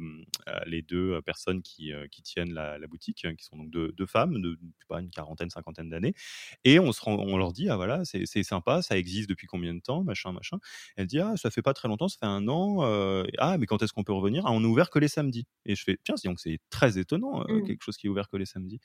les 0.66 0.82
deux 0.82 1.20
personnes 1.22 1.62
qui, 1.62 1.92
qui 2.10 2.22
tiennent 2.22 2.52
la, 2.52 2.78
boutique, 2.86 3.24
hein, 3.24 3.34
qui 3.34 3.44
sont 3.44 3.56
donc 3.56 3.70
deux, 3.70 3.92
deux 3.92 4.06
femmes 4.06 4.40
de 4.40 4.58
pas 4.88 5.00
une 5.00 5.10
quarantaine, 5.10 5.50
cinquantaine 5.50 5.88
d'années, 5.88 6.14
et 6.64 6.78
on 6.78 6.92
se 6.92 7.00
rend, 7.00 7.16
on 7.16 7.36
leur 7.36 7.52
dit 7.52 7.68
ah 7.68 7.76
voilà 7.76 8.02
c'est 8.04 8.42
sympa, 8.42 8.82
ça 8.82 8.96
existe 8.96 9.28
depuis 9.28 9.46
combien 9.46 9.74
de 9.74 9.80
temps, 9.80 10.04
machin 10.04 10.32
machin? 10.32 10.58
Elle 10.96 11.06
dit 11.06 11.20
ah 11.20 11.34
ça 11.36 11.50
fait 11.50 11.62
pas 11.62 11.74
très 11.74 11.88
longtemps, 11.88 12.08
ça 12.08 12.18
fait 12.20 12.26
un 12.26 12.48
an. 12.48 12.82
ah 13.38 13.58
mais 13.58 13.66
quand 13.66 13.82
est-ce 13.82 13.92
qu'on 13.92 14.04
peut 14.04 14.12
revenir? 14.12 14.44
Ah, 14.46 14.52
On 14.52 14.62
est 14.62 14.66
ouvert 14.66 14.85
que 14.90 14.98
les 14.98 15.08
samedis. 15.08 15.46
Et 15.64 15.74
je 15.74 15.82
fais, 15.82 15.98
tiens, 16.04 16.14
donc 16.24 16.40
c'est 16.40 16.58
très 16.70 16.98
étonnant, 16.98 17.42
euh, 17.48 17.60
mmh. 17.60 17.66
quelque 17.66 17.82
chose 17.82 17.96
qui 17.96 18.06
est 18.06 18.10
ouvert 18.10 18.28
que 18.28 18.36
les 18.36 18.46
samedis. 18.46 18.80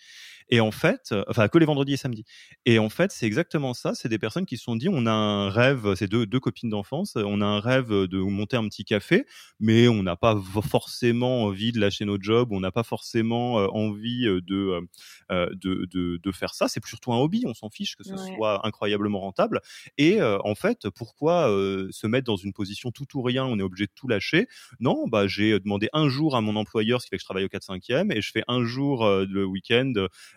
Et 0.49 0.59
en 0.59 0.71
fait, 0.71 1.11
euh, 1.11 1.23
enfin, 1.27 1.47
que 1.47 1.57
les 1.57 1.65
vendredis 1.65 1.93
et 1.93 1.97
samedis. 1.97 2.25
Et 2.65 2.79
en 2.79 2.89
fait, 2.89 3.11
c'est 3.11 3.27
exactement 3.27 3.73
ça. 3.73 3.93
C'est 3.93 4.09
des 4.09 4.17
personnes 4.17 4.45
qui 4.45 4.57
se 4.57 4.63
sont 4.63 4.75
dit, 4.75 4.89
on 4.89 5.05
a 5.05 5.11
un 5.11 5.49
rêve, 5.49 5.93
c'est 5.95 6.07
deux, 6.07 6.25
deux 6.25 6.39
copines 6.39 6.69
d'enfance, 6.69 7.15
on 7.15 7.41
a 7.41 7.45
un 7.45 7.59
rêve 7.59 7.89
de 7.89 8.17
monter 8.17 8.57
un 8.57 8.67
petit 8.67 8.83
café, 8.83 9.25
mais 9.59 9.87
on 9.87 10.03
n'a 10.03 10.15
pas 10.15 10.35
forcément 10.67 11.43
envie 11.43 11.71
de 11.71 11.79
lâcher 11.79 12.05
nos 12.05 12.19
jobs, 12.19 12.51
on 12.51 12.59
n'a 12.59 12.71
pas 12.71 12.83
forcément 12.83 13.59
euh, 13.59 13.67
envie 13.67 14.25
de, 14.25 14.39
de, 14.39 15.85
de, 15.89 16.19
de, 16.21 16.31
faire 16.31 16.53
ça. 16.53 16.67
C'est 16.67 16.83
surtout 16.85 17.13
un 17.13 17.17
hobby, 17.17 17.43
on 17.45 17.53
s'en 17.53 17.69
fiche 17.69 17.95
que 17.95 18.03
ce 18.03 18.15
soit 18.17 18.65
incroyablement 18.65 19.19
rentable. 19.19 19.61
Et 19.97 20.21
en 20.21 20.55
fait, 20.55 20.89
pourquoi 20.89 21.47
se 21.91 22.07
mettre 22.07 22.25
dans 22.25 22.37
une 22.37 22.53
position 22.53 22.91
tout 22.91 23.05
ou 23.15 23.21
rien, 23.21 23.45
on 23.45 23.59
est 23.59 23.63
obligé 23.63 23.85
de 23.85 23.91
tout 23.93 24.07
lâcher? 24.07 24.47
Non, 24.79 25.07
bah, 25.07 25.27
j'ai 25.27 25.59
demandé 25.59 25.89
un 25.93 26.09
jour 26.09 26.35
à 26.35 26.41
mon 26.41 26.55
employeur, 26.55 27.01
ce 27.01 27.05
qui 27.05 27.09
fait 27.11 27.17
que 27.17 27.21
je 27.21 27.25
travaille 27.25 27.45
au 27.45 27.47
4-5e, 27.47 28.11
et 28.11 28.21
je 28.21 28.31
fais 28.31 28.43
un 28.47 28.63
jour 28.63 29.05
euh, 29.05 29.25
le 29.29 29.45
week-end. 29.45 29.93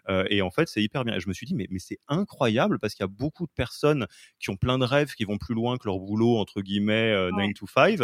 Euh, 0.09 0.25
et 0.31 0.43
en 0.43 0.51
fait, 0.51 0.69
c'est 0.69 0.83
hyper 0.83 1.05
bien. 1.05 1.14
Et 1.14 1.21
je 1.21 1.29
me 1.29 1.33
suis 1.33 1.47
dit, 1.47 1.55
mais, 1.55 1.67
mais 1.71 1.79
c'est 1.79 1.99
incroyable 2.09 2.79
parce 2.79 2.95
qu'il 2.95 3.03
y 3.03 3.09
a 3.09 3.09
beaucoup 3.09 3.47
de 3.47 3.53
personnes 3.53 4.07
qui 4.38 4.51
ont 4.51 4.57
plein 4.57 4.79
de 4.79 4.85
rêves, 4.85 5.14
qui 5.14 5.25
vont 5.25 5.38
plus 5.38 5.55
loin 5.55 5.77
que 5.79 5.87
leur 5.87 5.99
boulot, 5.99 6.37
entre 6.37 6.61
guillemets, 6.61 7.12
9 7.12 7.33
euh, 7.33 7.53
to 7.55 7.67
5. 7.67 8.01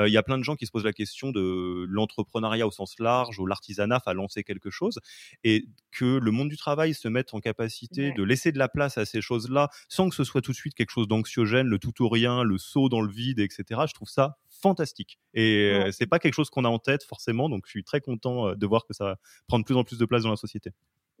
Il 0.00 0.12
y 0.12 0.16
a 0.16 0.22
plein 0.22 0.38
de 0.38 0.44
gens 0.44 0.56
qui 0.56 0.66
se 0.66 0.70
posent 0.70 0.84
la 0.84 0.92
question 0.92 1.30
de 1.30 1.86
l'entrepreneuriat 1.88 2.66
au 2.66 2.70
sens 2.70 2.98
large, 2.98 3.38
ou 3.38 3.46
l'artisanat 3.46 4.00
à 4.06 4.14
lancer 4.14 4.44
quelque 4.44 4.70
chose. 4.70 4.98
Et 5.42 5.66
que 5.92 6.18
le 6.18 6.30
monde 6.30 6.48
du 6.48 6.56
travail 6.56 6.94
se 6.94 7.08
mette 7.08 7.34
en 7.34 7.40
capacité 7.40 8.12
de 8.12 8.22
laisser 8.22 8.52
de 8.52 8.58
la 8.58 8.68
place 8.68 8.98
à 8.98 9.04
ces 9.04 9.20
choses-là 9.20 9.68
sans 9.88 10.08
que 10.08 10.14
ce 10.14 10.24
soit 10.24 10.40
tout 10.40 10.50
de 10.50 10.56
suite 10.56 10.74
quelque 10.74 10.90
chose 10.90 11.08
d'anxiogène, 11.08 11.68
le 11.68 11.78
tout 11.78 12.02
ou 12.02 12.08
rien, 12.08 12.42
le 12.42 12.58
saut 12.58 12.88
dans 12.88 13.00
le 13.00 13.10
vide, 13.10 13.38
etc. 13.38 13.82
Je 13.86 13.94
trouve 13.94 14.08
ça 14.08 14.38
fantastique. 14.64 15.18
Et 15.34 15.78
c'est 15.92 16.06
pas 16.06 16.18
quelque 16.18 16.34
chose 16.34 16.50
qu'on 16.50 16.64
a 16.64 16.68
en 16.68 16.78
tête 16.78 17.04
forcément, 17.04 17.48
donc 17.48 17.64
je 17.66 17.70
suis 17.70 17.84
très 17.84 18.00
content 18.00 18.54
de 18.54 18.66
voir 18.66 18.86
que 18.86 18.94
ça 18.94 19.16
prend 19.46 19.58
de 19.58 19.64
plus 19.64 19.76
en 19.76 19.84
plus 19.84 19.98
de 19.98 20.04
place 20.06 20.22
dans 20.22 20.30
la 20.30 20.36
société. 20.36 20.70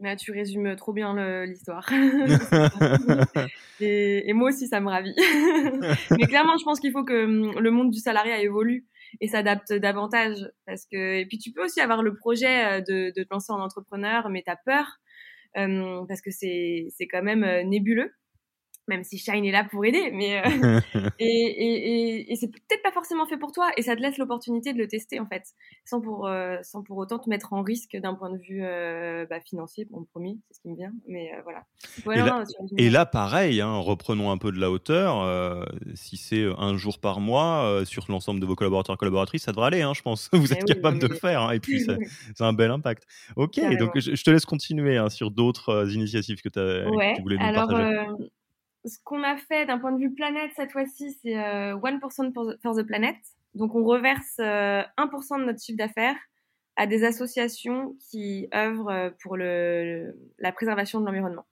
Mais 0.00 0.16
tu 0.16 0.32
résumes 0.32 0.74
trop 0.76 0.92
bien 0.92 1.44
l'histoire. 1.46 1.88
et, 3.80 4.32
moi 4.32 4.48
aussi, 4.48 4.66
ça 4.66 4.80
me 4.80 4.88
ravit. 4.88 5.14
Mais 6.18 6.26
clairement, 6.26 6.56
je 6.58 6.64
pense 6.64 6.80
qu'il 6.80 6.90
faut 6.90 7.04
que 7.04 7.26
mmh, 7.26 7.60
le 7.60 7.70
monde 7.70 7.90
du 7.90 8.00
salariat 8.00 8.40
évolue 8.40 8.86
et 9.20 9.28
s'adapte 9.28 9.72
davantage. 9.72 10.50
Parce 10.66 10.86
que, 10.86 11.20
et 11.20 11.26
puis, 11.26 11.38
tu 11.38 11.52
peux 11.52 11.64
aussi 11.64 11.80
avoir 11.80 12.02
le 12.02 12.16
projet 12.16 12.82
de, 12.82 13.12
de 13.16 13.22
te 13.22 13.28
lancer 13.30 13.52
en 13.52 13.60
entrepreneur, 13.60 14.28
mais 14.30 14.42
tu 14.44 14.50
as 14.50 14.56
peur 14.56 14.98
parce 15.54 16.20
que 16.20 16.30
c'est 16.32 17.06
quand 17.10 17.22
même 17.22 17.46
nébuleux 17.68 18.12
même 18.88 19.04
si 19.04 19.18
Shine 19.18 19.44
est 19.44 19.50
là 19.50 19.64
pour 19.64 19.84
aider, 19.84 20.10
mais 20.12 20.42
euh, 20.44 20.80
et, 21.18 21.24
et, 21.26 22.32
et, 22.32 22.36
c'est 22.36 22.48
peut-être 22.48 22.82
pas 22.82 22.92
forcément 22.92 23.26
fait 23.26 23.38
pour 23.38 23.52
toi, 23.52 23.70
et 23.76 23.82
ça 23.82 23.96
te 23.96 24.00
laisse 24.00 24.18
l'opportunité 24.18 24.72
de 24.72 24.78
le 24.78 24.88
tester 24.88 25.20
en 25.20 25.26
fait, 25.26 25.42
sans 25.84 26.00
pour 26.00 26.26
euh, 26.26 26.58
sans 26.62 26.82
pour 26.82 26.98
autant 26.98 27.18
te 27.18 27.28
mettre 27.28 27.52
en 27.52 27.62
risque 27.62 27.96
d'un 27.96 28.14
point 28.14 28.30
de 28.30 28.38
vue 28.38 28.62
euh, 28.62 29.26
bah, 29.28 29.40
financier, 29.40 29.86
bon 29.90 30.04
promis, 30.04 30.40
c'est 30.48 30.56
ce 30.56 30.60
qui 30.60 30.68
me 30.68 30.76
vient, 30.76 30.92
mais 31.06 31.32
voilà. 31.44 31.64
et, 32.76 32.90
là, 32.90 33.06
pareil, 33.06 33.60
hein, 33.60 33.76
reprenons 33.76 34.30
un 34.30 34.38
peu 34.38 34.52
de 34.52 34.60
la 34.60 34.70
hauteur. 34.70 35.66
si 35.94 36.16
c'est 36.16 36.44
un 36.58 36.76
jour 36.76 36.98
par 36.98 37.20
mois 37.20 37.82
sur 37.84 38.06
l'ensemble 38.08 38.40
de 38.40 38.46
vos 38.46 38.54
collaborateurs 38.54 38.94
et 38.94 38.98
collaboratrices, 38.98 39.44
ça 39.44 39.52
devrait 39.52 39.68
aller, 39.68 39.82
hein, 39.82 39.92
je 39.94 40.02
pense. 40.02 40.28
Vous 40.32 40.52
êtes 40.52 40.62
eh 40.62 40.74
capable 40.74 40.98
de 40.98 41.06
le 41.06 41.14
faire, 41.14 41.42
hein, 41.42 41.50
et 41.52 41.60
puis 41.60 41.80
c'est 42.34 42.44
un 42.44 42.52
bel 42.52 42.70
impact. 42.70 43.04
Ok, 43.36 43.58
donc 43.78 43.98
je, 43.98 44.22
te 44.22 44.30
laisse 44.30 44.44
continuer 44.44 44.98
sur 45.08 45.30
d'autres 45.30 45.92
initiatives 45.94 46.40
que, 46.42 46.48
as, 46.48 46.84
que 46.84 47.16
tu 47.16 47.22
voulais 47.22 47.36
nous 47.36 47.44
alors, 47.44 47.68
partager 47.68 48.30
ce 48.84 48.98
qu'on 49.02 49.22
a 49.22 49.36
fait 49.36 49.66
d'un 49.66 49.78
point 49.78 49.92
de 49.92 49.98
vue 49.98 50.14
planète 50.14 50.50
cette 50.56 50.72
fois-ci, 50.72 51.16
c'est 51.22 51.38
euh, 51.38 51.76
1% 51.76 52.32
for 52.62 52.76
the, 52.76 52.82
Planet. 52.82 53.16
Donc 53.54 53.74
on 53.74 53.84
reverse 53.84 54.36
euh, 54.40 54.82
1% 54.98 55.40
de 55.40 55.44
notre 55.44 55.62
chiffre 55.62 55.78
d'affaires 55.78 56.16
à 56.76 56.86
des 56.86 57.04
associations 57.04 57.96
qui 58.10 58.48
œuvrent 58.54 58.90
euh, 58.90 59.10
pour 59.22 59.36
le, 59.36 60.16
la 60.38 60.52
préservation 60.52 61.00
de 61.00 61.06
l'environnement. 61.06 61.46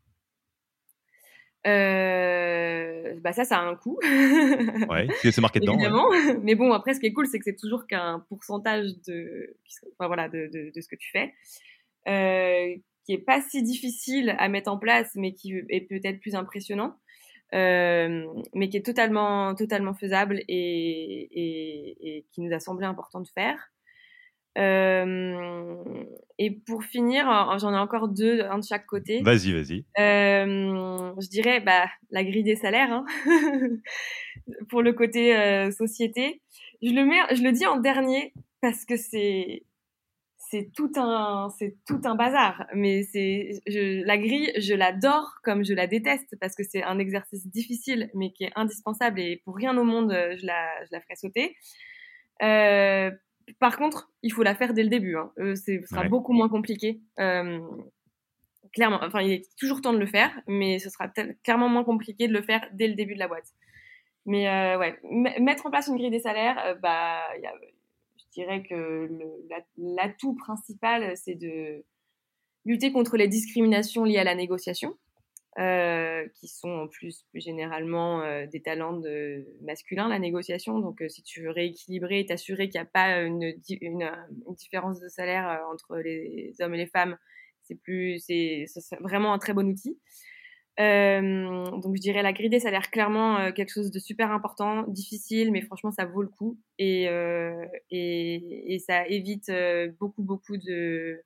Euh, 1.65 3.15
bah 3.21 3.33
ça, 3.33 3.45
ça 3.45 3.59
a 3.59 3.63
un 3.63 3.77
coût. 3.77 3.99
ouais, 4.91 5.07
c'est 5.23 5.41
marqué 5.41 5.61
dedans. 5.61 5.75
Évidemment. 5.75 6.09
Mais 6.43 6.57
bon, 6.57 6.73
après, 6.73 6.95
ce 6.95 7.01
qui 7.01 7.07
est 7.07 7.13
cool, 7.13 7.27
c'est 7.27 7.39
que 7.39 7.45
c'est 7.45 7.57
toujours 7.57 7.87
qu'un 7.87 8.25
pourcentage 8.29 8.87
de, 9.07 9.57
enfin, 9.93 10.09
voilà, 10.09 10.29
de, 10.29 10.51
de, 10.53 10.73
de, 10.75 10.81
ce 10.81 10.89
que 10.89 10.97
tu 10.97 11.11
fais, 11.13 11.33
euh, 12.09 12.75
qui 13.05 13.13
est 13.13 13.25
pas 13.25 13.41
si 13.43 13.63
difficile 13.63 14.35
à 14.39 14.49
mettre 14.49 14.71
en 14.71 14.79
place, 14.79 15.13
mais 15.15 15.35
qui 15.35 15.55
est 15.69 15.89
peut-être 15.89 16.21
plus 16.21 16.35
impressionnant. 16.35 16.97
Euh, 17.55 18.25
mais 18.55 18.71
qui 18.71 18.79
est 18.79 18.85
totalement, 18.85 19.55
totalement 19.55 19.93
faisable 19.93 20.41
et, 20.49 21.29
et, 21.33 22.17
et, 22.17 22.27
qui 22.33 22.41
nous 22.41 22.55
a 22.55 22.61
semblé 22.61 22.87
important 22.87 23.21
de 23.21 23.29
faire. 23.29 23.73
Euh, 24.59 26.05
et 26.39 26.51
pour 26.51 26.85
finir, 26.85 27.27
j'en 27.59 27.73
ai 27.73 27.79
encore 27.79 28.09
deux, 28.09 28.43
un 28.43 28.59
de 28.59 28.65
chaque 28.65 28.87
côté. 28.87 29.21
Vas-y, 29.23 29.53
vas-y. 29.53 29.85
Euh, 29.99 31.13
je 31.21 31.29
dirais 31.29 31.61
bah, 31.61 31.87
la 32.11 32.25
grille 32.25 32.43
des 32.43 32.57
salaires 32.57 32.93
hein, 32.93 33.05
pour 34.69 34.83
le 34.83 34.93
côté 34.93 35.37
euh, 35.37 35.71
société. 35.71 36.43
Je 36.83 36.91
le 36.91 37.05
mets, 37.05 37.35
je 37.35 37.43
le 37.43 37.53
dis 37.53 37.67
en 37.67 37.79
dernier 37.79 38.33
parce 38.61 38.85
que 38.85 38.97
c'est 38.97 39.65
c'est 40.53 40.71
tout 40.77 40.93
un 40.97 41.49
c'est 41.59 41.77
tout 41.87 42.01
un 42.05 42.15
bazar. 42.15 42.67
Mais 42.75 43.03
c'est 43.05 43.63
la 43.67 44.19
grille, 44.19 44.53
je 44.59 44.75
l'adore 44.75 45.39
comme 45.43 45.65
je 45.65 45.73
la 45.73 45.87
déteste 45.87 46.37
parce 46.41 46.55
que 46.55 46.63
c'est 46.63 46.83
un 46.83 46.99
exercice 46.99 47.47
difficile 47.47 48.11
mais 48.15 48.33
qui 48.33 48.45
est 48.45 48.53
indispensable 48.55 49.19
et 49.19 49.41
pour 49.45 49.57
rien 49.57 49.77
au 49.79 49.85
monde 49.85 50.13
je 50.13 50.47
la 50.47 50.85
je 50.85 50.91
la 50.93 51.01
ferai 51.01 51.17
sauter. 51.17 51.57
Euh, 52.43 53.11
par 53.59 53.77
contre, 53.77 54.11
il 54.23 54.33
faut 54.33 54.43
la 54.43 54.55
faire 54.55 54.75
dès 54.75 54.83
le 54.83 54.89
début. 54.89 55.17
Hein. 55.17 55.33
Euh, 55.39 55.55
ce 55.55 55.81
sera 55.87 56.05
beaucoup 56.09 56.33
moins 56.33 56.49
compliqué. 56.49 57.01
Euh, 57.19 57.61
clairement, 58.73 59.01
enfin, 59.03 59.23
il 59.23 59.33
est 59.33 59.57
toujours 59.59 59.81
temps 59.81 59.93
de 59.93 59.99
le 59.99 60.07
faire, 60.07 60.31
mais 60.47 60.79
ce 60.79 60.91
sera 60.91 61.09
clairement 61.43 61.69
moins 61.69 61.85
compliqué 61.85 62.29
de 62.29 62.33
le 62.33 62.43
faire 62.43 62.67
dès 62.73 62.89
le 62.89 62.95
début 62.95 63.15
de 63.15 63.19
la 63.19 63.29
boîte. 63.29 63.49
Mais 64.27 64.49
euh, 64.49 64.79
ouais, 64.79 64.99
mettre 65.41 65.67
en 65.67 65.71
place 65.71 65.89
une 65.89 65.97
grille 65.97 66.11
des 66.11 66.21
salaires, 66.21 66.77
bah, 66.81 67.23
je 68.33 68.41
dirais 68.41 68.63
que 68.63 69.09
l'atout 69.77 70.35
principal, 70.35 71.17
c'est 71.17 71.35
de 71.35 71.85
lutter 72.65 72.93
contre 72.93 73.17
les 73.17 73.29
discriminations 73.29 74.05
liées 74.05 74.19
à 74.19 74.25
la 74.25 74.35
négociation. 74.35 74.97
Euh, 75.59 76.27
qui 76.33 76.49
sont 76.49 76.71
en 76.71 76.89
plus 76.89 77.27
généralement 77.35 78.23
euh, 78.23 78.47
des 78.47 78.63
talents 78.63 78.97
de 78.97 79.47
masculins, 79.61 80.09
la 80.09 80.19
négociation. 80.19 80.79
Donc, 80.79 81.03
euh, 81.03 81.11
si 81.11 81.23
tu 81.23 81.43
veux 81.43 81.51
rééquilibrer 81.51 82.21
et 82.21 82.25
t'assurer 82.25 82.71
qu'il 82.71 82.81
n'y 82.81 82.87
a 82.87 82.91
pas 82.91 83.21
une, 83.21 83.53
une, 83.69 83.83
une, 83.83 84.55
différence 84.57 84.99
de 84.99 85.09
salaire 85.09 85.63
entre 85.71 85.99
les 85.99 86.55
hommes 86.61 86.73
et 86.73 86.79
les 86.79 86.87
femmes, 86.87 87.19
c'est 87.65 87.75
plus, 87.75 88.19
c'est 88.19 88.65
vraiment 89.01 89.35
un 89.35 89.39
très 89.39 89.53
bon 89.53 89.69
outil. 89.69 90.01
Donc, 90.79 91.97
je 91.97 92.01
dirais 92.01 92.23
la 92.23 92.33
grille 92.33 92.49
des 92.49 92.61
salaires, 92.61 92.91
clairement 92.91 93.53
quelque 93.53 93.73
chose 93.73 93.91
de 93.91 93.99
super 93.99 94.33
important, 94.33 94.85
difficile, 94.89 95.53
mais 95.53 95.61
franchement, 95.61 95.91
ça 95.91 96.07
vaut 96.07 96.23
le 96.23 96.29
coup 96.29 96.59
et, 96.79 97.09
et, 97.91 98.79
ça 98.79 99.07
évite 99.07 99.53
beaucoup, 100.01 100.23
beaucoup 100.23 100.57
de, 100.57 101.23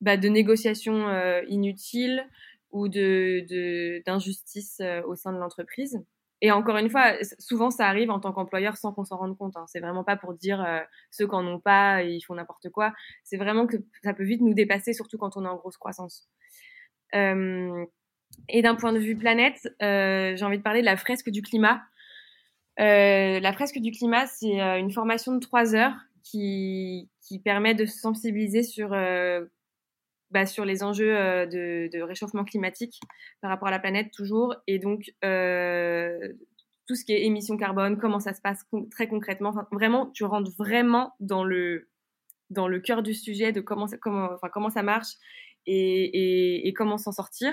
bah, 0.00 0.16
négociations 0.16 1.08
inutiles 1.48 2.24
ou 2.76 2.88
de 2.88 4.02
d'injustice 4.04 4.80
euh, 4.80 5.02
au 5.04 5.14
sein 5.14 5.32
de 5.32 5.38
l'entreprise. 5.38 6.02
Et 6.42 6.52
encore 6.52 6.76
une 6.76 6.90
fois, 6.90 7.14
souvent 7.38 7.70
ça 7.70 7.86
arrive 7.88 8.10
en 8.10 8.20
tant 8.20 8.32
qu'employeur 8.32 8.76
sans 8.76 8.92
qu'on 8.92 9.04
s'en 9.04 9.16
rende 9.16 9.38
compte. 9.38 9.56
Hein. 9.56 9.64
C'est 9.68 9.80
vraiment 9.80 10.04
pas 10.04 10.16
pour 10.16 10.34
dire 10.34 10.62
euh, 10.62 10.80
ceux 11.10 11.26
qui 11.26 11.34
en 11.34 11.46
ont 11.46 11.60
pas, 11.60 12.02
ils 12.02 12.20
font 12.20 12.34
n'importe 12.34 12.68
quoi. 12.70 12.92
C'est 13.24 13.38
vraiment 13.38 13.66
que 13.66 13.76
ça 14.02 14.12
peut 14.12 14.24
vite 14.24 14.42
nous 14.42 14.52
dépasser, 14.52 14.92
surtout 14.92 15.16
quand 15.16 15.36
on 15.36 15.44
est 15.46 15.48
en 15.48 15.56
grosse 15.56 15.78
croissance. 15.78 16.28
Euh, 17.14 17.86
et 18.48 18.62
d'un 18.62 18.74
point 18.74 18.92
de 18.92 18.98
vue 18.98 19.16
planète, 19.16 19.68
j'ai 19.80 20.44
envie 20.44 20.58
de 20.58 20.62
parler 20.62 20.80
de 20.80 20.86
la 20.86 20.96
fresque 20.96 21.30
du 21.30 21.42
climat. 21.42 21.82
la 22.78 23.52
fresque 23.52 23.78
du 23.78 23.90
climat, 23.90 24.26
c'est 24.26 24.60
une 24.78 24.92
formation 24.92 25.34
de 25.34 25.40
trois 25.40 25.74
heures 25.74 25.96
qui, 26.22 27.10
permet 27.44 27.74
de 27.74 27.86
se 27.86 27.98
sensibiliser 27.98 28.62
sur 28.62 28.94
bah, 30.30 30.44
sur 30.44 30.64
les 30.64 30.82
enjeux 30.82 31.16
euh, 31.16 31.46
de, 31.46 32.00
réchauffement 32.02 32.44
climatique 32.44 33.00
par 33.40 33.50
rapport 33.50 33.68
à 33.68 33.70
la 33.70 33.78
planète 33.78 34.10
toujours. 34.12 34.56
Et 34.66 34.78
donc, 34.78 35.12
euh, 35.24 36.32
tout 36.86 36.96
ce 36.96 37.04
qui 37.04 37.12
est 37.12 37.24
émissions 37.24 37.56
carbone, 37.56 37.96
comment 37.96 38.18
ça 38.18 38.34
se 38.34 38.40
passe 38.40 38.64
très 38.90 39.08
concrètement. 39.08 39.54
vraiment, 39.70 40.06
tu 40.10 40.24
rentres 40.24 40.50
vraiment 40.58 41.14
dans 41.20 41.44
le, 41.44 41.88
dans 42.50 42.66
le 42.66 42.80
cœur 42.80 43.02
du 43.02 43.14
sujet 43.14 43.52
de 43.52 43.60
comment 43.60 43.86
ça, 43.86 43.98
comment, 43.98 44.30
comment 44.52 44.70
ça 44.70 44.82
marche 44.82 45.14
et, 45.66 46.72
comment 46.76 46.98
s'en 46.98 47.12
sortir. 47.12 47.52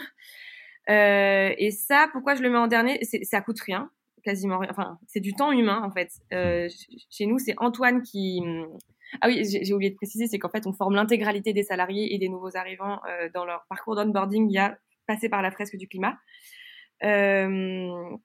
Euh, 0.90 1.54
et 1.58 1.72
ça, 1.72 2.08
pourquoi 2.12 2.36
je 2.36 2.42
le 2.44 2.50
mets 2.50 2.58
en 2.58 2.68
dernier? 2.68 3.00
Ça 3.24 3.42
coûte 3.42 3.60
rien, 3.62 3.90
quasiment 4.24 4.60
rien. 4.60 4.70
Enfin, 4.72 5.00
c'est 5.08 5.20
du 5.20 5.34
temps 5.34 5.52
humain, 5.52 5.82
en 5.84 5.92
fait. 5.92 6.10
chez 7.10 7.26
nous, 7.26 7.40
c'est 7.40 7.56
Antoine 7.58 8.02
qui 8.02 8.42
ah 9.22 9.28
oui, 9.28 9.44
j'ai 9.46 9.74
oublié 9.74 9.92
de 9.92 9.96
préciser, 9.96 10.28
c'est 10.28 10.40
qu'en 10.40 10.50
fait, 10.50 10.66
on 10.66 10.74
forme 10.74 10.96
l'intégralité 10.96 11.54
des 11.54 11.64
salariés 11.64 12.14
et 12.14 12.18
des 12.18 12.30
nouveaux 12.30 12.56
arrivants 12.58 13.00
euh, 13.08 13.30
dans 13.34 13.46
leur 13.46 13.66
parcours 13.70 13.96
d'onboarding 13.96 14.50
Il 14.50 14.54
y 14.54 14.58
a 14.58 14.78
passé 15.08 15.30
par 15.30 15.42
la 15.42 15.52
fresque 15.52 15.78
du 15.78 15.88
climat. 15.88 16.18
Euh, 17.04 18.16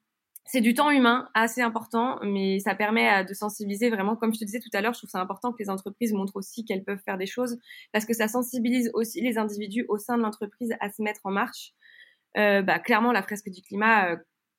c'est 0.46 0.60
du 0.62 0.72
temps 0.72 0.90
humain 0.90 1.28
assez 1.34 1.60
important, 1.60 2.18
mais 2.22 2.58
ça 2.60 2.74
permet 2.74 3.22
de 3.24 3.34
sensibiliser 3.34 3.90
vraiment, 3.90 4.16
comme 4.16 4.32
je 4.32 4.38
te 4.38 4.44
disais 4.44 4.60
tout 4.60 4.70
à 4.72 4.80
l'heure, 4.80 4.94
je 4.94 5.00
trouve 5.00 5.10
ça 5.10 5.20
important 5.20 5.52
que 5.52 5.58
les 5.58 5.68
entreprises 5.68 6.14
montrent 6.14 6.36
aussi 6.36 6.64
qu'elles 6.64 6.84
peuvent 6.84 7.02
faire 7.04 7.18
des 7.18 7.26
choses, 7.26 7.58
parce 7.92 8.06
que 8.06 8.14
ça 8.14 8.28
sensibilise 8.28 8.90
aussi 8.94 9.20
les 9.20 9.36
individus 9.36 9.84
au 9.88 9.98
sein 9.98 10.16
de 10.16 10.22
l'entreprise 10.22 10.74
à 10.80 10.90
se 10.90 11.02
mettre 11.02 11.20
en 11.24 11.30
marche. 11.30 11.74
Euh, 12.36 12.62
bah, 12.62 12.78
clairement, 12.78 13.12
la 13.12 13.22
fresque 13.22 13.48
du 13.48 13.62
climat, 13.62 14.16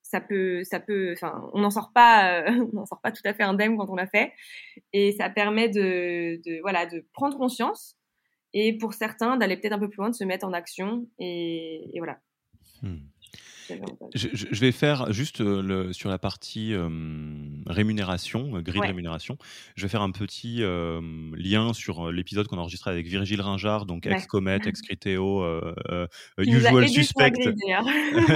ça 0.10 0.20
peut, 0.22 0.64
ça 0.64 0.80
peut, 0.80 1.14
enfin, 1.14 1.50
on 1.54 1.62
n'en 1.62 1.70
sort 1.70 1.92
pas, 1.94 2.42
euh, 2.42 2.52
on 2.74 2.76
n'en 2.76 2.86
sort 2.86 3.00
pas 3.02 3.12
tout 3.12 3.22
à 3.26 3.34
fait 3.34 3.44
indemne 3.44 3.78
quand 3.78 3.90
on 3.90 3.96
l'a 3.96 4.08
fait, 4.08 4.34
et 4.92 5.12
ça 5.14 5.30
permet 5.30 5.70
de, 5.70 6.42
de, 6.46 6.60
voilà, 6.62 6.86
de 6.86 7.06
prendre 7.14 7.38
conscience, 7.38 7.96
et 8.54 8.78
pour 8.78 8.94
certains 8.94 9.38
d'aller 9.38 9.58
peut-être 9.58 9.74
un 9.74 9.80
peu 9.80 9.90
plus 9.90 9.98
loin, 9.98 10.10
de 10.10 10.16
se 10.16 10.24
mettre 10.24 10.48
en 10.48 10.54
action, 10.54 11.08
et, 11.20 11.92
voilà. 11.98 12.20
Hmm. 12.82 12.98
Je, 14.16 14.60
vais 14.60 14.72
faire 14.72 15.12
juste 15.12 15.42
euh, 15.42 15.62
le, 15.62 15.94
sur 15.94 16.10
la 16.10 16.18
partie 16.18 16.74
euh, 16.74 16.90
rémunération, 17.68 18.56
euh, 18.56 18.62
grille 18.62 18.82
de 18.82 18.88
rémunération. 18.88 19.38
Je 19.76 19.84
vais 19.84 19.90
faire 19.90 20.02
un 20.02 20.12
petit 20.12 20.62
lien 20.62 21.74
sur 21.74 22.12
l'épisode 22.12 22.48
qu'on 22.48 22.58
a 22.58 22.62
enregistré 22.62 22.92
avec 22.92 23.08
Virgile 23.08 23.42
Ringard, 23.42 23.86
donc 23.86 24.06
ex-Comet, 24.06 24.60
ex-Criteo, 24.66 25.46
usual 26.40 26.88
suspect. 26.90 27.34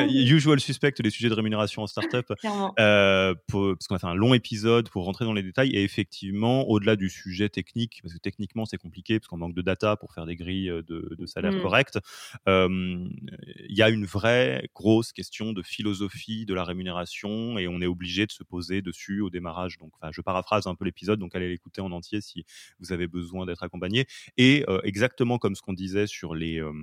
usual 0.10 0.60
suspect, 0.60 0.94
les 1.00 1.10
sujets 1.10 1.30
de 1.30 1.34
rémunération 1.34 1.82
en 1.82 1.88
startup. 1.88 2.28
parce 2.28 3.38
qu'on 3.48 3.96
a 3.96 4.00
fait 4.00 4.08
un 4.08 4.16
long 4.16 4.34
épisode 4.34 4.90
pour 4.90 5.06
rentrer 5.06 5.26
dans 5.26 5.34
les 5.34 5.44
détails. 5.44 5.72
Et 5.72 5.84
effectivement, 5.84 6.68
au-delà 6.70 6.96
du 6.96 7.10
sujet 7.10 7.50
technique, 7.50 8.00
parce 8.04 8.14
que 8.14 8.20
techniquement 8.20 8.66
c'est 8.66 8.78
compliqué, 8.78 9.20
parce 9.20 9.28
qu'on 9.28 9.38
manque 9.38 9.56
de 9.56 9.62
data 9.62 9.96
pour 9.96 10.14
faire 10.14 10.26
des 10.26 10.36
grilles 10.36 10.70
de, 10.88 11.16
de 11.18 11.26
salaire 11.26 11.54
mmh. 11.54 11.62
correctes, 11.62 12.00
il 12.48 13.10
y 13.70 13.82
a 13.82 13.90
une 13.90 14.06
vraie 14.06 14.70
grosse 14.74 15.12
question 15.12 15.23
de 15.54 15.62
philosophie 15.62 16.46
de 16.46 16.54
la 16.54 16.64
rémunération 16.64 17.58
et 17.58 17.68
on 17.68 17.82
est 17.82 17.86
obligé 17.86 18.26
de 18.26 18.32
se 18.32 18.44
poser 18.44 18.82
dessus 18.82 19.22
au 19.22 19.30
démarrage. 19.30 19.78
Donc, 19.78 19.92
enfin, 19.96 20.12
je 20.12 20.22
paraphrase 20.22 20.68
un 20.68 20.76
peu 20.76 20.86
l'épisode, 20.86 21.20
donc 21.20 21.36
allez 21.36 21.50
l'écouter 21.50 21.82
en 21.82 21.92
entier 21.92 22.22
si 22.22 22.46
vous 22.80 22.92
avez 22.92 23.08
besoin 23.08 23.46
d'être 23.46 23.64
accompagné. 23.64 24.06
Et 24.38 24.64
euh, 24.68 24.82
exactement 24.84 25.38
comme 25.38 25.56
ce 25.56 25.62
qu'on 25.62 25.74
disait 25.74 26.08
sur 26.08 26.36
les 26.36 26.60
euh, 26.60 26.74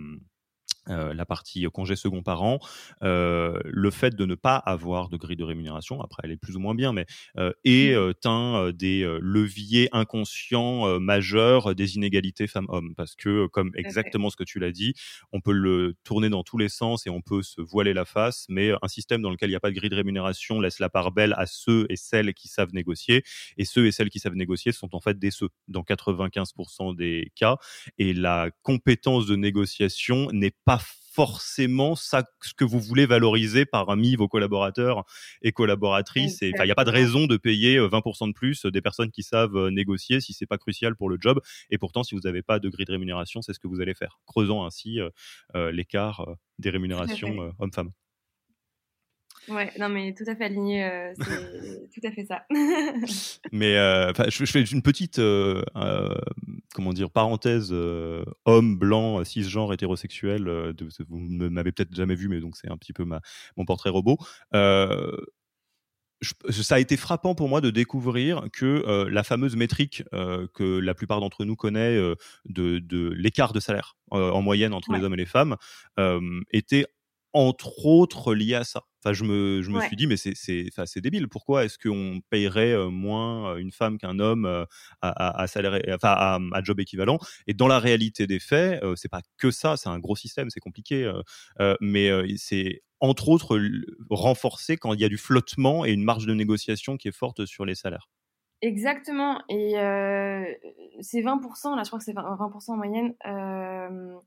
euh, 0.88 1.12
la 1.12 1.26
partie 1.26 1.64
congé 1.72 1.94
second 1.94 2.22
parent, 2.22 2.58
euh, 3.02 3.58
le 3.64 3.90
fait 3.90 4.16
de 4.16 4.24
ne 4.24 4.34
pas 4.34 4.56
avoir 4.56 5.08
de 5.08 5.16
grille 5.16 5.36
de 5.36 5.44
rémunération, 5.44 6.00
après 6.00 6.22
elle 6.24 6.32
est 6.32 6.36
plus 6.36 6.56
ou 6.56 6.60
moins 6.60 6.74
bien, 6.74 6.92
mais 6.92 7.06
euh, 7.36 7.52
est 7.64 7.94
mmh. 7.94 8.28
un 8.28 8.72
des 8.72 9.18
leviers 9.20 9.88
inconscients 9.92 10.98
majeurs 10.98 11.74
des 11.74 11.96
inégalités 11.96 12.46
femmes-hommes. 12.46 12.94
Parce 12.96 13.14
que, 13.14 13.46
comme 13.48 13.72
exactement 13.74 14.30
ce 14.30 14.36
que 14.36 14.44
tu 14.44 14.58
l'as 14.58 14.72
dit, 14.72 14.94
on 15.32 15.40
peut 15.40 15.52
le 15.52 15.96
tourner 16.02 16.28
dans 16.30 16.42
tous 16.42 16.58
les 16.58 16.68
sens 16.68 17.06
et 17.06 17.10
on 17.10 17.20
peut 17.20 17.42
se 17.42 17.60
voiler 17.60 17.92
la 17.92 18.04
face, 18.04 18.46
mais 18.48 18.72
un 18.82 18.88
système 18.88 19.22
dans 19.22 19.30
lequel 19.30 19.50
il 19.50 19.52
n'y 19.52 19.56
a 19.56 19.60
pas 19.60 19.70
de 19.70 19.76
grille 19.76 19.90
de 19.90 19.96
rémunération 19.96 20.60
laisse 20.60 20.78
la 20.78 20.88
part 20.88 21.12
belle 21.12 21.34
à 21.36 21.46
ceux 21.46 21.86
et 21.90 21.96
celles 21.96 22.32
qui 22.34 22.48
savent 22.48 22.72
négocier. 22.72 23.22
Et 23.56 23.64
ceux 23.64 23.86
et 23.86 23.92
celles 23.92 24.10
qui 24.10 24.18
savent 24.18 24.34
négocier 24.34 24.72
sont 24.72 24.94
en 24.94 25.00
fait 25.00 25.18
des 25.18 25.30
ceux 25.30 25.48
dans 25.68 25.82
95% 25.82 26.96
des 26.96 27.32
cas. 27.34 27.56
Et 27.98 28.12
la 28.14 28.50
compétence 28.62 29.26
de 29.26 29.36
négociation 29.36 30.28
n'est 30.32 30.54
pas 30.64 30.69
forcément 30.78 31.96
ça 31.96 32.24
ce 32.40 32.54
que 32.54 32.64
vous 32.64 32.80
voulez 32.80 33.04
valoriser 33.04 33.66
parmi 33.66 34.14
vos 34.14 34.28
collaborateurs 34.28 35.04
et 35.42 35.52
collaboratrices. 35.52 36.40
Et 36.42 36.52
il 36.56 36.64
n'y 36.64 36.70
a 36.70 36.74
pas 36.74 36.84
de 36.84 36.90
raison 36.90 37.26
de 37.26 37.36
payer 37.36 37.78
20% 37.78 38.24
euh, 38.24 38.26
de 38.28 38.32
plus 38.32 38.64
des 38.66 38.80
personnes 38.80 39.10
qui 39.10 39.22
savent 39.22 39.56
euh, 39.56 39.70
négocier 39.70 40.20
si 40.20 40.32
c'est 40.32 40.46
pas 40.46 40.58
crucial 40.58 40.94
pour 40.94 41.08
le 41.08 41.18
job. 41.20 41.40
Et 41.70 41.78
pourtant, 41.78 42.04
si 42.04 42.14
vous 42.14 42.22
n'avez 42.22 42.42
pas 42.42 42.58
de 42.58 42.68
grille 42.68 42.86
de 42.86 42.92
rémunération, 42.92 43.42
c'est 43.42 43.52
ce 43.52 43.58
que 43.58 43.68
vous 43.68 43.80
allez 43.80 43.94
faire, 43.94 44.20
creusant 44.26 44.64
ainsi 44.64 45.00
euh, 45.00 45.72
l'écart 45.72 46.26
des 46.58 46.70
rémunérations 46.70 47.52
hommes-femmes. 47.58 47.90
Ouais, 49.48 49.72
non, 49.78 49.88
mais 49.88 50.12
tout 50.14 50.24
à 50.26 50.36
fait 50.36 50.44
aligné, 50.44 50.84
euh, 50.84 51.12
c'est 51.16 51.90
tout 51.94 52.06
à 52.06 52.12
fait 52.12 52.24
ça. 52.24 52.44
mais 53.52 53.76
euh, 53.76 54.12
je, 54.28 54.44
fais 54.44 54.62
une 54.62 54.82
petite, 54.82 55.18
euh, 55.18 55.62
comment 56.74 56.92
dire, 56.92 57.10
parenthèse 57.10 57.72
homme, 58.44 58.78
blanc, 58.78 59.24
cisgenre, 59.24 59.72
hétérosexuel. 59.72 60.44
De, 60.44 60.88
vous 61.08 61.18
ne 61.18 61.48
m'avez 61.48 61.72
peut-être 61.72 61.94
jamais 61.94 62.14
vu, 62.14 62.28
mais 62.28 62.40
donc 62.40 62.56
c'est 62.56 62.70
un 62.70 62.76
petit 62.76 62.92
peu 62.92 63.04
ma, 63.04 63.20
mon 63.56 63.64
portrait 63.64 63.90
robot. 63.90 64.18
ça 66.50 66.74
a 66.74 66.78
été 66.78 66.98
frappant 66.98 67.34
pour 67.34 67.48
moi 67.48 67.62
de 67.62 67.70
découvrir 67.70 68.44
que 68.52 69.08
la 69.08 69.22
fameuse 69.22 69.56
métrique 69.56 70.04
que 70.12 70.78
la 70.78 70.94
plupart 70.94 71.20
d'entre 71.20 71.46
nous 71.46 71.56
connaît 71.56 71.96
de, 72.44 72.78
de 72.78 73.08
l'écart 73.16 73.54
de 73.54 73.60
salaire 73.60 73.96
en 74.10 74.42
moyenne 74.42 74.74
entre 74.74 74.92
les 74.92 75.02
hommes 75.02 75.14
et 75.14 75.18
les 75.18 75.26
femmes 75.26 75.56
était 76.52 76.84
entre 77.32 77.86
autres 77.86 78.34
lié 78.34 78.54
à 78.54 78.64
ça. 78.64 78.82
Enfin, 79.02 79.12
je 79.12 79.24
me, 79.24 79.62
je 79.62 79.70
me 79.70 79.80
suis 79.80 79.96
dit, 79.96 80.06
mais 80.06 80.16
c'est, 80.16 80.34
c'est, 80.34 80.68
c'est 80.84 81.00
débile. 81.00 81.28
Pourquoi 81.28 81.64
est-ce 81.64 81.78
qu'on 81.78 82.20
payerait 82.28 82.76
moins 82.90 83.56
une 83.56 83.72
femme 83.72 83.96
qu'un 83.98 84.18
homme 84.18 84.44
à, 85.00 85.40
à, 85.42 85.46
salaire, 85.46 85.80
enfin, 85.94 86.10
à, 86.10 86.38
à, 86.52 86.62
job 86.62 86.80
équivalent? 86.80 87.18
Et 87.46 87.54
dans 87.54 87.68
la 87.68 87.78
réalité 87.78 88.26
des 88.26 88.40
faits, 88.40 88.82
c'est 88.96 89.08
pas 89.08 89.22
que 89.38 89.50
ça. 89.50 89.76
C'est 89.76 89.88
un 89.88 89.98
gros 89.98 90.16
système, 90.16 90.50
c'est 90.50 90.60
compliqué, 90.60 91.10
mais 91.80 92.10
c'est 92.36 92.82
entre 93.00 93.28
autres, 93.30 93.58
renforcer 94.10 94.76
quand 94.76 94.92
il 94.92 95.00
y 95.00 95.04
a 95.04 95.08
du 95.08 95.16
flottement 95.16 95.86
et 95.86 95.92
une 95.92 96.04
marge 96.04 96.26
de 96.26 96.34
négociation 96.34 96.98
qui 96.98 97.08
est 97.08 97.16
forte 97.16 97.46
sur 97.46 97.64
les 97.64 97.74
salaires. 97.74 98.10
Exactement. 98.62 99.42
Et 99.48 99.78
euh, 99.78 100.44
c'est 101.00 101.22
20%, 101.22 101.76
là 101.76 101.82
je 101.82 101.88
crois 101.88 101.98
que 101.98 102.04
c'est 102.04 102.12
20%, 102.12 102.72
en 102.72 102.76
moyenne. 102.76 103.14
Euh, 103.26 104.18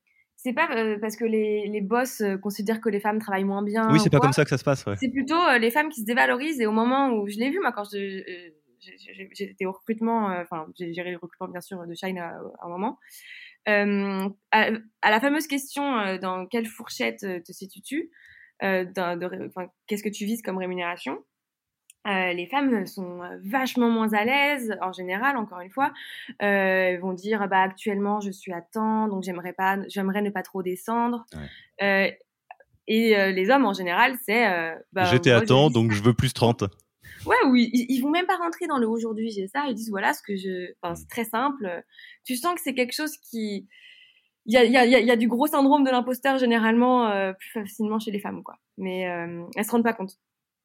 c'est 0.44 0.52
pas 0.52 0.70
euh, 0.76 0.98
parce 1.00 1.16
que 1.16 1.24
les, 1.24 1.68
les 1.68 1.80
boss 1.80 2.20
euh, 2.20 2.38
considèrent 2.38 2.82
que 2.82 2.90
les 2.90 3.00
femmes 3.00 3.20
travaillent 3.20 3.46
moins 3.46 3.64
bien. 3.64 3.90
Oui, 3.92 4.00
c'est 4.02 4.10
pas 4.10 4.20
comme 4.20 4.34
ça 4.34 4.44
que 4.44 4.50
ça 4.50 4.58
se 4.58 4.66
passe. 4.66 4.84
C'est 5.00 5.10
plutôt 5.10 5.40
les 5.58 5.72
femmes 5.72 5.88
qui 5.90 6.02
se 6.02 6.06
dévalorisent. 6.06 6.60
Et 6.60 6.66
au 6.66 6.74
moment 6.74 7.12
où 7.12 7.30
je 7.30 7.38
l'ai 7.38 7.50
vu, 7.50 7.60
moi, 7.62 7.72
quand 7.72 7.86
j'étais 8.82 9.66
au 9.66 9.72
recrutement, 9.72 10.26
enfin, 10.42 10.68
j'ai 10.78 10.94
géré 10.94 11.12
le 11.12 11.18
recrutement 11.18 11.48
bien 11.48 11.62
sûr 11.62 11.88
de 11.88 11.94
Shine 11.94 12.18
à, 12.18 12.38
un 12.62 12.68
moment. 12.68 13.00
Euh, 13.70 14.28
à, 14.52 14.72
la 15.10 15.22
fameuse 15.22 15.48
question 15.48 16.18
dans 16.18 16.46
quelle 16.48 16.66
fourchette 16.66 17.22
te 17.22 17.52
situes-tu, 17.54 18.12
qu'est-ce 18.60 20.04
que 20.04 20.10
tu 20.10 20.26
vises 20.26 20.42
comme 20.42 20.58
rémunération 20.58 21.24
euh, 22.06 22.34
les 22.34 22.48
femmes 22.48 22.86
sont 22.86 23.22
vachement 23.46 23.90
moins 23.90 24.12
à 24.14 24.26
l'aise 24.26 24.76
en 24.82 24.92
général 24.92 25.38
encore 25.38 25.62
une 25.62 25.70
fois. 25.70 25.94
Euh, 26.42 26.98
vont 27.00 27.14
dire 27.14 27.48
bah 27.48 27.62
actuellement 27.62 28.20
je 28.20 28.32
suis 28.32 28.52
à 28.52 28.62
temps 28.62 29.08
donc 29.08 29.24
j'aimerais 29.24 29.54
pas 29.54 29.78
j'aimerais 29.88 30.22
ne 30.22 30.30
pas 30.30 30.44
trop 30.44 30.64
descendre. 30.64 31.26
Euh, 31.82 32.10
et 32.88 33.18
euh, 33.18 33.32
les 33.32 33.50
hommes 33.50 33.66
en 33.66 33.74
général 33.74 34.18
c'est 34.26 34.52
euh, 34.52 34.76
bah, 34.92 35.06
j'étais 35.06 35.32
à 35.32 35.42
temps 35.42 35.70
donc 35.70 35.94
je 35.94 36.04
veux 36.04 36.14
plus 36.14 36.34
30 36.34 36.64
ouais 37.26 37.36
oui 37.48 37.70
ils, 37.72 37.86
ils, 37.88 38.02
vont 38.02 38.10
même 38.10 38.26
pas 38.26 38.36
rentrer 38.36 38.68
dans 38.68 38.78
le 38.78 38.90
aujourd'hui 38.90 39.32
j'ai 39.32 39.48
ça 39.48 39.64
ils 39.70 39.74
disent 39.74 39.90
voilà 39.90 40.14
ce 40.14 40.22
que 40.22 40.36
je 40.36 40.74
enfin 40.82 40.96
c'est 40.96 41.08
très 41.08 41.24
simple. 41.24 41.84
Tu 42.26 42.36
sens 42.36 42.54
que 42.56 42.62
c'est 42.62 42.74
quelque 42.74 42.94
chose 42.94 43.16
qui 43.18 43.68
il 44.46 44.54
y 44.54 44.58
a, 44.58 44.66
y, 44.66 44.76
a, 44.76 44.86
y 44.86 45.12
a 45.12 45.16
du 45.16 45.30
gros 45.30 45.48
syndrome 45.48 45.86
de 45.86 45.90
l'imposteur 45.90 46.38
généralement 46.38 47.34
plus 47.40 47.50
facilement 47.52 47.98
chez 47.98 48.12
les 48.12 48.20
femmes 48.20 48.44
quoi. 48.44 48.56
Mais 48.78 49.04
elles 49.56 49.64
se 49.66 49.72
rendent 49.72 49.84
pas 49.84 49.94
compte 49.94 50.20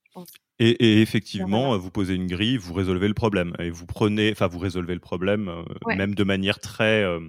je 0.07 0.11
pense 0.15 0.33
et, 0.61 1.01
effectivement, 1.01 1.77
vous 1.79 1.91
posez 1.91 2.15
une 2.15 2.27
grille, 2.27 2.57
vous 2.57 2.75
résolvez 2.75 3.07
le 3.07 3.15
problème. 3.15 3.53
Et 3.61 3.71
vous 3.71 3.87
prenez, 3.87 4.33
enfin, 4.33 4.49
vous 4.49 4.59
résolvez 4.59 4.95
le 4.95 5.01
problème 5.01 5.49
euh, 5.49 5.95
même 5.97 6.15
de 6.15 6.25
manière 6.25 6.59
très, 6.59 7.05
euh, 7.05 7.21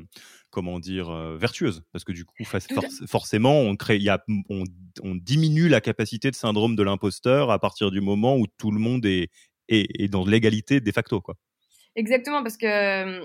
comment 0.49 0.79
dire, 0.79 1.09
euh, 1.11 1.37
vertueuse. 1.37 1.83
Parce 1.91 2.03
que 2.03 2.11
du 2.11 2.25
coup, 2.25 2.35
forcément, 3.07 3.59
on, 3.61 3.75
crée, 3.75 3.99
y 3.99 4.09
a, 4.09 4.23
on, 4.49 4.63
on, 5.03 5.15
diminue 5.15 5.67
la 5.67 5.79
capacité 5.79 6.31
de 6.31 6.35
syndrome 6.35 6.75
de 6.75 6.81
l'imposteur 6.81 7.51
à 7.51 7.59
partir 7.59 7.91
du 7.91 8.01
moment 8.01 8.35
où 8.35 8.45
tout 8.57 8.71
le 8.71 8.79
monde 8.79 9.05
est, 9.05 9.29
est, 9.67 9.87
est 10.01 10.07
dans 10.07 10.25
l'égalité 10.25 10.81
de 10.81 10.91
facto. 10.91 11.21
Quoi. 11.21 11.35
Exactement, 11.95 12.41
parce 12.41 12.57
que 12.57 13.21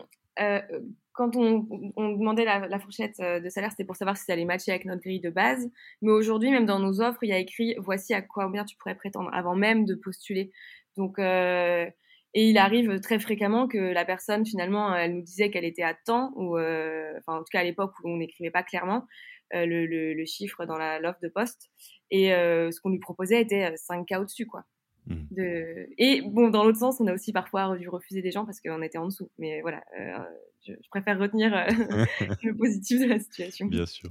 quand 1.15 1.37
on, 1.37 1.67
on 1.97 2.13
demandait 2.13 2.45
la, 2.45 2.67
la, 2.69 2.79
fourchette 2.79 3.19
euh, 3.21 3.41
de 3.41 3.49
salaire, 3.49 3.71
c'était 3.71 3.85
pour 3.85 3.97
savoir 3.97 4.17
si 4.17 4.25
ça 4.25 4.35
allait 4.35 4.45
matcher 4.45 4.73
avec 4.73 4.85
notre 4.85 5.01
grille 5.03 5.21
de 5.21 5.31
base. 5.31 5.71
Mais 6.03 6.11
aujourd'hui, 6.11 6.51
même 6.51 6.67
dans 6.67 6.81
nos 6.81 7.01
offres, 7.01 7.23
il 7.23 7.31
y 7.31 7.33
a 7.33 7.39
écrit 7.39 7.77
voici 7.79 8.13
à 8.15 8.21
combien 8.23 8.65
tu 8.65 8.77
pourrais 8.77 8.97
prétendre 8.97 9.31
avant 9.33 9.57
même 9.57 9.87
de 9.87 9.95
postuler. 9.95 10.53
Donc, 10.97 11.19
euh, 11.19 11.87
et 12.35 12.49
il 12.51 12.59
arrive 12.59 13.01
très 13.01 13.21
fréquemment 13.21 13.69
que 13.69 13.79
la 13.79 14.05
personne, 14.05 14.45
finalement, 14.45 14.95
elle 14.95 15.15
nous 15.15 15.23
disait 15.23 15.51
qu'elle 15.51 15.65
était 15.65 15.85
à 15.85 15.95
temps, 15.95 16.33
ou 16.35 16.59
euh, 16.59 17.13
enfin, 17.19 17.39
en 17.39 17.45
tout 17.45 17.51
cas 17.53 17.61
à 17.61 17.65
l'époque 17.65 17.93
où 18.03 18.11
on 18.11 18.17
n'écrivait 18.17 18.51
pas 18.51 18.65
clairement 18.65 19.07
euh, 19.55 19.67
le, 19.67 19.87
le, 19.87 20.15
le, 20.15 20.25
chiffre 20.25 20.67
dans 20.67 20.77
l'offre 20.77 21.21
de 21.23 21.29
poste. 21.29 21.71
Et 22.11 22.35
euh, 22.35 22.73
ce 22.73 22.81
qu'on 22.81 22.91
lui 22.91 22.99
proposait 22.99 23.41
était 23.41 23.71
5K 23.75 24.19
au-dessus, 24.19 24.47
quoi. 24.47 24.65
Mmh. 25.07 25.15
De... 25.31 25.87
Et 25.99 26.23
bon, 26.23 26.49
dans 26.49 26.65
l'autre 26.65 26.79
sens, 26.79 27.01
on 27.01 27.07
a 27.07 27.13
aussi 27.13 27.33
parfois 27.33 27.77
dû 27.77 27.89
refuser 27.89 28.23
des 28.23 28.31
gens 28.31 28.45
parce 28.45 28.61
qu'on 28.61 28.83
était 28.83 28.99
en 28.99 29.07
dessous. 29.07 29.31
Mais 29.39 29.61
voilà, 29.61 29.83
euh, 29.99 30.19
je, 30.67 30.73
je, 30.73 30.89
préfère 30.89 31.19
retenir 31.19 31.55
euh, 31.55 31.67
le 32.43 32.57
positif 32.57 33.01
de 33.01 33.07
la 33.07 33.19
situation. 33.19 33.67
Bien 33.67 33.87
sûr. 33.87 34.11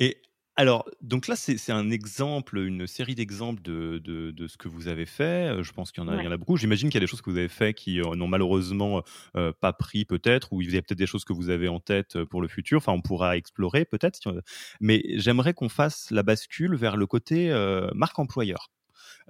Et 0.00 0.18
alors, 0.56 0.86
donc 1.00 1.28
là, 1.28 1.36
c'est 1.36 1.72
un 1.72 1.90
exemple, 1.90 2.58
une 2.58 2.86
série 2.86 3.14
d'exemples 3.14 3.62
de, 3.62 3.98
de, 4.04 4.30
de, 4.32 4.46
ce 4.46 4.58
que 4.58 4.68
vous 4.68 4.88
avez 4.88 5.06
fait. 5.06 5.50
Euh, 5.50 5.62
je 5.62 5.72
pense 5.72 5.92
qu'il 5.92 6.04
y, 6.04 6.06
ouais. 6.06 6.24
y, 6.24 6.28
en 6.28 6.30
a 6.30 6.36
beaucoup. 6.36 6.58
J'imagine 6.58 6.90
qu'il 6.90 6.96
y 6.96 7.02
a 7.02 7.06
des 7.06 7.06
choses 7.06 7.22
que 7.22 7.30
vous 7.30 7.38
avez 7.38 7.48
fait 7.48 7.72
qui 7.72 8.00
n'ont 8.00 8.28
malheureusement 8.28 9.02
euh, 9.34 9.52
pas 9.58 9.72
pris 9.72 10.04
peut-être, 10.04 10.52
ou 10.52 10.60
il 10.60 10.74
y 10.74 10.76
a 10.76 10.82
peut-être 10.82 10.98
des 10.98 11.06
choses 11.06 11.24
que 11.24 11.32
vous 11.32 11.48
avez 11.48 11.68
en 11.68 11.80
tête 11.80 12.22
pour 12.24 12.42
le 12.42 12.48
futur. 12.48 12.78
Enfin, 12.78 12.92
on 12.92 13.00
pourra 13.00 13.36
explorer 13.38 13.86
peut-être. 13.86 14.42
Mais 14.80 15.02
j'aimerais 15.16 15.54
qu'on 15.54 15.70
fasse 15.70 16.10
la 16.10 16.22
bascule 16.22 16.74
vers 16.74 16.96
le 16.96 17.06
côté 17.06 17.50
marque 17.94 18.18
employeur. 18.18 18.70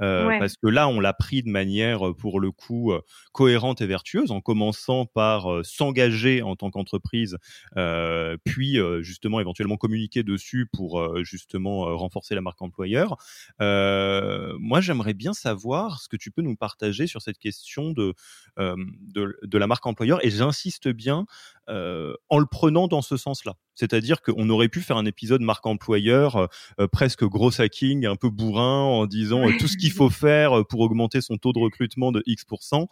Euh, 0.00 0.26
ouais. 0.26 0.38
parce 0.38 0.56
que 0.56 0.66
là, 0.66 0.88
on 0.88 1.00
l'a 1.00 1.12
pris 1.12 1.42
de 1.42 1.48
manière, 1.48 2.08
euh, 2.08 2.14
pour 2.14 2.40
le 2.40 2.50
coup, 2.50 2.92
euh, 2.92 3.00
cohérente 3.32 3.80
et 3.80 3.86
vertueuse, 3.86 4.30
en 4.30 4.40
commençant 4.40 5.06
par 5.06 5.64
s'engager 5.64 6.42
en 6.42 6.56
tant 6.56 6.70
qu'entreprise, 6.70 7.38
puis 8.44 8.78
justement 9.00 9.40
éventuellement 9.40 9.76
communiquer 9.76 10.22
dessus 10.22 10.68
pour 10.72 11.16
justement 11.24 11.96
renforcer 11.96 12.34
la 12.34 12.40
marque 12.40 12.60
employeur. 12.62 13.16
moi, 13.58 14.80
j'aimerais 14.80 15.14
bien 15.14 15.32
savoir 15.32 16.00
ce 16.00 16.08
que 16.08 16.16
tu 16.16 16.30
peux 16.30 16.42
nous 16.42 16.56
partager 16.56 17.06
sur 17.06 17.22
cette 17.22 17.38
question 17.38 17.90
de, 17.92 18.14
de, 18.58 19.38
de 19.42 19.58
la 19.58 19.66
marque 19.66 19.86
employeur, 19.86 20.24
et 20.24 20.30
j'insiste 20.30 20.88
bien 20.88 21.26
euh, 21.68 22.14
en 22.28 22.38
le 22.38 22.46
prenant 22.46 22.88
dans 22.88 23.02
ce 23.02 23.16
sens-là. 23.16 23.54
C'est-à-dire 23.74 24.22
qu'on 24.22 24.48
aurait 24.50 24.68
pu 24.68 24.80
faire 24.80 24.96
un 24.96 25.06
épisode 25.06 25.40
marque 25.40 25.66
employeur 25.66 26.48
euh, 26.80 26.88
presque 26.88 27.24
gros 27.24 27.60
hacking, 27.60 28.06
un 28.06 28.16
peu 28.16 28.30
bourrin, 28.30 28.82
en 28.82 29.06
disant 29.06 29.48
euh, 29.48 29.52
tout 29.58 29.68
ce 29.68 29.76
qu'il 29.76 29.92
faut 29.92 30.10
faire 30.10 30.64
pour 30.66 30.80
augmenter 30.80 31.20
son 31.20 31.36
taux 31.36 31.52
de 31.52 31.58
recrutement 31.58 32.12
de 32.12 32.22
X%. 32.26 32.88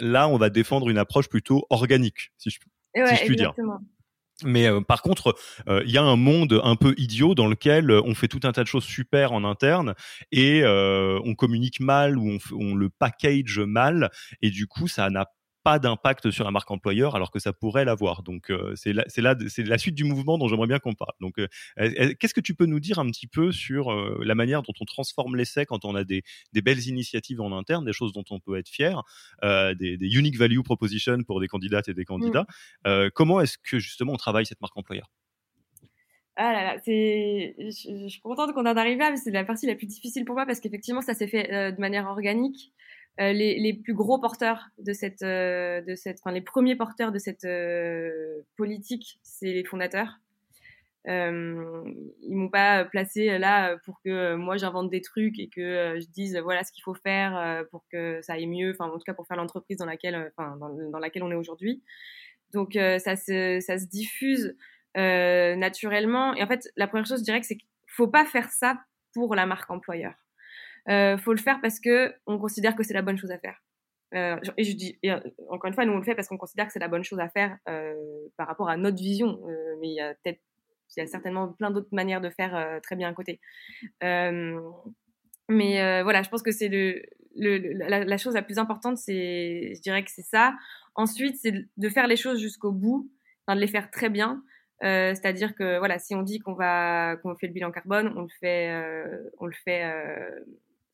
là, 0.00 0.28
on 0.28 0.38
va 0.38 0.50
défendre 0.50 0.88
une 0.88 0.98
approche 0.98 1.28
plutôt 1.28 1.66
organique, 1.70 2.32
si 2.38 2.50
je, 2.50 2.58
ouais, 2.96 3.06
si 3.08 3.16
je 3.16 3.24
puis 3.26 3.34
exactement. 3.34 3.78
dire. 3.78 3.86
Mais 4.44 4.66
euh, 4.66 4.80
par 4.80 5.02
contre, 5.02 5.36
il 5.66 5.72
euh, 5.72 5.84
y 5.86 5.98
a 5.98 6.02
un 6.02 6.16
monde 6.16 6.60
un 6.62 6.76
peu 6.76 6.94
idiot 6.96 7.34
dans 7.34 7.46
lequel 7.46 7.90
on 7.90 8.14
fait 8.14 8.28
tout 8.28 8.40
un 8.44 8.52
tas 8.52 8.62
de 8.62 8.68
choses 8.68 8.84
super 8.84 9.32
en 9.32 9.44
interne 9.44 9.94
et 10.32 10.62
euh, 10.62 11.20
on 11.24 11.34
communique 11.34 11.80
mal 11.80 12.18
ou 12.18 12.30
on, 12.30 12.38
on, 12.56 12.74
le 12.74 12.88
package 12.90 13.58
mal 13.58 14.10
et 14.42 14.50
du 14.50 14.66
coup 14.66 14.88
ça 14.88 15.10
n'a 15.10 15.26
pas 15.62 15.78
d'impact 15.78 16.30
sur 16.30 16.44
la 16.44 16.50
marque 16.50 16.70
employeur 16.70 17.14
alors 17.16 17.30
que 17.30 17.38
ça 17.38 17.52
pourrait 17.52 17.84
l'avoir. 17.84 18.22
Donc 18.22 18.50
euh, 18.50 18.74
c'est 18.76 18.92
la, 18.92 19.04
c'est 19.08 19.20
là, 19.20 19.36
c'est 19.48 19.62
la 19.62 19.78
suite 19.78 19.94
du 19.94 20.04
mouvement 20.04 20.38
dont 20.38 20.48
j'aimerais 20.48 20.66
bien 20.66 20.78
qu'on 20.78 20.94
parle. 20.94 21.12
Donc 21.20 21.38
euh, 21.38 21.46
qu'est-ce 22.18 22.34
que 22.34 22.40
tu 22.40 22.54
peux 22.54 22.66
nous 22.66 22.80
dire 22.80 22.98
un 22.98 23.06
petit 23.06 23.26
peu 23.26 23.52
sur 23.52 23.92
euh, 23.92 24.20
la 24.24 24.34
manière 24.34 24.62
dont 24.62 24.72
on 24.80 24.84
transforme 24.84 25.36
l'essai 25.36 25.66
quand 25.66 25.84
on 25.84 25.94
a 25.94 26.04
des, 26.04 26.22
des, 26.52 26.62
belles 26.62 26.86
initiatives 26.86 27.40
en 27.40 27.56
interne, 27.56 27.84
des 27.84 27.92
choses 27.92 28.12
dont 28.12 28.24
on 28.30 28.40
peut 28.40 28.58
être 28.58 28.68
fier, 28.68 29.02
des, 29.42 29.96
des, 29.96 30.16
unique 30.16 30.36
value 30.36 30.60
propositions 30.60 31.22
pour 31.24 31.40
des 31.40 31.48
candidates 31.48 31.88
et 31.88 31.94
des 31.94 32.04
candidats. 32.04 32.46
Mmh. 32.84 33.10
comment 33.14 33.40
est-ce 33.40 33.58
que 33.58 33.78
justement 33.78 34.12
on 34.12 34.16
travaille 34.16 34.46
cette 34.46 34.60
marque 34.60 34.76
employeur? 34.76 35.10
Ah 36.36 36.52
là 36.52 36.64
là, 36.64 36.80
c'est, 36.84 37.54
je, 37.58 38.04
je, 38.04 38.08
suis 38.08 38.20
contente 38.20 38.54
qu'on 38.54 38.66
en 38.66 38.76
arrive 38.76 38.98
là, 38.98 39.10
mais 39.10 39.16
c'est 39.16 39.30
la 39.30 39.44
partie 39.44 39.66
la 39.66 39.74
plus 39.74 39.86
difficile 39.86 40.24
pour 40.24 40.34
moi 40.34 40.46
parce 40.46 40.60
qu'effectivement, 40.60 41.02
ça 41.02 41.14
s'est 41.14 41.26
fait 41.26 41.72
de 41.72 41.80
manière 41.80 42.06
organique. 42.06 42.72
Euh, 43.20 43.32
les, 43.34 43.74
plus 43.74 43.92
gros 43.92 44.18
porteurs 44.18 44.70
de 44.78 44.94
cette, 44.94 45.22
euh, 45.22 45.82
de 45.82 45.94
cette, 45.94 46.20
enfin 46.20 46.32
les 46.32 46.40
premiers 46.40 46.74
porteurs 46.74 47.12
de 47.12 47.18
cette 47.18 47.44
euh, 47.44 48.40
politique, 48.56 49.20
c'est 49.22 49.52
les 49.52 49.64
fondateurs. 49.64 50.20
Euh, 51.08 51.82
ils 52.22 52.36
m'ont 52.36 52.48
pas 52.48 52.84
placé 52.84 53.38
là 53.38 53.76
pour 53.84 54.00
que 54.02 54.34
moi 54.34 54.58
j'invente 54.58 54.90
des 54.90 55.00
trucs 55.00 55.38
et 55.38 55.48
que 55.48 55.98
je 55.98 56.06
dise 56.08 56.36
voilà 56.38 56.62
ce 56.62 56.72
qu'il 56.72 56.82
faut 56.82 56.94
faire 56.94 57.64
pour 57.70 57.84
que 57.90 58.20
ça 58.22 58.34
aille 58.34 58.46
mieux, 58.46 58.72
enfin 58.72 58.90
en 58.90 58.98
tout 58.98 59.04
cas 59.04 59.14
pour 59.14 59.26
faire 59.26 59.38
l'entreprise 59.38 59.78
dans 59.78 59.86
laquelle, 59.86 60.30
enfin 60.36 60.56
dans, 60.58 60.98
laquelle 60.98 61.22
on 61.22 61.30
est 61.30 61.36
aujourd'hui. 61.36 61.82
Donc 62.52 62.74
ça 62.74 63.16
se, 63.16 63.60
ça 63.60 63.78
se 63.78 63.86
diffuse 63.86 64.56
naturellement. 64.94 66.34
Et 66.34 66.42
en 66.42 66.46
fait, 66.46 66.70
la 66.76 66.86
première 66.86 67.06
chose, 67.06 67.20
je 67.20 67.24
dirais 67.24 67.42
c'est 67.42 67.56
qu'il 67.56 67.68
faut 67.86 68.08
pas 68.08 68.26
faire 68.26 68.50
ça 68.50 68.78
pour 69.14 69.34
la 69.34 69.46
marque 69.46 69.70
employeur 69.70 70.14
euh, 70.88 71.18
faut 71.18 71.32
le 71.32 71.38
faire 71.38 71.60
parce 71.60 71.80
que 71.80 72.14
on 72.26 72.38
considère 72.38 72.74
que 72.74 72.82
c'est 72.82 72.94
la 72.94 73.02
bonne 73.02 73.18
chose 73.18 73.30
à 73.30 73.38
faire. 73.38 73.60
Euh, 74.14 74.36
et 74.56 74.64
je 74.64 74.72
dis, 74.72 74.98
euh, 75.06 75.20
encore 75.48 75.68
une 75.68 75.74
fois, 75.74 75.84
nous 75.84 75.92
on 75.92 75.98
le 75.98 76.02
fait 76.02 76.14
parce 76.14 76.28
qu'on 76.28 76.36
considère 76.36 76.66
que 76.66 76.72
c'est 76.72 76.80
la 76.80 76.88
bonne 76.88 77.04
chose 77.04 77.20
à 77.20 77.28
faire 77.28 77.56
euh, 77.68 77.94
par 78.36 78.48
rapport 78.48 78.68
à 78.68 78.76
notre 78.76 78.98
vision. 78.98 79.40
Mais 79.80 79.88
il 79.88 79.94
y 79.94 80.00
a 80.00 80.14
peut-être, 80.14 80.40
il 80.96 81.00
y 81.00 81.02
a 81.02 81.06
certainement 81.06 81.52
plein 81.52 81.70
d'autres 81.70 81.88
manières 81.92 82.20
de 82.20 82.30
faire 82.30 82.80
très 82.82 82.96
bien 82.96 83.08
à 83.08 83.12
côté. 83.12 83.40
mais 84.02 86.02
voilà, 86.02 86.22
je 86.22 86.28
pense 86.28 86.42
que 86.42 86.50
c'est 86.50 86.68
le, 86.68 87.02
la, 87.36 88.18
chose 88.18 88.34
la 88.34 88.42
plus 88.42 88.58
importante, 88.58 88.98
c'est, 88.98 89.72
je 89.74 89.80
dirais 89.80 90.04
que 90.04 90.10
c'est 90.10 90.22
ça. 90.22 90.54
Ensuite, 90.96 91.36
c'est 91.40 91.54
de 91.76 91.88
faire 91.88 92.08
les 92.08 92.16
choses 92.16 92.40
jusqu'au 92.40 92.72
bout, 92.72 93.08
de 93.48 93.54
les 93.54 93.68
faire 93.68 93.90
très 93.90 94.10
bien. 94.10 94.42
C'est-à-dire 94.82 95.54
que 95.54 95.78
voilà, 95.78 96.00
si 96.00 96.16
on 96.16 96.22
dit 96.22 96.40
qu'on 96.40 96.54
va 96.54 97.16
qu'on 97.22 97.36
fait 97.36 97.46
le 97.46 97.52
bilan 97.52 97.70
carbone, 97.70 98.12
on 98.16 98.22
le 98.22 98.28
fait, 98.40 98.74
on 99.38 99.46
le 99.46 99.54
fait 99.64 99.84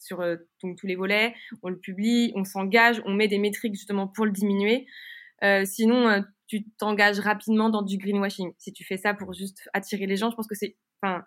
sur 0.07 0.21
euh, 0.21 0.37
tous 0.61 0.87
les 0.87 0.97
volets, 0.97 1.35
on 1.63 1.69
le 1.69 1.79
publie, 1.79 2.33
on 2.35 2.45
s'engage, 2.45 3.03
on 3.05 3.13
met 3.13 3.29
des 3.29 3.39
métriques 3.39 3.75
justement 3.75 4.07
pour 4.07 4.25
le 4.25 4.33
diminuer. 4.33 4.87
Euh, 5.43 5.65
sinon, 5.65 6.09
euh, 6.09 6.21
tu 6.47 6.65
t'engages 6.79 7.19
rapidement 7.19 7.69
dans 7.69 7.83
du 7.83 7.99
greenwashing. 7.99 8.53
Si 8.59 8.73
tu 8.73 8.85
fais 8.85 8.97
ça 8.97 9.15
pour 9.15 9.33
juste 9.35 9.69
attirer 9.75 10.07
les 10.07 10.17
gens, 10.17 10.31
je 10.31 10.37
pense 10.37 10.47
que 10.47 10.55
c'est, 10.55 10.77
enfin, 11.03 11.25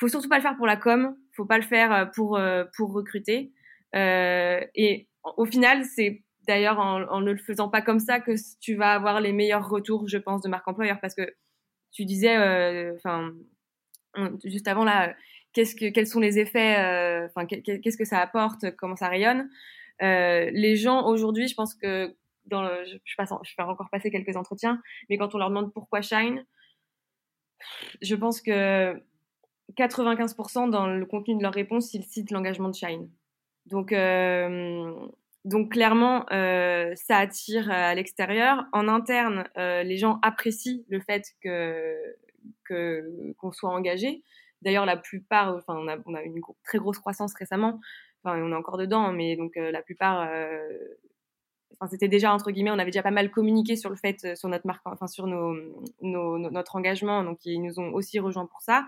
faut 0.00 0.08
surtout 0.08 0.28
pas 0.28 0.36
le 0.36 0.42
faire 0.42 0.56
pour 0.56 0.66
la 0.66 0.76
com, 0.76 1.14
faut 1.36 1.44
pas 1.44 1.58
le 1.58 1.64
faire 1.64 2.10
pour 2.14 2.40
pour 2.76 2.92
recruter. 2.92 3.52
et 3.94 5.08
au 5.36 5.44
final, 5.44 5.84
c'est 5.84 6.22
d'ailleurs 6.48 6.78
en, 6.78 7.02
en, 7.02 7.20
ne 7.20 7.32
le 7.32 7.38
faisant 7.38 7.68
pas 7.68 7.82
comme 7.82 8.00
ça 8.00 8.20
que 8.20 8.32
tu 8.60 8.74
vas 8.74 8.92
avoir 8.92 9.20
les 9.20 9.32
meilleurs 9.32 9.68
retours, 9.68 10.08
je 10.08 10.18
pense, 10.18 10.42
de 10.42 10.48
marque 10.48 10.66
employeur, 10.66 10.98
parce 11.00 11.14
que 11.14 11.22
tu 11.92 12.04
disais, 12.06 12.36
enfin, 12.96 13.32
juste 14.44 14.66
avant 14.66 14.84
là 14.84 15.14
qu'est-ce 15.54 15.74
que, 15.74 15.90
quels 15.90 16.06
sont 16.06 16.20
les 16.20 16.38
effets, 16.38 16.76
enfin, 17.26 17.46
qu'est-ce 17.46 17.96
que 17.96 18.04
ça 18.04 18.18
apporte, 18.18 18.76
comment 18.76 18.96
ça 18.96 19.08
rayonne. 19.08 19.48
les 20.00 20.76
gens 20.76 21.06
aujourd'hui, 21.06 21.48
je 21.48 21.54
pense 21.54 21.74
que 21.74 22.14
dans 22.46 22.66
je, 22.84 22.96
je, 23.04 23.14
passe, 23.16 23.30
je 23.42 23.54
vais 23.56 23.64
encore 23.64 23.88
passer 23.90 24.10
quelques 24.10 24.36
entretiens, 24.36 24.82
mais 25.08 25.16
quand 25.16 25.34
on 25.34 25.38
leur 25.38 25.48
demande 25.48 25.72
pourquoi 25.72 26.02
Shine, 26.02 26.44
je 28.02 28.14
pense 28.14 28.40
que 28.40 29.00
95% 29.76 30.70
dans 30.70 30.86
le 30.86 31.06
contenu 31.06 31.36
de 31.36 31.42
leur 31.42 31.54
réponse, 31.54 31.94
ils 31.94 32.04
citent 32.04 32.30
l'engagement 32.30 32.68
de 32.68 32.74
Shine. 32.74 33.10
Donc, 33.66 33.92
euh, 33.92 34.92
donc 35.44 35.72
clairement, 35.72 36.26
euh, 36.32 36.92
ça 36.96 37.18
attire 37.18 37.70
à 37.70 37.94
l'extérieur. 37.94 38.66
En 38.72 38.88
interne, 38.88 39.48
euh, 39.56 39.82
les 39.82 39.96
gens 39.96 40.18
apprécient 40.22 40.82
le 40.88 41.00
fait 41.00 41.24
que 41.42 41.96
qu'on 42.66 43.52
soit 43.52 43.70
engagé. 43.70 44.22
D'ailleurs, 44.64 44.86
la 44.86 44.96
plupart, 44.96 45.54
enfin, 45.56 45.76
on 45.76 45.88
a, 45.88 45.96
on 46.06 46.16
une 46.16 46.40
très 46.64 46.78
grosse 46.78 46.98
croissance 46.98 47.34
récemment. 47.34 47.80
Enfin, 48.24 48.40
on 48.42 48.52
est 48.52 48.56
encore 48.56 48.78
dedans, 48.78 49.12
mais 49.12 49.36
donc 49.36 49.52
la 49.56 49.82
plupart 49.82 50.28
Enfin, 51.80 51.88
c'était 51.90 52.08
déjà 52.08 52.32
entre 52.32 52.50
guillemets, 52.50 52.70
on 52.70 52.78
avait 52.78 52.90
déjà 52.90 53.02
pas 53.02 53.10
mal 53.10 53.30
communiqué 53.30 53.76
sur 53.76 53.90
le 53.90 53.96
fait, 53.96 54.36
sur 54.36 54.48
notre 54.48 54.66
marque, 54.66 54.82
enfin 54.84 55.06
sur 55.06 55.26
notre 55.26 56.76
engagement, 56.76 57.24
donc 57.24 57.44
ils 57.44 57.60
nous 57.60 57.80
ont 57.80 57.92
aussi 57.92 58.18
rejoints 58.18 58.46
pour 58.46 58.62
ça. 58.62 58.86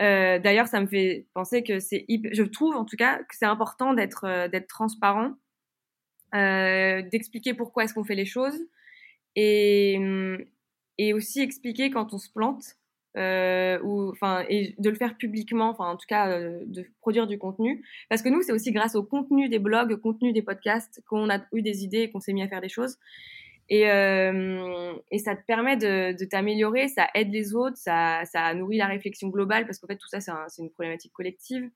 Euh, 0.00 0.38
D'ailleurs, 0.38 0.66
ça 0.66 0.80
me 0.80 0.86
fait 0.86 1.26
penser 1.34 1.62
que 1.62 1.78
c'est, 1.78 2.06
je 2.08 2.42
trouve 2.42 2.74
en 2.74 2.84
tout 2.84 2.96
cas 2.96 3.18
que 3.18 3.36
c'est 3.36 3.46
important 3.46 3.92
d'être 3.92 4.24
euh, 4.24 4.48
d'être 4.48 4.66
transparent, 4.66 5.34
euh, 6.34 7.02
d'expliquer 7.02 7.54
pourquoi 7.54 7.84
est-ce 7.84 7.94
qu'on 7.94 8.04
fait 8.04 8.14
les 8.14 8.24
choses 8.24 8.58
et 9.36 11.12
aussi 11.14 11.40
expliquer 11.40 11.90
quand 11.90 12.12
on 12.14 12.18
se 12.18 12.30
plante. 12.30 12.76
Euh, 13.16 13.80
ou 13.82 14.08
enfin 14.10 14.44
et 14.48 14.76
de 14.78 14.88
le 14.88 14.94
faire 14.94 15.16
publiquement 15.16 15.70
enfin 15.70 15.90
en 15.90 15.96
tout 15.96 16.06
cas 16.06 16.30
euh, 16.30 16.60
de 16.66 16.86
produire 17.00 17.26
du 17.26 17.38
contenu 17.38 17.84
parce 18.08 18.22
que 18.22 18.28
nous 18.28 18.40
c'est 18.42 18.52
aussi 18.52 18.70
grâce 18.70 18.94
au 18.94 19.02
contenu 19.02 19.48
des 19.48 19.58
blogs 19.58 19.90
au 19.90 19.96
contenu 19.96 20.32
des 20.32 20.42
podcasts 20.42 21.02
qu'on 21.08 21.28
a 21.28 21.40
eu 21.52 21.60
des 21.60 21.82
idées 21.82 22.02
et 22.02 22.10
qu'on 22.12 22.20
s'est 22.20 22.32
mis 22.32 22.44
à 22.44 22.46
faire 22.46 22.60
des 22.60 22.68
choses 22.68 22.98
et, 23.68 23.90
euh, 23.90 24.94
et 25.10 25.18
ça 25.18 25.34
te 25.34 25.44
permet 25.44 25.76
de, 25.76 26.16
de 26.16 26.24
t'améliorer, 26.24 26.86
ça 26.86 27.08
aide 27.14 27.32
les 27.32 27.52
autres, 27.52 27.76
ça, 27.76 28.22
ça 28.26 28.54
nourrit 28.54 28.78
la 28.78 28.86
réflexion 28.86 29.26
globale 29.26 29.66
parce 29.66 29.80
qu'en 29.80 29.88
fait 29.88 29.96
tout 29.96 30.08
ça 30.08 30.20
c'est 30.20 30.30
un, 30.30 30.46
une 30.58 30.70
problématique 30.70 31.12
collective. 31.12 31.68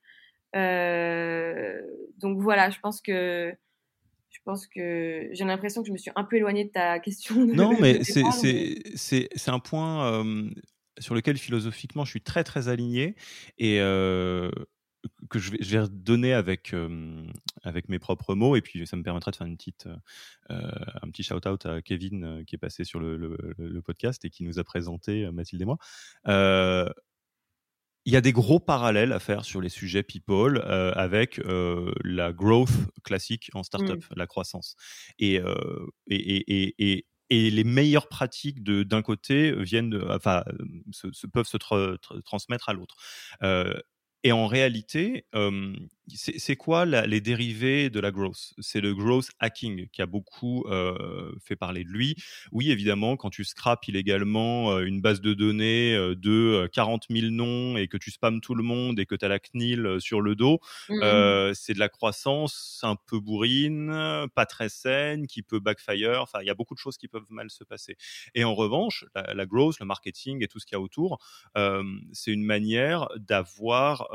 Donc 0.52 2.40
voilà, 2.40 2.70
je 2.70 2.78
pense 2.78 3.00
que 3.00 3.52
je 4.34 4.40
pense 4.44 4.66
que 4.66 5.28
j'ai 5.32 5.44
l'impression 5.44 5.82
que 5.82 5.86
je 5.86 5.92
me 5.92 5.96
suis 5.96 6.10
un 6.16 6.24
peu 6.24 6.36
éloignée 6.36 6.64
de 6.64 6.70
ta 6.70 6.98
question. 6.98 7.36
non, 7.46 7.76
mais 7.80 8.02
c'est 8.02 9.48
un 9.48 9.58
point 9.60 10.12
euh, 10.12 10.50
sur 10.98 11.14
lequel 11.14 11.36
philosophiquement 11.36 12.04
je 12.04 12.10
suis 12.10 12.20
très 12.20 12.44
très 12.44 12.68
aligné 12.68 13.16
et 13.58 13.80
euh, 13.80 14.50
que 15.28 15.38
je 15.38 15.50
vais, 15.50 15.58
je 15.60 15.70
vais 15.70 15.80
redonner 15.80 16.32
avec, 16.32 16.74
avec 17.62 17.88
mes 17.88 17.98
propres 17.98 18.34
mots, 18.34 18.56
et 18.56 18.62
puis 18.62 18.86
ça 18.86 18.96
me 18.96 19.02
permettra 19.02 19.30
de 19.30 19.36
faire 19.36 19.46
une 19.46 19.56
petite, 19.56 19.86
un 20.48 21.10
petit 21.10 21.22
shout-out 21.22 21.66
à 21.66 21.82
Kevin 21.82 22.42
qui 22.46 22.54
est 22.54 22.58
passé 22.58 22.84
sur 22.84 23.00
le, 23.00 23.16
le, 23.16 23.82
podcast 23.82 24.24
et 24.24 24.30
qui 24.30 24.44
nous 24.44 24.58
a 24.58 24.64
présenté 24.64 25.30
Mathilde 25.30 25.62
et 25.62 25.64
moi. 25.66 25.76
il 28.06 28.12
y 28.12 28.16
a 28.16 28.20
des 28.20 28.32
gros 28.32 28.60
parallèles 28.60 29.12
à 29.12 29.20
faire 29.20 29.44
sur 29.44 29.60
les 29.60 29.68
sujets 29.68 30.02
people 30.02 30.58
avec 30.62 31.38
la 31.44 32.32
growth 32.32 32.72
classique 33.02 33.50
en 33.52 33.62
startup, 33.62 34.02
mmh. 34.02 34.14
la 34.16 34.26
croissance. 34.26 34.76
Et, 35.18 35.34
et, 36.06 36.16
et, 36.16 36.74
et, 36.78 37.06
et 37.30 37.50
les 37.50 37.64
meilleures 37.64 38.08
pratiques 38.08 38.62
d'un 38.62 39.02
côté 39.02 39.52
viennent, 39.62 39.98
enfin, 40.10 40.44
se, 40.92 41.26
peuvent 41.26 41.46
se 41.46 41.56
transmettre 41.56 42.68
à 42.68 42.72
l'autre. 42.72 42.96
Et 44.22 44.32
en 44.32 44.46
réalité, 44.46 45.26
c'est 46.08 46.56
quoi 46.56 46.84
les 46.84 47.20
dérivés 47.20 47.90
de 47.90 48.00
la 48.00 48.10
growth? 48.10 48.52
C'est 48.58 48.80
le 48.80 48.94
growth 48.94 49.30
hacking 49.40 49.88
qui 49.88 50.02
a 50.02 50.06
beaucoup 50.06 50.64
fait 51.40 51.56
parler 51.56 51.84
de 51.84 51.88
lui. 51.88 52.14
Oui, 52.52 52.70
évidemment, 52.70 53.16
quand 53.16 53.30
tu 53.30 53.44
scrapes 53.44 53.88
illégalement 53.88 54.78
une 54.80 55.00
base 55.00 55.20
de 55.20 55.34
données 55.34 55.94
de 56.16 56.68
40 56.72 57.06
000 57.10 57.30
noms 57.30 57.76
et 57.76 57.88
que 57.88 57.96
tu 57.96 58.10
spammes 58.10 58.40
tout 58.40 58.54
le 58.54 58.62
monde 58.62 58.98
et 58.98 59.06
que 59.06 59.14
tu 59.14 59.24
as 59.24 59.28
la 59.28 59.38
CNIL 59.38 59.96
sur 60.00 60.20
le 60.20 60.34
dos, 60.34 60.58
mmh 60.88 61.54
c'est 61.54 61.74
de 61.74 61.78
la 61.78 61.88
croissance 61.88 62.80
un 62.82 62.96
peu 62.96 63.18
bourrine, 63.20 64.26
pas 64.34 64.46
très 64.46 64.68
saine, 64.68 65.26
qui 65.26 65.42
peut 65.42 65.60
backfire. 65.60 66.20
Enfin, 66.20 66.40
il 66.42 66.46
y 66.46 66.50
a 66.50 66.54
beaucoup 66.54 66.74
de 66.74 66.78
choses 66.80 66.96
qui 66.98 67.08
peuvent 67.08 67.26
mal 67.30 67.50
se 67.50 67.64
passer. 67.64 67.96
Et 68.34 68.44
en 68.44 68.54
revanche, 68.54 69.04
la, 69.14 69.34
la 69.34 69.46
growth, 69.46 69.78
le 69.80 69.86
marketing 69.86 70.42
et 70.44 70.48
tout 70.48 70.58
ce 70.60 70.66
qu'il 70.66 70.76
y 70.76 70.78
a 70.78 70.80
autour, 70.80 71.18
c'est 72.12 72.32
une 72.32 72.44
manière 72.44 73.08
d'avoir 73.16 74.08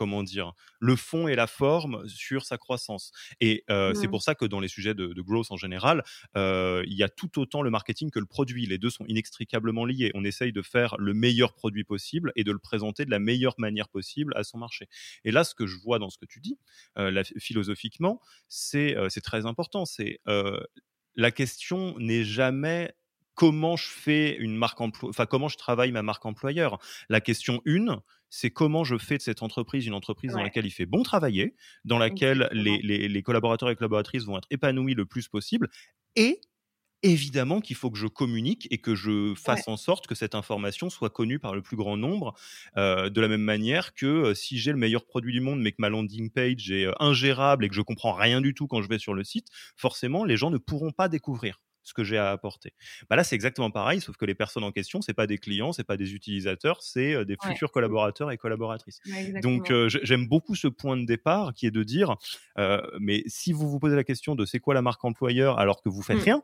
comment 0.00 0.22
dire, 0.22 0.54
le 0.78 0.96
fond 0.96 1.28
et 1.28 1.34
la 1.34 1.46
forme 1.46 2.08
sur 2.08 2.46
sa 2.46 2.56
croissance. 2.56 3.12
Et 3.42 3.64
c'est 3.68 4.08
pour 4.08 4.22
ça 4.22 4.34
que 4.34 4.46
dans 4.46 4.58
les 4.58 4.68
sujets 4.68 4.94
de, 4.94 5.20
growth 5.20 5.50
en 5.50 5.58
général, 5.58 6.02
il 6.34 6.94
y 6.94 7.02
a 7.02 7.10
tout 7.10 7.38
autant 7.38 7.60
le 7.60 7.68
marketing 7.68 8.10
que 8.10 8.18
le 8.18 8.24
produit. 8.24 8.64
Les 8.64 8.78
deux 8.78 8.88
sont 8.88 9.04
inextricablement 9.08 9.84
liés. 9.84 10.10
On 10.14 10.24
essaye 10.24 10.52
de 10.52 10.62
faire 10.62 10.96
le 10.98 11.12
meilleur 11.12 11.52
produit 11.52 11.84
possible 11.84 12.32
et 12.34 12.44
de 12.44 12.50
le 12.50 12.58
présenter 12.58 13.04
de 13.04 13.10
la 13.10 13.18
meilleure 13.18 13.56
manière 13.58 13.90
possible 13.90 14.32
à 14.36 14.42
son 14.42 14.56
marché. 14.56 14.88
Et 15.26 15.32
là, 15.32 15.44
ce 15.44 15.54
que 15.54 15.66
je 15.66 15.76
vois 15.76 15.98
dans 15.98 16.08
ce 16.08 16.16
que 16.16 16.24
tu 16.24 16.40
dis, 16.40 16.56
philosophiquement, 17.38 18.22
c'est 18.48 18.96
très 19.22 19.44
important. 19.44 19.84
C'est 19.84 20.22
la 21.14 21.30
question 21.30 21.98
n'est 21.98 22.24
jamais 22.24 22.94
comment 23.34 23.76
je 23.76 23.88
fais 23.88 24.36
une 24.36 24.54
marque 24.54 24.80
enfin 24.80 25.24
comment 25.24 25.48
je 25.48 25.56
travaille 25.56 25.92
ma 25.92 26.02
marque 26.02 26.26
employeur. 26.26 26.78
La 27.08 27.20
question 27.20 27.62
une, 27.64 28.00
c'est 28.30 28.50
comment 28.50 28.84
je 28.84 28.96
fais 28.96 29.18
de 29.18 29.22
cette 29.22 29.42
entreprise 29.42 29.86
une 29.86 29.94
entreprise 29.94 30.32
dans 30.32 30.42
laquelle 30.42 30.66
il 30.66 30.70
fait 30.70 30.86
bon 30.86 31.02
travailler, 31.02 31.54
dans 31.84 31.98
laquelle 31.98 32.48
les, 32.52 33.22
collaborateurs 33.22 33.70
et 33.70 33.76
collaboratrices 33.76 34.24
vont 34.24 34.38
être 34.38 34.48
épanouis 34.50 34.94
le 34.94 35.04
plus 35.04 35.28
possible, 35.28 35.68
et 36.16 36.40
évidemment 37.02 37.60
qu'il 37.60 37.76
faut 37.76 37.90
que 37.90 37.98
je 37.98 38.06
communique 38.06 38.68
et 38.70 38.78
que 38.78 38.94
je 38.94 39.34
fasse 39.34 39.68
en 39.68 39.76
sorte 39.76 40.06
que 40.06 40.14
cette 40.14 40.34
information 40.34 40.90
soit 40.90 41.10
connue 41.10 41.38
par 41.38 41.54
le 41.54 41.62
plus 41.62 41.76
grand 41.76 41.96
nombre, 41.96 42.34
euh, 42.76 43.08
de 43.08 43.20
la 43.20 43.28
même 43.28 43.40
manière 43.40 43.94
que 43.94 44.06
euh, 44.06 44.34
si 44.34 44.58
j'ai 44.58 44.70
le 44.70 44.76
meilleur 44.76 45.06
produit 45.06 45.32
du 45.32 45.40
monde 45.40 45.60
mais 45.60 45.72
que 45.72 45.76
ma 45.78 45.88
landing 45.88 46.30
page 46.30 46.70
est 46.70 46.84
euh, 46.84 46.92
ingérable 47.00 47.64
et 47.64 47.68
que 47.68 47.74
je 47.74 47.80
comprends 47.80 48.12
rien 48.12 48.40
du 48.40 48.54
tout 48.54 48.66
quand 48.66 48.82
je 48.82 48.88
vais 48.88 48.98
sur 48.98 49.14
le 49.14 49.24
site, 49.24 49.48
forcément 49.76 50.24
les 50.24 50.36
gens 50.36 50.50
ne 50.50 50.58
pourront 50.58 50.92
pas 50.92 51.08
découvrir 51.08 51.58
ce 51.82 51.94
que 51.94 52.04
j'ai 52.04 52.18
à 52.18 52.30
apporter. 52.30 52.72
Bah 53.08 53.16
là, 53.16 53.24
c'est 53.24 53.34
exactement 53.34 53.70
pareil, 53.70 54.00
sauf 54.00 54.16
que 54.16 54.24
les 54.24 54.34
personnes 54.34 54.64
en 54.64 54.72
question, 54.72 55.00
c'est 55.00 55.14
pas 55.14 55.26
des 55.26 55.38
clients, 55.38 55.72
c'est 55.72 55.84
pas 55.84 55.96
des 55.96 56.14
utilisateurs, 56.14 56.82
c'est 56.82 57.24
des 57.24 57.36
futurs 57.42 57.72
collaborateurs 57.72 58.30
et 58.30 58.36
collaboratrices. 58.36 59.00
Donc, 59.42 59.72
j'aime 59.88 60.26
beaucoup 60.26 60.54
ce 60.54 60.68
point 60.68 60.96
de 60.96 61.06
départ 61.06 61.54
qui 61.54 61.66
est 61.66 61.70
de 61.70 61.82
dire, 61.82 62.16
mais 62.98 63.22
si 63.26 63.52
vous 63.52 63.68
vous 63.68 63.78
posez 63.78 63.96
la 63.96 64.04
question 64.04 64.34
de 64.34 64.44
c'est 64.44 64.60
quoi 64.60 64.74
la 64.74 64.82
marque 64.82 65.04
employeur 65.04 65.58
alors 65.58 65.82
que 65.82 65.88
vous 65.88 66.02
faites 66.02 66.18
mmh. 66.18 66.24
rien 66.24 66.42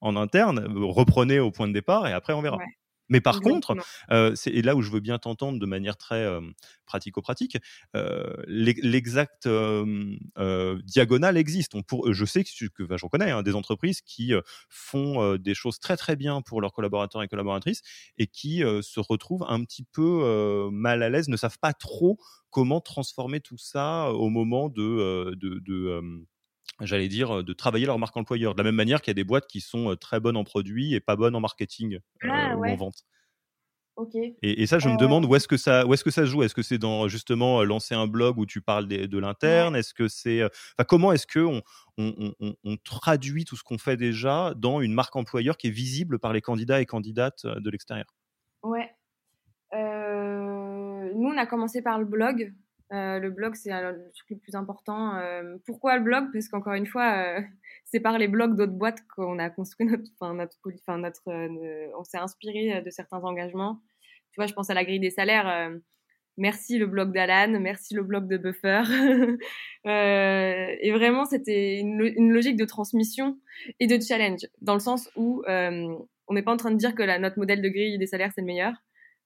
en 0.00 0.16
interne, 0.16 0.66
reprenez 0.82 1.40
au 1.40 1.50
point 1.50 1.66
de 1.68 1.72
départ 1.72 2.06
et 2.06 2.12
après 2.12 2.32
on 2.34 2.42
verra. 2.42 2.58
Mais 3.08 3.20
par 3.20 3.40
contre, 3.40 3.76
euh, 4.10 4.34
c'est 4.34 4.50
là 4.62 4.76
où 4.76 4.82
je 4.82 4.90
veux 4.90 5.00
bien 5.00 5.18
t'entendre 5.18 5.58
de 5.58 5.66
manière 5.66 5.96
très 5.96 6.26
pratico-pratique, 6.86 7.58
euh, 7.96 8.34
l'exact 8.46 9.46
euh, 9.46 10.16
diagonale 10.84 11.36
existe. 11.36 11.74
On 11.74 11.82
pour, 11.82 12.12
je 12.12 12.24
sais 12.24 12.44
que, 12.44 12.66
que 12.66 12.96
j'en 12.96 13.08
connais 13.08 13.30
hein, 13.30 13.42
des 13.42 13.54
entreprises 13.54 14.00
qui 14.00 14.32
font 14.68 15.36
des 15.36 15.54
choses 15.54 15.78
très 15.78 15.96
très 15.96 16.16
bien 16.16 16.42
pour 16.42 16.60
leurs 16.60 16.72
collaborateurs 16.72 17.22
et 17.22 17.28
collaboratrices 17.28 17.82
et 18.18 18.26
qui 18.26 18.60
se 18.60 19.00
retrouvent 19.00 19.44
un 19.48 19.62
petit 19.64 19.84
peu 19.84 20.68
mal 20.72 21.02
à 21.02 21.10
l'aise, 21.10 21.28
ne 21.28 21.36
savent 21.36 21.58
pas 21.58 21.72
trop 21.72 22.18
comment 22.50 22.80
transformer 22.80 23.40
tout 23.40 23.58
ça 23.58 24.12
au 24.12 24.28
moment 24.30 24.68
de, 24.68 25.34
de, 25.36 25.58
de 25.60 26.24
j'allais 26.80 27.08
dire, 27.08 27.44
de 27.44 27.52
travailler 27.52 27.86
leur 27.86 27.98
marque 27.98 28.16
employeur. 28.16 28.54
De 28.54 28.58
la 28.58 28.64
même 28.64 28.74
manière 28.74 29.00
qu'il 29.00 29.10
y 29.10 29.12
a 29.12 29.14
des 29.14 29.24
boîtes 29.24 29.46
qui 29.46 29.60
sont 29.60 29.96
très 29.96 30.20
bonnes 30.20 30.36
en 30.36 30.44
produits 30.44 30.94
et 30.94 31.00
pas 31.00 31.16
bonnes 31.16 31.34
en 31.34 31.40
marketing 31.40 31.98
ah, 32.22 32.56
ou 32.56 32.64
en 32.64 32.76
vente. 32.76 33.04
Et, 34.42 34.66
ça, 34.66 34.80
je 34.80 34.88
me 34.88 34.96
demande 34.96 35.24
où 35.24 35.36
est-ce 35.36 35.46
que 35.46 35.56
ça, 35.56 35.86
où 35.86 35.94
est-ce 35.94 36.02
que 36.02 36.10
ça 36.10 36.22
se 36.22 36.26
joue? 36.26 36.42
Est-ce 36.42 36.54
que 36.54 36.62
c'est 36.62 36.78
dans 36.78 37.06
justement 37.06 37.62
lancer 37.62 37.94
un 37.94 38.08
blog 38.08 38.38
où 38.38 38.46
tu 38.46 38.60
parles 38.60 38.88
de 38.88 39.18
l'interne? 39.18 39.76
Est-ce 39.76 39.94
que 39.94 40.08
c'est, 40.08 40.42
enfin, 40.44 40.84
comment 40.88 41.12
est-ce 41.12 41.26
que 41.26 41.38
on, 41.38 41.62
on, 41.96 42.76
traduit 42.84 43.44
tout 43.44 43.56
ce 43.56 43.62
qu'on 43.62 43.78
fait 43.78 43.96
déjà 43.96 44.52
dans 44.56 44.80
une 44.80 44.92
marque 44.92 45.14
employeur 45.14 45.56
qui 45.56 45.68
est 45.68 45.70
visible 45.70 46.18
par 46.18 46.32
les 46.32 46.40
candidats 46.40 46.80
et 46.80 46.86
candidates 46.86 47.46
de 47.46 47.70
l'extérieur? 47.70 48.06
Ouais. 48.64 48.90
nous, 49.72 51.28
on 51.28 51.38
a 51.38 51.46
commencé 51.46 51.80
par 51.80 51.98
le 52.00 52.04
blog 52.04 52.52
euh, 52.92 53.18
le 53.18 53.30
blog, 53.30 53.54
c'est 53.54 53.70
le 53.70 54.10
truc 54.14 54.30
le 54.30 54.36
plus 54.36 54.54
important. 54.54 55.16
Euh, 55.16 55.56
pourquoi 55.66 55.96
le 55.96 56.02
blog? 56.02 56.26
Parce 56.32 56.48
qu'encore 56.48 56.74
une 56.74 56.86
fois, 56.86 57.16
euh, 57.16 57.40
c'est 57.84 58.00
par 58.00 58.18
les 58.18 58.28
blogs 58.28 58.56
d'autres 58.56 58.72
boîtes 58.72 59.00
qu'on 59.14 59.38
a 59.38 59.50
construit 59.50 59.86
notre, 59.86 60.04
enfin, 60.20 60.34
notre, 60.34 60.58
notre, 60.96 61.22
on 61.98 62.04
s'est 62.04 62.18
inspiré 62.18 62.82
de 62.82 62.90
certains 62.90 63.22
engagements. 63.22 63.80
Tu 64.32 64.40
vois, 64.40 64.46
je 64.46 64.52
pense 64.52 64.70
à 64.70 64.74
la 64.74 64.84
grille 64.84 65.00
des 65.00 65.10
salaires. 65.10 65.70
merci 66.36 66.78
le 66.78 66.86
blog 66.86 67.12
d'Alan, 67.12 67.60
merci 67.60 67.94
le 67.94 68.02
blog 68.02 68.28
de 68.28 68.36
Buffer. 68.36 68.82
et 69.84 70.92
vraiment, 70.92 71.24
c'était 71.24 71.78
une, 71.78 72.00
une, 72.16 72.32
logique 72.32 72.56
de 72.56 72.64
transmission 72.64 73.38
et 73.80 73.86
de 73.86 74.00
challenge, 74.00 74.40
dans 74.60 74.74
le 74.74 74.80
sens 74.80 75.08
où 75.16 75.42
on 75.46 76.34
n'est 76.34 76.42
pas 76.42 76.52
en 76.52 76.56
train 76.56 76.72
de 76.72 76.76
dire 76.76 76.94
que 76.94 77.02
la, 77.02 77.18
notre 77.18 77.38
modèle 77.38 77.62
de 77.62 77.68
grille 77.68 77.98
des 77.98 78.06
salaires 78.06 78.32
c'est 78.34 78.40
le 78.40 78.46
meilleur. 78.46 78.72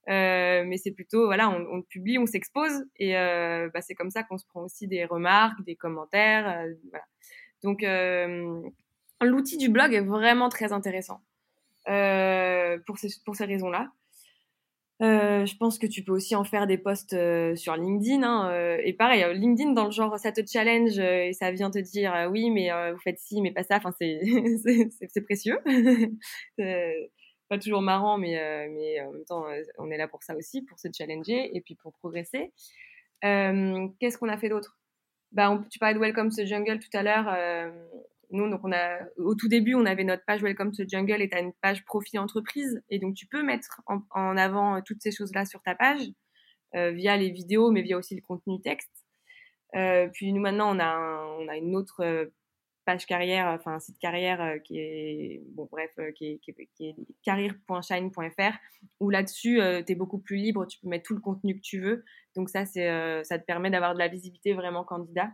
Mais 0.08 0.76
c'est 0.76 0.92
plutôt, 0.92 1.26
voilà, 1.26 1.50
on, 1.50 1.82
publie, 1.82 2.18
on 2.18 2.26
s'expose, 2.26 2.84
et 2.96 3.12
bah, 3.12 3.80
c'est 3.80 3.94
comme 3.94 4.10
ça 4.10 4.22
qu'on 4.22 4.38
se 4.38 4.46
prend 4.46 4.62
aussi 4.62 4.88
des 4.88 5.04
remarques, 5.04 5.62
des 5.64 5.76
commentaires. 5.76 6.66
voilà. 6.90 7.04
Donc, 7.62 7.82
l'outil 9.20 9.56
du 9.56 9.68
blog 9.68 9.92
est 9.94 10.00
vraiment 10.00 10.48
très 10.48 10.72
intéressant 10.72 11.20
pour 11.84 12.98
ces, 12.98 13.08
pour 13.24 13.36
ces 13.36 13.44
raisons-là. 13.44 13.90
Euh, 15.00 15.46
je 15.46 15.56
pense 15.56 15.78
que 15.78 15.86
tu 15.86 16.02
peux 16.02 16.10
aussi 16.10 16.34
en 16.34 16.42
faire 16.42 16.66
des 16.66 16.76
posts 16.76 17.12
euh, 17.12 17.54
sur 17.54 17.76
LinkedIn. 17.76 18.22
Hein, 18.24 18.50
euh, 18.50 18.78
et 18.82 18.92
pareil, 18.92 19.24
LinkedIn 19.32 19.72
dans 19.72 19.84
le 19.84 19.90
genre 19.92 20.18
ça 20.18 20.32
te 20.32 20.40
challenge 20.44 20.98
et 20.98 21.32
ça 21.32 21.52
vient 21.52 21.70
te 21.70 21.78
dire 21.78 22.28
oui, 22.30 22.50
mais 22.50 22.70
vous 22.92 22.98
faites 22.98 23.18
ci, 23.18 23.40
mais 23.40 23.52
pas 23.52 23.62
ça. 23.62 23.76
Enfin, 23.76 23.92
c'est 23.98 24.20
c'est 25.08 25.20
précieux. 25.22 25.58
pas 27.48 27.58
toujours 27.58 27.82
marrant, 27.82 28.18
mais 28.18 28.68
mais 28.68 29.00
en 29.00 29.12
même 29.12 29.24
temps, 29.24 29.46
on 29.78 29.90
est 29.90 29.96
là 29.96 30.08
pour 30.08 30.22
ça 30.22 30.36
aussi, 30.36 30.62
pour 30.62 30.78
se 30.78 30.88
challenger 30.96 31.56
et 31.56 31.60
puis 31.60 31.74
pour 31.74 31.92
progresser. 31.94 32.52
Qu'est-ce 33.22 34.18
qu'on 34.18 34.28
a 34.28 34.38
fait 34.38 34.48
d'autre? 34.48 34.78
Bah, 35.32 35.62
tu 35.70 35.78
parlais 35.78 35.94
de 35.94 36.00
Welcome 36.00 36.30
to 36.30 36.46
Jungle 36.46 36.78
tout 36.78 36.96
à 36.96 37.02
l'heure 37.02 37.72
nous, 38.30 38.48
donc 38.50 38.60
on 38.64 38.72
a, 38.72 38.98
au 39.16 39.34
tout 39.34 39.48
début, 39.48 39.74
on 39.74 39.86
avait 39.86 40.04
notre 40.04 40.24
page 40.24 40.42
Welcome 40.42 40.72
to 40.72 40.84
Jungle 40.86 41.22
et 41.22 41.28
tu 41.28 41.36
as 41.36 41.40
une 41.40 41.52
page 41.54 41.84
profil 41.84 42.18
entreprise. 42.18 42.82
Et 42.90 42.98
donc, 42.98 43.14
tu 43.14 43.26
peux 43.26 43.42
mettre 43.42 43.80
en, 43.86 44.36
avant 44.36 44.76
euh, 44.76 44.80
toutes 44.84 45.02
ces 45.02 45.12
choses-là 45.12 45.46
sur 45.46 45.62
ta 45.62 45.74
page 45.74 46.02
euh, 46.74 46.90
via 46.90 47.16
les 47.16 47.30
vidéos, 47.30 47.70
mais 47.70 47.82
via 47.82 47.96
aussi 47.96 48.14
le 48.14 48.20
contenu 48.20 48.60
texte. 48.60 48.92
Euh, 49.74 50.08
puis 50.12 50.32
nous, 50.32 50.40
maintenant, 50.40 50.74
on 50.76 50.78
a, 50.78 50.98
on 51.38 51.48
a 51.48 51.56
une 51.56 51.74
autre 51.74 52.30
page 52.88 53.04
carrière, 53.06 53.48
enfin 53.48 53.74
un 53.74 53.80
site 53.80 53.98
carrière 53.98 54.62
qui 54.64 54.78
est, 54.78 55.42
bon, 55.54 55.68
bref, 55.70 55.90
qui 56.16 56.26
est, 56.26 56.38
qui 56.38 56.54
est, 56.80 56.96
carrière.shine.fr, 57.22 58.52
où 59.00 59.10
là-dessus, 59.10 59.60
tu 59.86 59.92
es 59.92 59.94
beaucoup 59.94 60.18
plus 60.18 60.36
libre, 60.36 60.66
tu 60.66 60.80
peux 60.80 60.88
mettre 60.88 61.04
tout 61.04 61.14
le 61.14 61.20
contenu 61.20 61.56
que 61.56 61.60
tu 61.60 61.80
veux. 61.80 62.04
Donc, 62.34 62.48
ça, 62.48 62.64
c'est, 62.64 62.88
ça 63.24 63.38
te 63.38 63.44
permet 63.44 63.70
d'avoir 63.70 63.92
de 63.92 63.98
la 63.98 64.08
visibilité 64.08 64.54
vraiment 64.54 64.84
candidat. 64.84 65.30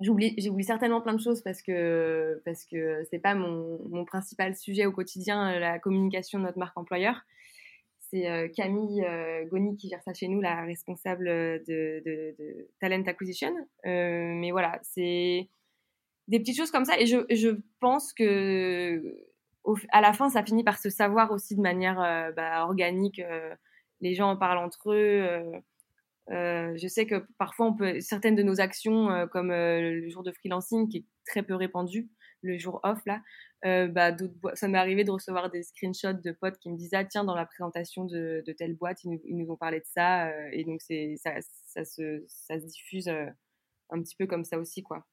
J'oublie, 0.00 0.34
j'oublie 0.38 0.64
certainement 0.64 1.02
plein 1.02 1.12
de 1.12 1.20
choses 1.20 1.42
parce 1.42 1.60
que 1.60 2.40
parce 2.46 2.64
que 2.64 3.02
c'est 3.10 3.18
pas 3.18 3.34
mon, 3.34 3.78
mon, 3.90 4.06
principal 4.06 4.56
sujet 4.56 4.86
au 4.86 4.92
quotidien, 4.92 5.52
euh, 5.52 5.58
la 5.58 5.78
communication 5.78 6.38
de 6.38 6.44
notre 6.44 6.58
marque 6.58 6.76
employeur. 6.78 7.20
C'est 8.10 8.28
euh, 8.28 8.48
Camille 8.48 9.04
euh, 9.04 9.44
Goni 9.46 9.76
qui 9.76 9.88
gère 9.88 10.02
ça 10.02 10.12
chez 10.12 10.28
nous, 10.28 10.40
la 10.40 10.62
responsable 10.62 11.26
de, 11.26 12.02
de, 12.04 12.68
talent 12.80 13.02
acquisition. 13.06 13.54
Euh, 13.86 14.32
mais 14.34 14.50
voilà, 14.50 14.78
c'est 14.82 15.48
des 16.28 16.38
petites 16.40 16.56
choses 16.56 16.70
comme 16.70 16.84
ça. 16.84 16.98
Et 16.98 17.06
je, 17.06 17.18
je 17.30 17.50
pense 17.80 18.12
que 18.12 19.16
à 19.92 20.00
la 20.00 20.12
fin, 20.12 20.28
ça 20.30 20.44
finit 20.44 20.64
par 20.64 20.78
se 20.78 20.90
savoir 20.90 21.30
aussi 21.30 21.54
de 21.54 21.60
manière 21.60 22.00
euh, 22.00 22.32
bah, 22.32 22.64
organique. 22.64 23.20
les 24.00 24.14
gens 24.14 24.30
en 24.30 24.36
parlent 24.36 24.58
entre 24.58 24.92
eux. 24.92 25.62
Euh, 26.30 26.76
je 26.76 26.86
sais 26.86 27.06
que 27.06 27.26
parfois, 27.38 27.66
on 27.66 27.74
peut, 27.74 28.00
certaines 28.00 28.36
de 28.36 28.42
nos 28.42 28.60
actions, 28.60 29.10
euh, 29.10 29.26
comme 29.26 29.50
euh, 29.50 30.00
le 30.00 30.08
jour 30.08 30.22
de 30.22 30.30
freelancing, 30.30 30.88
qui 30.88 30.98
est 30.98 31.04
très 31.26 31.42
peu 31.42 31.54
répandu, 31.54 32.08
le 32.42 32.56
jour 32.56 32.80
off, 32.84 33.00
là, 33.06 33.20
bah, 33.62 34.16
ça 34.54 34.68
m'est 34.68 34.78
arrivé 34.78 35.04
de 35.04 35.10
recevoir 35.10 35.50
des 35.50 35.62
screenshots 35.62 36.14
de 36.14 36.32
potes 36.32 36.58
qui 36.58 36.70
me 36.70 36.76
disaient 36.76 36.96
ah, 36.96 37.04
tiens, 37.04 37.24
dans 37.24 37.34
la 37.34 37.46
présentation 37.46 38.04
de, 38.04 38.42
de 38.46 38.52
telle 38.52 38.74
boîte, 38.74 39.04
ils 39.04 39.36
nous, 39.36 39.50
ont 39.50 39.56
parlé 39.56 39.80
de 39.80 39.86
ça. 39.86 40.30
et 40.52 40.64
donc, 40.64 40.80
c'est, 40.82 41.16
ça, 41.16 41.32
ça, 41.66 41.84
se, 41.84 42.24
ça 42.28 42.58
se 42.60 42.66
diffuse 42.66 43.08
un 43.08 44.02
petit 44.02 44.16
peu 44.16 44.26
comme 44.26 44.44
ça 44.44 44.58
aussi, 44.58 44.82
quoi. 44.82 45.04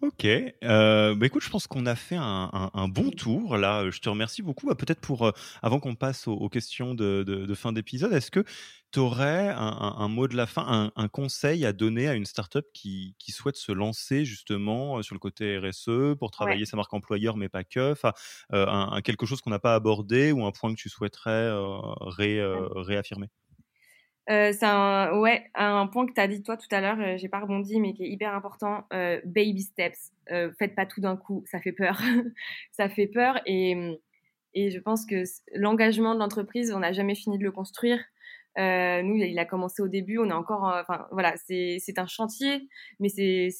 Ok, 0.00 0.24
euh, 0.24 1.14
bah 1.14 1.26
écoute, 1.26 1.42
je 1.42 1.50
pense 1.50 1.66
qu'on 1.66 1.86
a 1.86 1.94
fait 1.96 2.16
un, 2.16 2.70
un, 2.72 2.88
bon 2.88 3.10
tour 3.10 3.56
là. 3.56 3.90
Je 3.90 4.00
te 4.00 4.08
remercie 4.08 4.42
beaucoup. 4.42 4.66
Bah, 4.66 4.74
peut-être 4.74 5.00
pour 5.00 5.26
euh, 5.26 5.32
avant 5.62 5.80
qu'on 5.80 5.94
passe 5.94 6.28
aux, 6.28 6.48
questions 6.48 6.94
de, 6.94 7.24
de, 7.26 7.46
de 7.46 7.54
fin 7.54 7.72
d'épisode, 7.72 8.12
est-ce 8.12 8.30
que 8.30 8.44
tu 8.92 9.00
aurais 9.00 9.48
un, 9.48 9.94
un, 9.98 10.08
mot 10.08 10.28
de 10.28 10.36
la 10.36 10.46
fin, 10.46 10.92
un, 10.94 11.08
conseil 11.08 11.64
à 11.64 11.72
donner 11.72 12.08
à 12.08 12.14
une 12.14 12.26
startup 12.26 12.66
qui, 12.72 13.14
qui 13.18 13.32
souhaite 13.32 13.56
se 13.56 13.72
lancer 13.72 14.24
justement 14.24 14.98
euh, 14.98 15.02
sur 15.02 15.14
le 15.14 15.20
côté 15.20 15.58
RSE 15.58 16.16
pour 16.18 16.30
travailler 16.30 16.66
sa 16.66 16.76
marque 16.76 16.92
employeur, 16.92 17.36
mais 17.36 17.48
pas 17.48 17.64
que, 17.64 17.92
enfin, 17.92 18.12
euh, 18.52 19.00
quelque 19.00 19.26
chose 19.26 19.40
qu'on 19.40 19.50
n'a 19.50 19.58
pas 19.58 19.74
abordé 19.74 20.32
ou 20.32 20.44
un 20.44 20.52
point 20.52 20.72
que 20.74 20.78
tu 20.78 20.88
souhaiterais 20.88 21.50
ré, 22.00 22.40
réaffirmer? 22.74 23.28
Euh, 24.30 24.52
c'est 24.52 24.66
un, 24.66 25.18
ouais, 25.18 25.50
un 25.54 25.86
point 25.88 26.06
que 26.06 26.12
tu 26.12 26.20
as 26.20 26.28
dit 26.28 26.42
toi 26.42 26.56
tout 26.56 26.68
à 26.70 26.80
l'heure, 26.80 26.98
euh, 27.00 27.16
j'ai 27.16 27.28
pas 27.28 27.40
rebondi, 27.40 27.80
mais 27.80 27.92
qui 27.92 28.04
est 28.04 28.08
hyper 28.08 28.34
important. 28.34 28.84
Euh, 28.92 29.20
baby 29.24 29.62
steps. 29.62 30.12
Euh, 30.30 30.52
faites 30.58 30.74
pas 30.74 30.86
tout 30.86 31.00
d'un 31.00 31.16
coup, 31.16 31.42
ça 31.50 31.60
fait 31.60 31.72
peur. 31.72 32.00
ça 32.72 32.88
fait 32.88 33.08
peur 33.08 33.40
et, 33.46 33.98
et 34.54 34.70
je 34.70 34.78
pense 34.78 35.06
que 35.06 35.24
l'engagement 35.54 36.14
de 36.14 36.20
l'entreprise, 36.20 36.72
on 36.72 36.80
n'a 36.80 36.92
jamais 36.92 37.16
fini 37.16 37.38
de 37.38 37.44
le 37.44 37.52
construire. 37.52 37.98
Nous, 38.58 39.16
il 39.16 39.38
a 39.38 39.46
commencé 39.46 39.82
au 39.82 39.88
début, 39.88 40.18
on 40.18 40.28
est 40.28 40.32
encore, 40.32 40.64
enfin 40.64 41.06
voilà, 41.10 41.34
c'est 41.38 41.98
un 41.98 42.06
chantier, 42.06 42.68
mais 43.00 43.08
c'est 43.08 43.50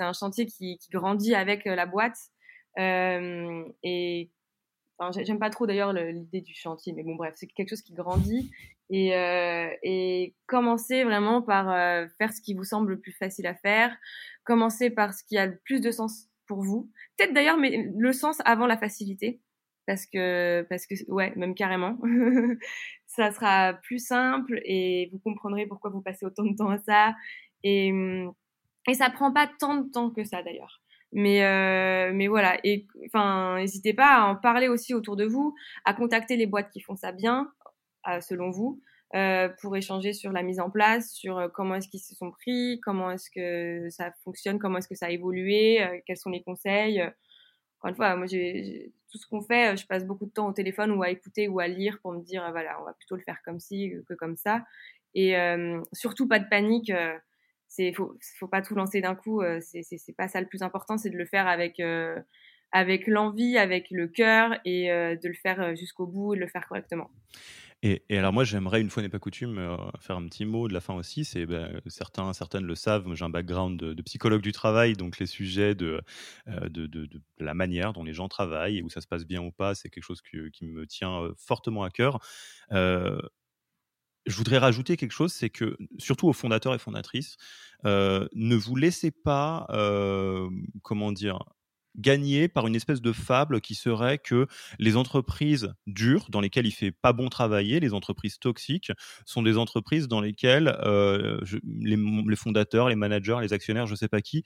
un 0.00 0.12
chantier 0.14 0.46
qui, 0.46 0.78
qui 0.78 0.88
grandit 0.90 1.34
avec 1.34 1.66
la 1.66 1.86
boîte. 1.86 2.16
et 2.78 4.30
j'aime 5.10 5.38
pas 5.38 5.50
trop 5.50 5.66
d'ailleurs 5.66 5.92
l'idée 5.92 6.40
du 6.40 6.54
chantier, 6.54 6.92
mais 6.92 7.02
bon, 7.02 7.16
bref, 7.16 7.34
c'est 7.36 7.46
quelque 7.46 7.70
chose 7.70 7.82
qui 7.82 7.94
grandit. 7.94 8.50
Et, 8.90 9.16
euh, 9.16 10.26
commencez 10.46 11.04
vraiment 11.04 11.40
par 11.42 11.70
euh, 11.70 12.06
faire 12.18 12.32
ce 12.32 12.40
qui 12.40 12.54
vous 12.54 12.64
semble 12.64 12.90
le 12.90 13.00
plus 13.00 13.12
facile 13.12 13.46
à 13.46 13.54
faire. 13.54 13.96
Commencez 14.44 14.90
par 14.90 15.14
ce 15.14 15.24
qui 15.24 15.38
a 15.38 15.46
le 15.46 15.58
plus 15.64 15.80
de 15.80 15.90
sens 15.90 16.28
pour 16.46 16.62
vous. 16.62 16.90
Peut-être 17.16 17.32
d'ailleurs, 17.32 17.56
mais 17.56 17.90
le 17.96 18.12
sens 18.12 18.38
avant 18.44 18.66
la 18.66 18.76
facilité. 18.76 19.40
Parce 19.86 20.06
que, 20.06 20.66
parce 20.68 20.86
que, 20.86 20.94
ouais, 21.10 21.32
même 21.36 21.54
carrément. 21.54 21.98
ça 23.06 23.30
sera 23.32 23.74
plus 23.74 23.98
simple 23.98 24.60
et 24.64 25.08
vous 25.12 25.18
comprendrez 25.18 25.66
pourquoi 25.66 25.90
vous 25.90 26.02
passez 26.02 26.24
autant 26.26 26.44
de 26.44 26.54
temps 26.56 26.70
à 26.70 26.78
ça. 26.78 27.14
Et, 27.64 27.92
et 28.88 28.94
ça 28.94 29.10
prend 29.10 29.32
pas 29.32 29.50
tant 29.58 29.76
de 29.76 29.90
temps 29.90 30.10
que 30.10 30.24
ça 30.24 30.42
d'ailleurs. 30.42 30.81
Mais, 31.12 31.44
euh, 31.44 32.12
mais 32.14 32.28
voilà. 32.28 32.58
Et 32.64 32.86
enfin, 33.06 33.56
n'hésitez 33.58 33.94
pas 33.94 34.22
à 34.22 34.24
en 34.24 34.36
parler 34.36 34.68
aussi 34.68 34.94
autour 34.94 35.16
de 35.16 35.24
vous, 35.24 35.54
à 35.84 35.94
contacter 35.94 36.36
les 36.36 36.46
boîtes 36.46 36.70
qui 36.70 36.80
font 36.80 36.96
ça 36.96 37.12
bien, 37.12 37.52
selon 38.20 38.50
vous, 38.50 38.80
euh, 39.14 39.50
pour 39.60 39.76
échanger 39.76 40.14
sur 40.14 40.32
la 40.32 40.42
mise 40.42 40.58
en 40.58 40.70
place, 40.70 41.12
sur 41.12 41.36
euh, 41.36 41.48
comment 41.48 41.74
est-ce 41.74 41.88
qu'ils 41.88 42.00
se 42.00 42.14
sont 42.14 42.30
pris, 42.30 42.80
comment 42.82 43.10
est-ce 43.10 43.28
que 43.30 43.90
ça 43.90 44.10
fonctionne, 44.24 44.58
comment 44.58 44.78
est-ce 44.78 44.88
que 44.88 44.94
ça 44.94 45.06
a 45.06 45.10
évolué, 45.10 45.82
euh, 45.82 46.00
quels 46.06 46.16
sont 46.16 46.30
les 46.30 46.42
conseils. 46.42 47.02
Encore 47.02 47.90
une 47.90 47.94
fois, 47.94 48.16
moi, 48.16 48.24
j'ai, 48.24 48.90
tout 49.10 49.18
ce 49.18 49.26
qu'on 49.26 49.42
fait, 49.42 49.76
je 49.76 49.86
passe 49.86 50.06
beaucoup 50.06 50.24
de 50.24 50.30
temps 50.30 50.48
au 50.48 50.52
téléphone 50.54 50.92
ou 50.92 51.02
à 51.02 51.10
écouter 51.10 51.46
ou 51.46 51.60
à 51.60 51.68
lire 51.68 51.98
pour 52.00 52.12
me 52.12 52.22
dire, 52.22 52.50
voilà, 52.52 52.80
on 52.80 52.84
va 52.84 52.94
plutôt 52.94 53.16
le 53.16 53.22
faire 53.22 53.36
comme 53.44 53.60
ci 53.60 53.92
que 54.08 54.14
comme 54.14 54.36
ça. 54.36 54.64
Et 55.14 55.34
surtout, 55.92 56.26
pas 56.26 56.38
de 56.38 56.48
panique 56.48 56.90
c'est 57.72 57.92
faut 57.94 58.14
faut 58.38 58.48
pas 58.48 58.60
tout 58.60 58.74
lancer 58.74 59.00
d'un 59.00 59.14
coup 59.14 59.40
euh, 59.40 59.58
c'est 59.62 59.82
c'est 59.82 60.16
pas 60.16 60.28
ça 60.28 60.40
le 60.40 60.46
plus 60.46 60.62
important 60.62 60.98
c'est 60.98 61.08
de 61.08 61.16
le 61.16 61.24
faire 61.24 61.48
avec 61.48 61.80
euh, 61.80 62.18
avec 62.70 63.06
l'envie 63.06 63.56
avec 63.56 63.90
le 63.90 64.08
cœur 64.08 64.58
et 64.66 64.92
euh, 64.92 65.16
de 65.16 65.28
le 65.28 65.34
faire 65.34 65.74
jusqu'au 65.74 66.06
bout 66.06 66.34
et 66.34 66.36
de 66.36 66.42
le 66.42 66.48
faire 66.48 66.66
correctement. 66.68 67.10
Et, 67.84 68.02
alors 68.10 68.32
moi 68.32 68.44
j'aimerais 68.44 68.80
une 68.80 68.90
fois 68.90 69.02
n'est 69.02 69.08
pas 69.08 69.18
coutume 69.18 69.76
faire 70.00 70.16
un 70.16 70.26
petit 70.26 70.44
mot 70.44 70.68
de 70.68 70.72
la 70.72 70.80
fin 70.80 70.94
aussi 70.94 71.24
c'est 71.24 71.46
ben, 71.46 71.80
certains 71.88 72.32
certaines 72.32 72.64
le 72.64 72.76
savent 72.76 73.12
j'ai 73.14 73.24
un 73.24 73.28
background 73.28 73.76
de, 73.76 74.02
psychologue 74.02 74.40
du 74.40 74.52
travail 74.52 74.92
donc 74.92 75.18
les 75.18 75.26
sujets 75.26 75.74
de, 75.74 76.00
de, 76.46 77.08
la 77.40 77.54
manière 77.54 77.92
dont 77.92 78.04
les 78.04 78.12
gens 78.12 78.28
travaillent 78.28 78.78
et 78.78 78.82
où 78.82 78.88
ça 78.88 79.00
se 79.00 79.08
passe 79.08 79.24
bien 79.24 79.42
ou 79.42 79.50
pas 79.50 79.74
c'est 79.74 79.88
quelque 79.88 80.04
chose 80.04 80.22
qui 80.22 80.64
me 80.64 80.86
tient 80.86 81.28
fortement 81.36 81.82
à 81.82 81.90
cœur 81.90 82.20
je 84.26 84.36
voudrais 84.36 84.58
rajouter 84.58 84.96
quelque 84.96 85.12
chose, 85.12 85.32
c'est 85.32 85.50
que 85.50 85.76
surtout 85.98 86.28
aux 86.28 86.32
fondateurs 86.32 86.74
et 86.74 86.78
fondatrices, 86.78 87.36
euh, 87.84 88.28
ne 88.34 88.56
vous 88.56 88.76
laissez 88.76 89.10
pas, 89.10 89.66
euh, 89.70 90.48
comment 90.82 91.12
dire, 91.12 91.38
gagner 91.98 92.48
par 92.48 92.66
une 92.66 92.74
espèce 92.74 93.02
de 93.02 93.12
fable 93.12 93.60
qui 93.60 93.74
serait 93.74 94.16
que 94.16 94.46
les 94.78 94.96
entreprises 94.96 95.74
dures 95.86 96.26
dans 96.30 96.40
lesquelles 96.40 96.66
il 96.66 96.72
fait 96.72 96.90
pas 96.90 97.12
bon 97.12 97.28
travailler, 97.28 97.80
les 97.80 97.92
entreprises 97.92 98.38
toxiques, 98.38 98.92
sont 99.26 99.42
des 99.42 99.58
entreprises 99.58 100.08
dans 100.08 100.22
lesquelles 100.22 100.74
euh, 100.84 101.38
les, 101.62 102.36
fondateurs, 102.36 102.88
les 102.88 102.96
managers, 102.96 103.36
les 103.42 103.52
actionnaires, 103.52 103.86
je 103.86 103.94
sais 103.94 104.08
pas 104.08 104.22
qui, 104.22 104.42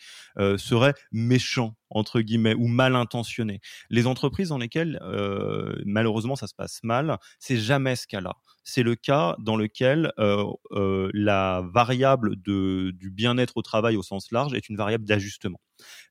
seraient 0.56 0.94
méchants 1.12 1.76
entre 1.90 2.20
guillemets 2.20 2.54
ou 2.54 2.66
mal 2.66 2.96
intentionnés. 2.96 3.60
Les 3.90 4.06
entreprises 4.06 4.48
dans 4.48 4.58
lesquelles 4.58 4.98
euh, 5.02 5.80
malheureusement 5.84 6.36
ça 6.36 6.46
se 6.46 6.54
passe 6.54 6.80
mal, 6.82 7.18
c'est 7.38 7.56
jamais 7.58 7.96
ce 7.96 8.06
cas-là 8.06 8.34
c'est 8.66 8.82
le 8.82 8.96
cas 8.96 9.36
dans 9.38 9.56
lequel 9.56 10.12
euh, 10.18 10.44
euh, 10.72 11.08
la 11.14 11.62
variable 11.72 12.34
de, 12.42 12.90
du 12.90 13.10
bien-être 13.10 13.56
au 13.56 13.62
travail 13.62 13.96
au 13.96 14.02
sens 14.02 14.32
large 14.32 14.54
est 14.54 14.68
une 14.68 14.76
variable 14.76 15.04
d'ajustement. 15.04 15.60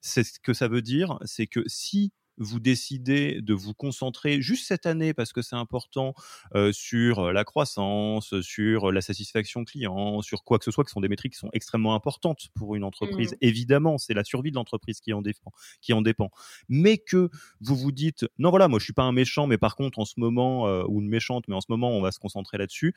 C'est 0.02 0.24
ce 0.24 0.40
que 0.40 0.54
ça 0.54 0.70
veut 0.70 0.82
dire, 0.82 1.20
c'est 1.26 1.48
que 1.48 1.62
si 1.68 2.14
vous 2.38 2.60
décidez 2.60 3.42
de 3.42 3.54
vous 3.54 3.74
concentrer 3.74 4.42
juste 4.42 4.68
cette 4.68 4.86
année, 4.86 5.14
parce 5.14 5.34
que 5.34 5.42
c'est 5.42 5.56
important, 5.56 6.14
euh, 6.56 6.72
sur 6.72 7.32
la 7.32 7.44
croissance, 7.44 8.40
sur 8.42 8.92
la 8.92 9.02
satisfaction 9.02 9.64
client, 9.64 10.22
sur 10.22 10.44
quoi 10.44 10.60
que 10.60 10.66
ce 10.66 10.72
soit, 10.72 10.84
qui 10.84 10.92
sont 10.92 11.02
des 11.02 11.10
métriques 11.10 11.34
qui 11.34 11.40
sont 11.40 11.50
extrêmement 11.54 11.96
importantes 11.96 12.50
pour 12.54 12.76
une 12.76 12.84
entreprise, 12.84 13.34
mmh. 13.34 13.38
évidemment, 13.42 13.98
c'est 13.98 14.14
la 14.14 14.24
survie 14.24 14.52
de 14.52 14.56
l'entreprise 14.56 15.00
qui 15.00 15.14
en 15.14 15.22
dépend, 15.22 15.52
qui 15.82 15.94
en 15.94 16.02
dépend. 16.02 16.32
Mais 16.70 16.98
que 16.98 17.30
vous 17.62 17.76
vous 17.76 17.92
dites, 17.92 18.26
non 18.38 18.50
voilà, 18.50 18.68
moi 18.68 18.80
je 18.80 18.86
suis 18.86 18.94
pas 18.94 19.04
un 19.04 19.12
méchant, 19.12 19.48
mais 19.48 19.58
par 19.58 19.76
contre 19.76 20.00
en 20.00 20.06
ce 20.06 20.16
moment, 20.18 20.68
euh, 20.68 20.84
ou 20.88 21.02
une 21.02 21.10
méchante, 21.10 21.48
mais 21.48 21.56
en 21.56 21.62
ce 21.62 21.68
moment 21.70 21.92
on 21.92 22.02
va 22.02 22.12
se 22.12 22.20
concentrer 22.20 22.58
là-dessus 22.58 22.94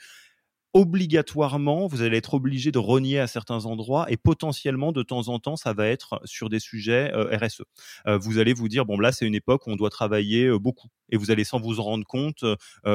obligatoirement, 0.75 1.87
vous 1.87 2.03
allez 2.03 2.19
être 2.19 2.35
obligé 2.35 2.71
de 2.71 2.79
renier 2.79 3.19
à 3.19 3.27
certains 3.27 3.65
endroits 3.65 4.11
et 4.11 4.17
potentiellement, 4.17 4.93
de 4.93 5.03
temps 5.03 5.29
en 5.29 5.39
temps, 5.39 5.57
ça 5.57 5.73
va 5.73 5.87
être 5.87 6.21
sur 6.25 6.51
des 6.51 6.61
sujets 6.61 7.11
euh, 7.15 7.37
RSE. 7.37 7.63
Euh, 8.07 8.19
vous 8.19 8.39
allez 8.39 8.53
vous 8.53 8.69
dire, 8.69 8.85
bon, 8.85 9.01
là, 9.01 9.11
c'est 9.11 9.27
une 9.27 9.35
époque 9.35 9.67
où 9.67 9.71
on 9.71 9.77
doit 9.77 9.91
travailler 9.91 10.47
euh, 10.47 10.59
beaucoup. 10.59 10.89
Et 11.11 11.17
vous 11.17 11.31
allez, 11.31 11.45
sans 11.45 11.59
vous 11.59 11.81
en 11.81 11.85
rendre 11.85 12.05
compte, 12.05 12.45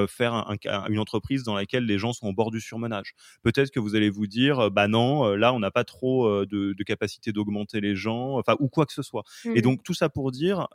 faire 0.07 0.45
une 0.88 0.99
entreprise 0.99 1.41
dans 1.41 1.55
laquelle 1.55 1.86
les 1.86 1.97
gens 1.97 2.13
sont 2.13 2.28
au 2.28 2.34
bord 2.34 2.51
du 2.51 2.61
surmenage. 2.61 3.15
Peut-être 3.41 3.71
que 3.71 3.80
vous 3.80 3.95
allez 3.95 4.11
vous 4.11 4.28
dire, 4.28 4.69
bah 4.69 4.88
non, 4.88 5.34
là, 5.34 5.51
on 5.51 5.59
n'a 5.59 5.71
pas 5.71 5.84
trop 5.84 6.45
de, 6.45 6.84
capacité 6.84 7.32
d'augmenter 7.32 7.82
les 7.82 7.95
gens, 7.95 8.38
enfin, 8.38 8.55
ou 8.59 8.67
quoi 8.67 8.86
que 8.86 8.93
ce 8.93 9.01
soit. 9.01 9.24
Et 9.45 9.49
mmh 9.49 9.61
donc, 9.61 9.82
tout 9.82 9.95
ça 9.95 10.09
pour 10.09 10.30
dire, 10.30 10.67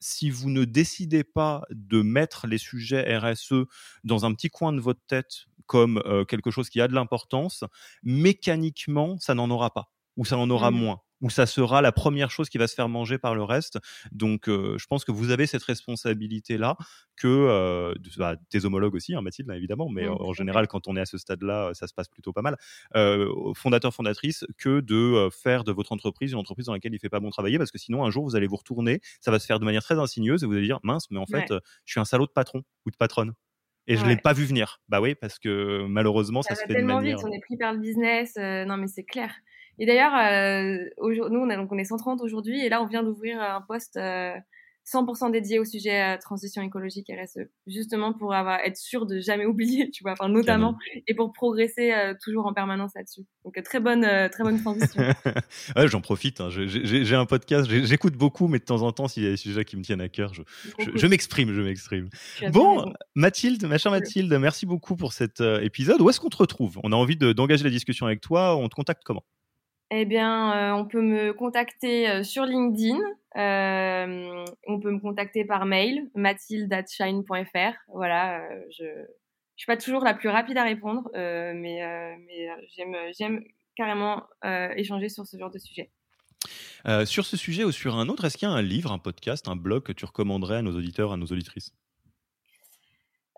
si 0.00 0.30
vous 0.30 0.48
ne 0.48 0.64
décidez 0.64 1.22
pas 1.22 1.64
de 1.70 2.00
mettre 2.00 2.46
les 2.46 2.56
sujets 2.56 3.18
RSE 3.18 3.66
dans 4.04 4.24
un 4.24 4.32
petit 4.32 4.48
coin 4.48 4.72
de 4.72 4.80
votre 4.80 5.00
tête 5.06 5.48
comme 5.68 6.02
quelque 6.26 6.50
chose 6.50 6.68
qui 6.68 6.80
a 6.80 6.88
de 6.88 6.94
l'importance, 6.94 7.62
mécaniquement, 8.02 9.16
ça 9.18 9.34
n'en 9.34 9.48
aura 9.50 9.72
pas, 9.72 9.92
ou 10.16 10.24
ça 10.24 10.36
en 10.36 10.50
aura 10.50 10.72
mmh. 10.72 10.74
moins 10.74 11.00
où 11.20 11.30
ça 11.30 11.46
sera 11.46 11.82
la 11.82 11.92
première 11.92 12.30
chose 12.30 12.48
qui 12.48 12.58
va 12.58 12.66
se 12.66 12.74
faire 12.74 12.88
manger 12.88 13.18
par 13.18 13.34
le 13.34 13.42
reste. 13.42 13.78
Donc, 14.12 14.48
euh, 14.48 14.76
je 14.78 14.86
pense 14.86 15.04
que 15.04 15.12
vous 15.12 15.30
avez 15.30 15.46
cette 15.46 15.62
responsabilité-là 15.62 16.76
que 17.16 17.26
euh, 17.26 17.94
bah, 18.16 18.36
tes 18.50 18.64
homologues 18.64 18.94
aussi, 18.94 19.14
hein, 19.14 19.22
Mathilde, 19.22 19.50
évidemment, 19.50 19.88
mais 19.88 20.08
en 20.08 20.32
général, 20.32 20.68
quand 20.68 20.86
on 20.86 20.96
est 20.96 21.00
à 21.00 21.06
ce 21.06 21.18
stade-là, 21.18 21.72
ça 21.74 21.86
se 21.86 21.94
passe 21.94 22.08
plutôt 22.08 22.32
pas 22.32 22.42
mal. 22.42 22.56
Euh, 22.94 23.28
fondateur, 23.54 23.92
fondatrice, 23.92 24.44
que 24.56 24.80
de 24.80 25.28
faire 25.30 25.64
de 25.64 25.72
votre 25.72 25.92
entreprise 25.92 26.32
une 26.32 26.38
entreprise 26.38 26.66
dans 26.66 26.72
laquelle 26.72 26.92
il 26.92 26.96
ne 26.96 27.00
fait 27.00 27.08
pas 27.08 27.20
bon 27.20 27.30
travailler, 27.30 27.58
parce 27.58 27.70
que 27.70 27.78
sinon, 27.78 28.04
un 28.04 28.10
jour, 28.10 28.24
vous 28.24 28.36
allez 28.36 28.46
vous 28.46 28.56
retourner, 28.56 29.00
ça 29.20 29.30
va 29.30 29.38
se 29.38 29.46
faire 29.46 29.58
de 29.58 29.64
manière 29.64 29.82
très 29.82 29.98
insigneuse 29.98 30.44
et 30.44 30.46
vous 30.46 30.52
allez 30.52 30.66
dire, 30.66 30.78
mince, 30.82 31.10
mais 31.10 31.18
en 31.18 31.26
fait, 31.26 31.46
je 31.84 31.92
suis 31.92 32.00
un 32.00 32.04
salaud 32.04 32.26
de 32.26 32.32
patron 32.32 32.62
ou 32.86 32.90
de 32.90 32.96
patronne 32.96 33.32
et 33.88 33.96
je 33.96 34.04
ne 34.04 34.10
l'ai 34.10 34.16
pas 34.16 34.32
vu 34.32 34.44
venir. 34.44 34.80
Bah 34.88 35.00
oui, 35.00 35.14
parce 35.14 35.38
que 35.38 35.84
malheureusement, 35.86 36.42
ça, 36.42 36.54
se 36.54 36.64
fait 36.64 36.74
de 36.74 36.82
manière. 36.82 37.16
Vite, 37.16 37.26
on 37.26 37.32
est 37.32 37.40
pris 37.40 37.56
par 37.56 37.72
le 37.72 37.80
business. 37.80 38.36
non, 38.36 38.76
mais 38.76 38.86
c'est 38.86 39.04
clair. 39.04 39.34
Et 39.80 39.86
d'ailleurs, 39.86 40.14
euh, 40.14 40.76
nous, 41.00 41.38
on, 41.38 41.50
a, 41.50 41.56
donc, 41.56 41.72
on 41.72 41.78
est 41.78 41.84
130 41.84 42.20
aujourd'hui, 42.20 42.64
et 42.64 42.68
là, 42.68 42.82
on 42.82 42.86
vient 42.86 43.02
d'ouvrir 43.02 43.40
un 43.40 43.60
poste 43.60 43.98
100% 44.92 45.30
dédié 45.30 45.58
au 45.58 45.64
sujet 45.64 46.00
euh, 46.00 46.18
transition 46.18 46.62
écologique 46.62 47.10
RSE, 47.10 47.48
justement 47.66 48.12
pour 48.12 48.34
avoir, 48.34 48.60
être 48.60 48.76
sûr 48.76 49.06
de 49.06 49.20
jamais 49.20 49.44
oublier, 49.46 49.90
tu 49.90 50.02
vois, 50.02 50.12
enfin 50.12 50.28
notamment, 50.28 50.76
et 51.06 51.14
pour 51.14 51.32
progresser 51.32 51.92
euh, 51.92 52.14
toujours 52.22 52.46
en 52.46 52.54
permanence 52.54 52.92
là-dessus. 52.94 53.22
Donc 53.44 53.62
très 53.62 53.80
bonne, 53.80 54.02
très 54.30 54.42
bonne 54.42 54.60
transition. 54.60 55.02
ouais, 55.76 55.88
j'en 55.88 56.00
profite. 56.00 56.40
Hein. 56.40 56.48
J'ai 56.50 57.14
un 57.14 57.26
podcast, 57.26 57.68
j'écoute 57.68 58.14
beaucoup, 58.14 58.48
mais 58.48 58.58
de 58.58 58.64
temps 58.64 58.82
en 58.82 58.92
temps, 58.92 59.08
s'il 59.08 59.24
y 59.24 59.26
a 59.26 59.30
des 59.30 59.36
sujets 59.36 59.64
qui 59.64 59.76
me 59.76 59.82
tiennent 59.82 60.00
à 60.00 60.08
cœur, 60.08 60.34
je, 60.34 60.42
je, 60.94 61.06
m'exprime, 61.06 61.52
je 61.52 61.60
m'exprime. 61.60 62.08
Bon, 62.50 62.92
Mathilde, 63.14 63.64
ma 63.66 63.78
chère 63.78 63.92
Mathilde, 63.92 64.32
merci 64.34 64.66
beaucoup 64.66 64.96
pour 64.96 65.12
cet 65.12 65.40
épisode. 65.40 66.00
Où 66.00 66.10
est-ce 66.10 66.20
qu'on 66.20 66.28
te 66.28 66.36
retrouve? 66.36 66.78
On 66.82 66.92
a 66.92 66.96
envie 66.96 67.16
d'engager 67.16 67.64
la 67.64 67.70
discussion 67.70 68.06
avec 68.06 68.20
toi. 68.20 68.56
On 68.56 68.68
te 68.68 68.74
contacte 68.74 69.02
comment? 69.04 69.24
Eh 69.90 70.04
bien, 70.04 70.52
euh, 70.52 70.72
on 70.72 70.84
peut 70.86 71.00
me 71.00 71.32
contacter 71.32 72.08
euh, 72.08 72.22
sur 72.22 72.44
LinkedIn. 72.44 72.98
Euh, 73.36 74.44
on 74.66 74.80
peut 74.80 74.90
me 74.90 75.00
contacter 75.00 75.44
par 75.44 75.64
mail, 75.64 76.10
mathilde.shine.fr. 76.14 77.74
Voilà, 77.94 78.46
je 78.70 78.84
ne 78.84 79.06
suis 79.56 79.66
pas 79.66 79.76
toujours 79.76 80.04
la 80.04 80.12
plus 80.12 80.28
rapide 80.28 80.58
à 80.58 80.64
répondre, 80.64 81.08
mais, 81.14 81.80
mais 82.26 82.48
j'aime 83.16 83.42
carrément 83.76 84.24
échanger 84.76 85.08
sur 85.08 85.26
ce 85.26 85.36
genre 85.36 85.50
de 85.50 85.58
sujet. 85.58 85.90
sur 87.04 87.24
ce 87.24 87.36
sujet 87.36 87.64
ou 87.64 87.70
sur 87.70 87.94
un 87.94 88.08
autre, 88.08 88.24
est-ce 88.24 88.36
qu'il 88.36 88.48
y 88.48 88.50
a 88.50 88.54
un 88.54 88.62
livre, 88.62 88.92
un 88.92 88.98
podcast, 88.98 89.46
un 89.46 89.56
blog 89.56 89.84
que 89.84 89.92
tu 89.92 90.04
recommanderais 90.04 90.56
à 90.56 90.62
nos 90.62 90.76
auditeurs, 90.76 91.12
à 91.12 91.16
nos 91.16 91.26
auditrices? 91.26 91.72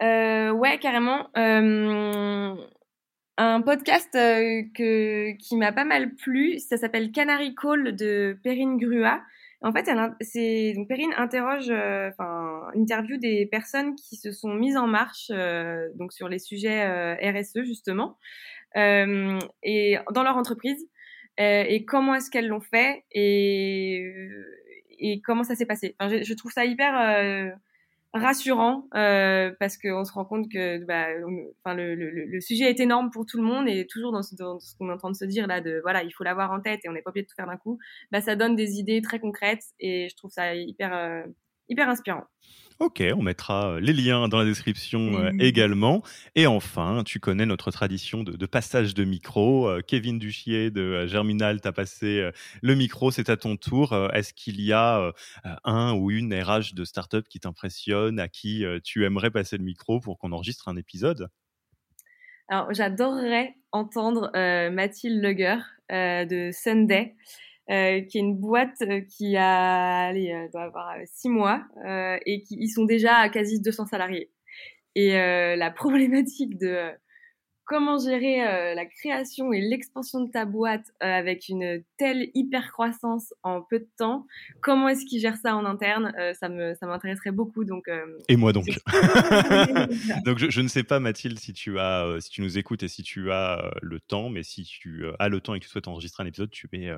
Ouais, 0.00 0.78
carrément 0.80 1.28
un 3.40 3.62
podcast 3.62 4.14
euh, 4.16 4.62
que, 4.74 5.32
qui 5.38 5.56
m'a 5.56 5.72
pas 5.72 5.84
mal 5.84 6.14
plu. 6.14 6.58
Ça 6.58 6.76
s'appelle 6.76 7.10
Canary 7.10 7.54
Call 7.54 7.96
de 7.96 8.38
Perrine 8.42 8.76
Grua. 8.76 9.22
En 9.62 9.72
fait, 9.72 9.90
c'est 10.20 10.74
donc 10.74 10.88
Perrine 10.88 11.12
interroge, 11.16 11.70
euh, 11.70 12.10
enfin, 12.10 12.68
interview 12.74 13.16
des 13.16 13.46
personnes 13.46 13.94
qui 13.94 14.16
se 14.16 14.30
sont 14.32 14.54
mises 14.54 14.76
en 14.76 14.86
marche 14.86 15.30
euh, 15.30 15.88
donc 15.96 16.12
sur 16.12 16.28
les 16.28 16.38
sujets 16.38 16.82
RSE 17.20 17.62
justement 17.64 18.16
et 18.74 19.96
dans 20.12 20.22
leur 20.22 20.36
entreprise 20.36 20.86
et 21.36 21.84
comment 21.86 22.14
est-ce 22.14 22.30
qu'elles 22.30 22.48
l'ont 22.48 22.60
fait 22.60 23.04
et 23.10 24.06
et 24.98 25.20
comment 25.22 25.44
ça 25.44 25.56
s'est 25.56 25.66
passé. 25.66 25.96
Enfin, 25.98 26.14
je, 26.14 26.22
je, 26.22 26.34
trouve 26.34 26.52
ça 26.52 26.64
hyper 26.66 27.56
rassurant 28.12 28.88
euh, 28.94 29.52
parce 29.60 29.76
qu'on 29.78 30.04
se 30.04 30.12
rend 30.12 30.24
compte 30.24 30.50
que 30.50 30.84
bah, 30.84 31.06
le, 31.74 32.40
sujet 32.40 32.64
est 32.64 32.80
énorme 32.80 33.10
pour 33.10 33.24
tout 33.24 33.36
le 33.36 33.44
monde 33.44 33.68
et 33.68 33.86
toujours 33.86 34.10
dans 34.10 34.22
ce, 34.22 34.34
ce 34.34 34.76
qu'on 34.76 34.88
est 34.88 34.92
en 34.92 34.96
train 34.96 35.10
de 35.10 35.16
se 35.16 35.24
dire 35.24 35.46
là 35.46 35.60
de 35.60 35.80
voilà 35.82 36.02
il 36.02 36.10
faut 36.10 36.24
l'avoir 36.24 36.50
en 36.50 36.60
tête 36.60 36.80
et 36.84 36.88
on 36.88 36.92
n'est 36.92 37.02
pas 37.02 37.10
obligé 37.10 37.24
de 37.24 37.28
tout 37.28 37.36
faire 37.36 37.46
d'un 37.46 37.56
coup. 37.56 37.78
Bah 38.10 38.20
ça 38.20 38.34
donne 38.34 38.56
des 38.56 38.78
idées 38.78 39.00
très 39.00 39.20
concrètes 39.20 39.64
et 39.78 40.08
je 40.08 40.16
trouve 40.16 40.30
ça 40.30 40.54
hyper 40.54 40.92
euh, 40.92 41.22
hyper 41.70 41.88
inspirant 41.88 42.26
Ok, 42.80 43.02
on 43.14 43.20
mettra 43.20 43.72
euh, 43.72 43.80
les 43.80 43.92
liens 43.92 44.26
dans 44.26 44.38
la 44.38 44.46
description 44.46 45.22
euh, 45.22 45.32
également. 45.38 46.02
Et 46.34 46.46
enfin, 46.46 47.02
tu 47.04 47.20
connais 47.20 47.44
notre 47.44 47.70
tradition 47.70 48.22
de, 48.22 48.46
passage 48.46 48.94
de 48.94 49.04
micro. 49.04 49.68
Euh, 49.68 49.82
Kevin 49.86 50.18
Duchier 50.18 50.70
de 50.70 51.06
Germinal 51.06 51.60
t'a 51.60 51.72
passé 51.72 52.30
le 52.62 52.74
micro, 52.74 53.10
c'est 53.10 53.28
à 53.28 53.36
ton 53.36 53.58
tour. 53.58 53.94
Est-ce 54.14 54.32
qu'il 54.32 54.62
y 54.62 54.72
a 54.72 55.12
un 55.64 55.92
ou 55.92 56.10
une 56.10 56.32
RH 56.32 56.74
de 56.74 56.86
startup 56.86 57.28
qui 57.28 57.38
t'impressionne, 57.38 58.18
à 58.18 58.28
qui 58.28 58.64
tu 58.82 59.04
aimerais 59.04 59.30
passer 59.30 59.58
le 59.58 59.64
micro 59.64 60.00
pour 60.00 60.18
qu'on 60.18 60.32
enregistre 60.32 60.68
un 60.68 60.76
épisode? 60.76 61.28
Alors, 62.48 62.72
j'adorerais 62.72 63.56
entendre 63.72 64.30
Mathilde 64.70 65.22
Leger 65.22 65.58
de 65.90 66.50
Sunday. 66.52 67.14
Euh, 67.70 68.00
qui 68.00 68.18
est 68.18 68.20
une 68.20 68.36
boîte 68.36 68.82
euh, 68.82 69.00
qui 69.02 69.36
a, 69.36 70.08
allez, 70.08 70.32
euh, 70.32 70.48
doit 70.50 70.62
avoir 70.62 70.92
six 71.04 71.28
mois 71.28 71.62
et 72.26 72.42
qui 72.42 72.56
ils 72.58 72.68
sont 72.68 72.84
déjà 72.84 73.14
à 73.14 73.28
quasi 73.28 73.60
200 73.60 73.86
salariés. 73.86 74.32
Et 74.96 75.12
la 75.12 75.70
problématique 75.76 76.58
de 76.58 76.90
comment 77.70 77.98
gérer 77.98 78.44
euh, 78.44 78.74
la 78.74 78.84
création 78.84 79.52
et 79.52 79.60
l'expansion 79.60 80.24
de 80.24 80.30
ta 80.32 80.44
boîte 80.44 80.86
euh, 81.04 81.06
avec 81.06 81.48
une 81.48 81.84
telle 81.98 82.28
hyper 82.34 82.72
croissance 82.72 83.32
en 83.44 83.62
peu 83.62 83.78
de 83.78 83.88
temps 83.96 84.26
Comment 84.60 84.88
est-ce 84.88 85.06
qu'ils 85.06 85.20
gèrent 85.20 85.36
ça 85.36 85.54
en 85.54 85.64
interne? 85.64 86.12
Euh, 86.18 86.34
Ça 86.34 86.48
me 86.48 86.74
ça 86.74 86.88
m'intéresserait 86.88 87.30
beaucoup. 87.30 87.64
Donc 87.64 87.88
et 88.28 88.36
moi 88.36 88.52
donc. 88.52 88.66
donc 90.24 90.38
je, 90.38 90.60
ne 90.60 90.66
sais 90.66 90.82
pas 90.82 90.98
Mathilde 90.98 91.38
si 91.38 91.52
tu 91.52 91.78
as 91.78 92.16
si 92.18 92.30
tu 92.30 92.42
nous 92.42 92.58
écoutes 92.58 92.82
et 92.82 92.88
si 92.88 93.04
tu 93.04 93.30
as 93.30 93.70
le 93.82 94.00
temps, 94.00 94.30
mais 94.30 94.42
si 94.42 94.64
tu 94.64 95.04
as 95.20 95.28
le 95.28 95.40
temps 95.40 95.54
et 95.54 95.60
que 95.60 95.64
tu 95.64 95.70
souhaites 95.70 95.86
enregistrer 95.86 96.24
un 96.24 96.26
épisode, 96.26 96.50
tu 96.50 96.68
es 96.72 96.90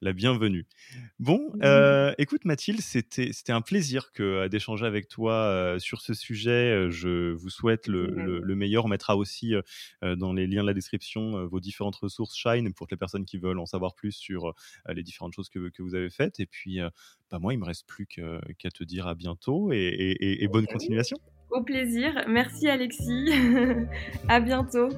la 0.00 0.12
bienvenue. 0.12 0.66
Bon, 1.20 1.52
écoute 2.18 2.44
Mathilde, 2.44 2.80
c'était 2.80 3.30
c'était 3.32 3.52
un 3.52 3.60
plaisir 3.60 4.10
que 4.10 4.48
d'échanger 4.48 4.86
avec 4.86 5.06
toi 5.06 5.76
sur 5.78 6.00
ce 6.00 6.14
sujet. 6.14 6.90
Je 6.90 7.30
vous 7.32 7.50
souhaite 7.50 7.86
le, 7.86 8.06
le, 8.08 8.40
le 8.40 8.54
meilleur. 8.56 8.86
On 8.86 8.88
mettra 8.88 9.16
aussi 9.16 9.54
dans 10.16 10.32
les 10.32 10.46
liens 10.46 10.62
de 10.62 10.66
la 10.66 10.74
description 10.74 11.36
euh, 11.36 11.46
vos 11.46 11.60
différentes 11.60 11.96
ressources 11.96 12.36
Shine 12.36 12.72
pour 12.72 12.86
les 12.90 12.96
personnes 12.96 13.24
qui 13.24 13.38
veulent 13.38 13.58
en 13.58 13.66
savoir 13.66 13.94
plus 13.94 14.12
sur 14.12 14.46
euh, 14.46 14.52
les 14.94 15.02
différentes 15.02 15.34
choses 15.34 15.48
que, 15.48 15.68
que, 15.68 15.82
vous 15.82 15.94
avez 15.94 16.10
faites. 16.10 16.40
Et 16.40 16.46
puis, 16.46 16.80
euh, 16.80 16.90
bah, 17.30 17.38
moi, 17.38 17.54
il 17.54 17.58
me 17.58 17.64
reste 17.64 17.86
plus 17.86 18.06
qu'à 18.06 18.70
te 18.70 18.84
dire 18.84 19.06
à 19.06 19.14
bientôt 19.14 19.70
et, 19.72 20.48
bonne 20.50 20.66
continuation. 20.66 21.18
Au 21.50 21.62
plaisir. 21.62 22.24
Merci 22.28 22.68
Alexis. 22.68 23.30
à 24.28 24.40
bientôt. 24.40 24.88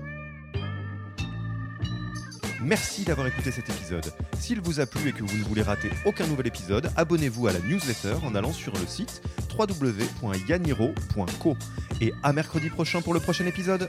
Merci 2.61 3.05
d'avoir 3.05 3.29
écouté 3.29 3.53
cet 3.53 3.71
épisode. 3.71 4.12
S'il 4.37 4.61
vous 4.61 4.81
a 4.81 4.87
plu 4.87 5.09
et 5.09 5.12
que 5.12 5.23
vous 5.23 5.39
ne 5.39 5.45
voulez 5.45 5.62
rater 5.62 5.91
aucun 6.05 6.27
nouvel 6.27 6.49
épisode, 6.49 6.91
abonnez-vous 6.97 7.47
à 7.47 7.53
la 7.53 7.61
newsletter 7.61 8.16
en 8.25 8.35
allant 8.35 8.53
sur 8.53 8.73
le 8.73 8.87
site 8.87 9.23
www.yaniro.co. 9.57 11.57
Et 12.01 12.12
à 12.23 12.33
mercredi 12.33 12.69
prochain 12.69 13.01
pour 13.01 13.14
le 13.14 13.21
prochain 13.21 13.47
épisode. 13.47 13.89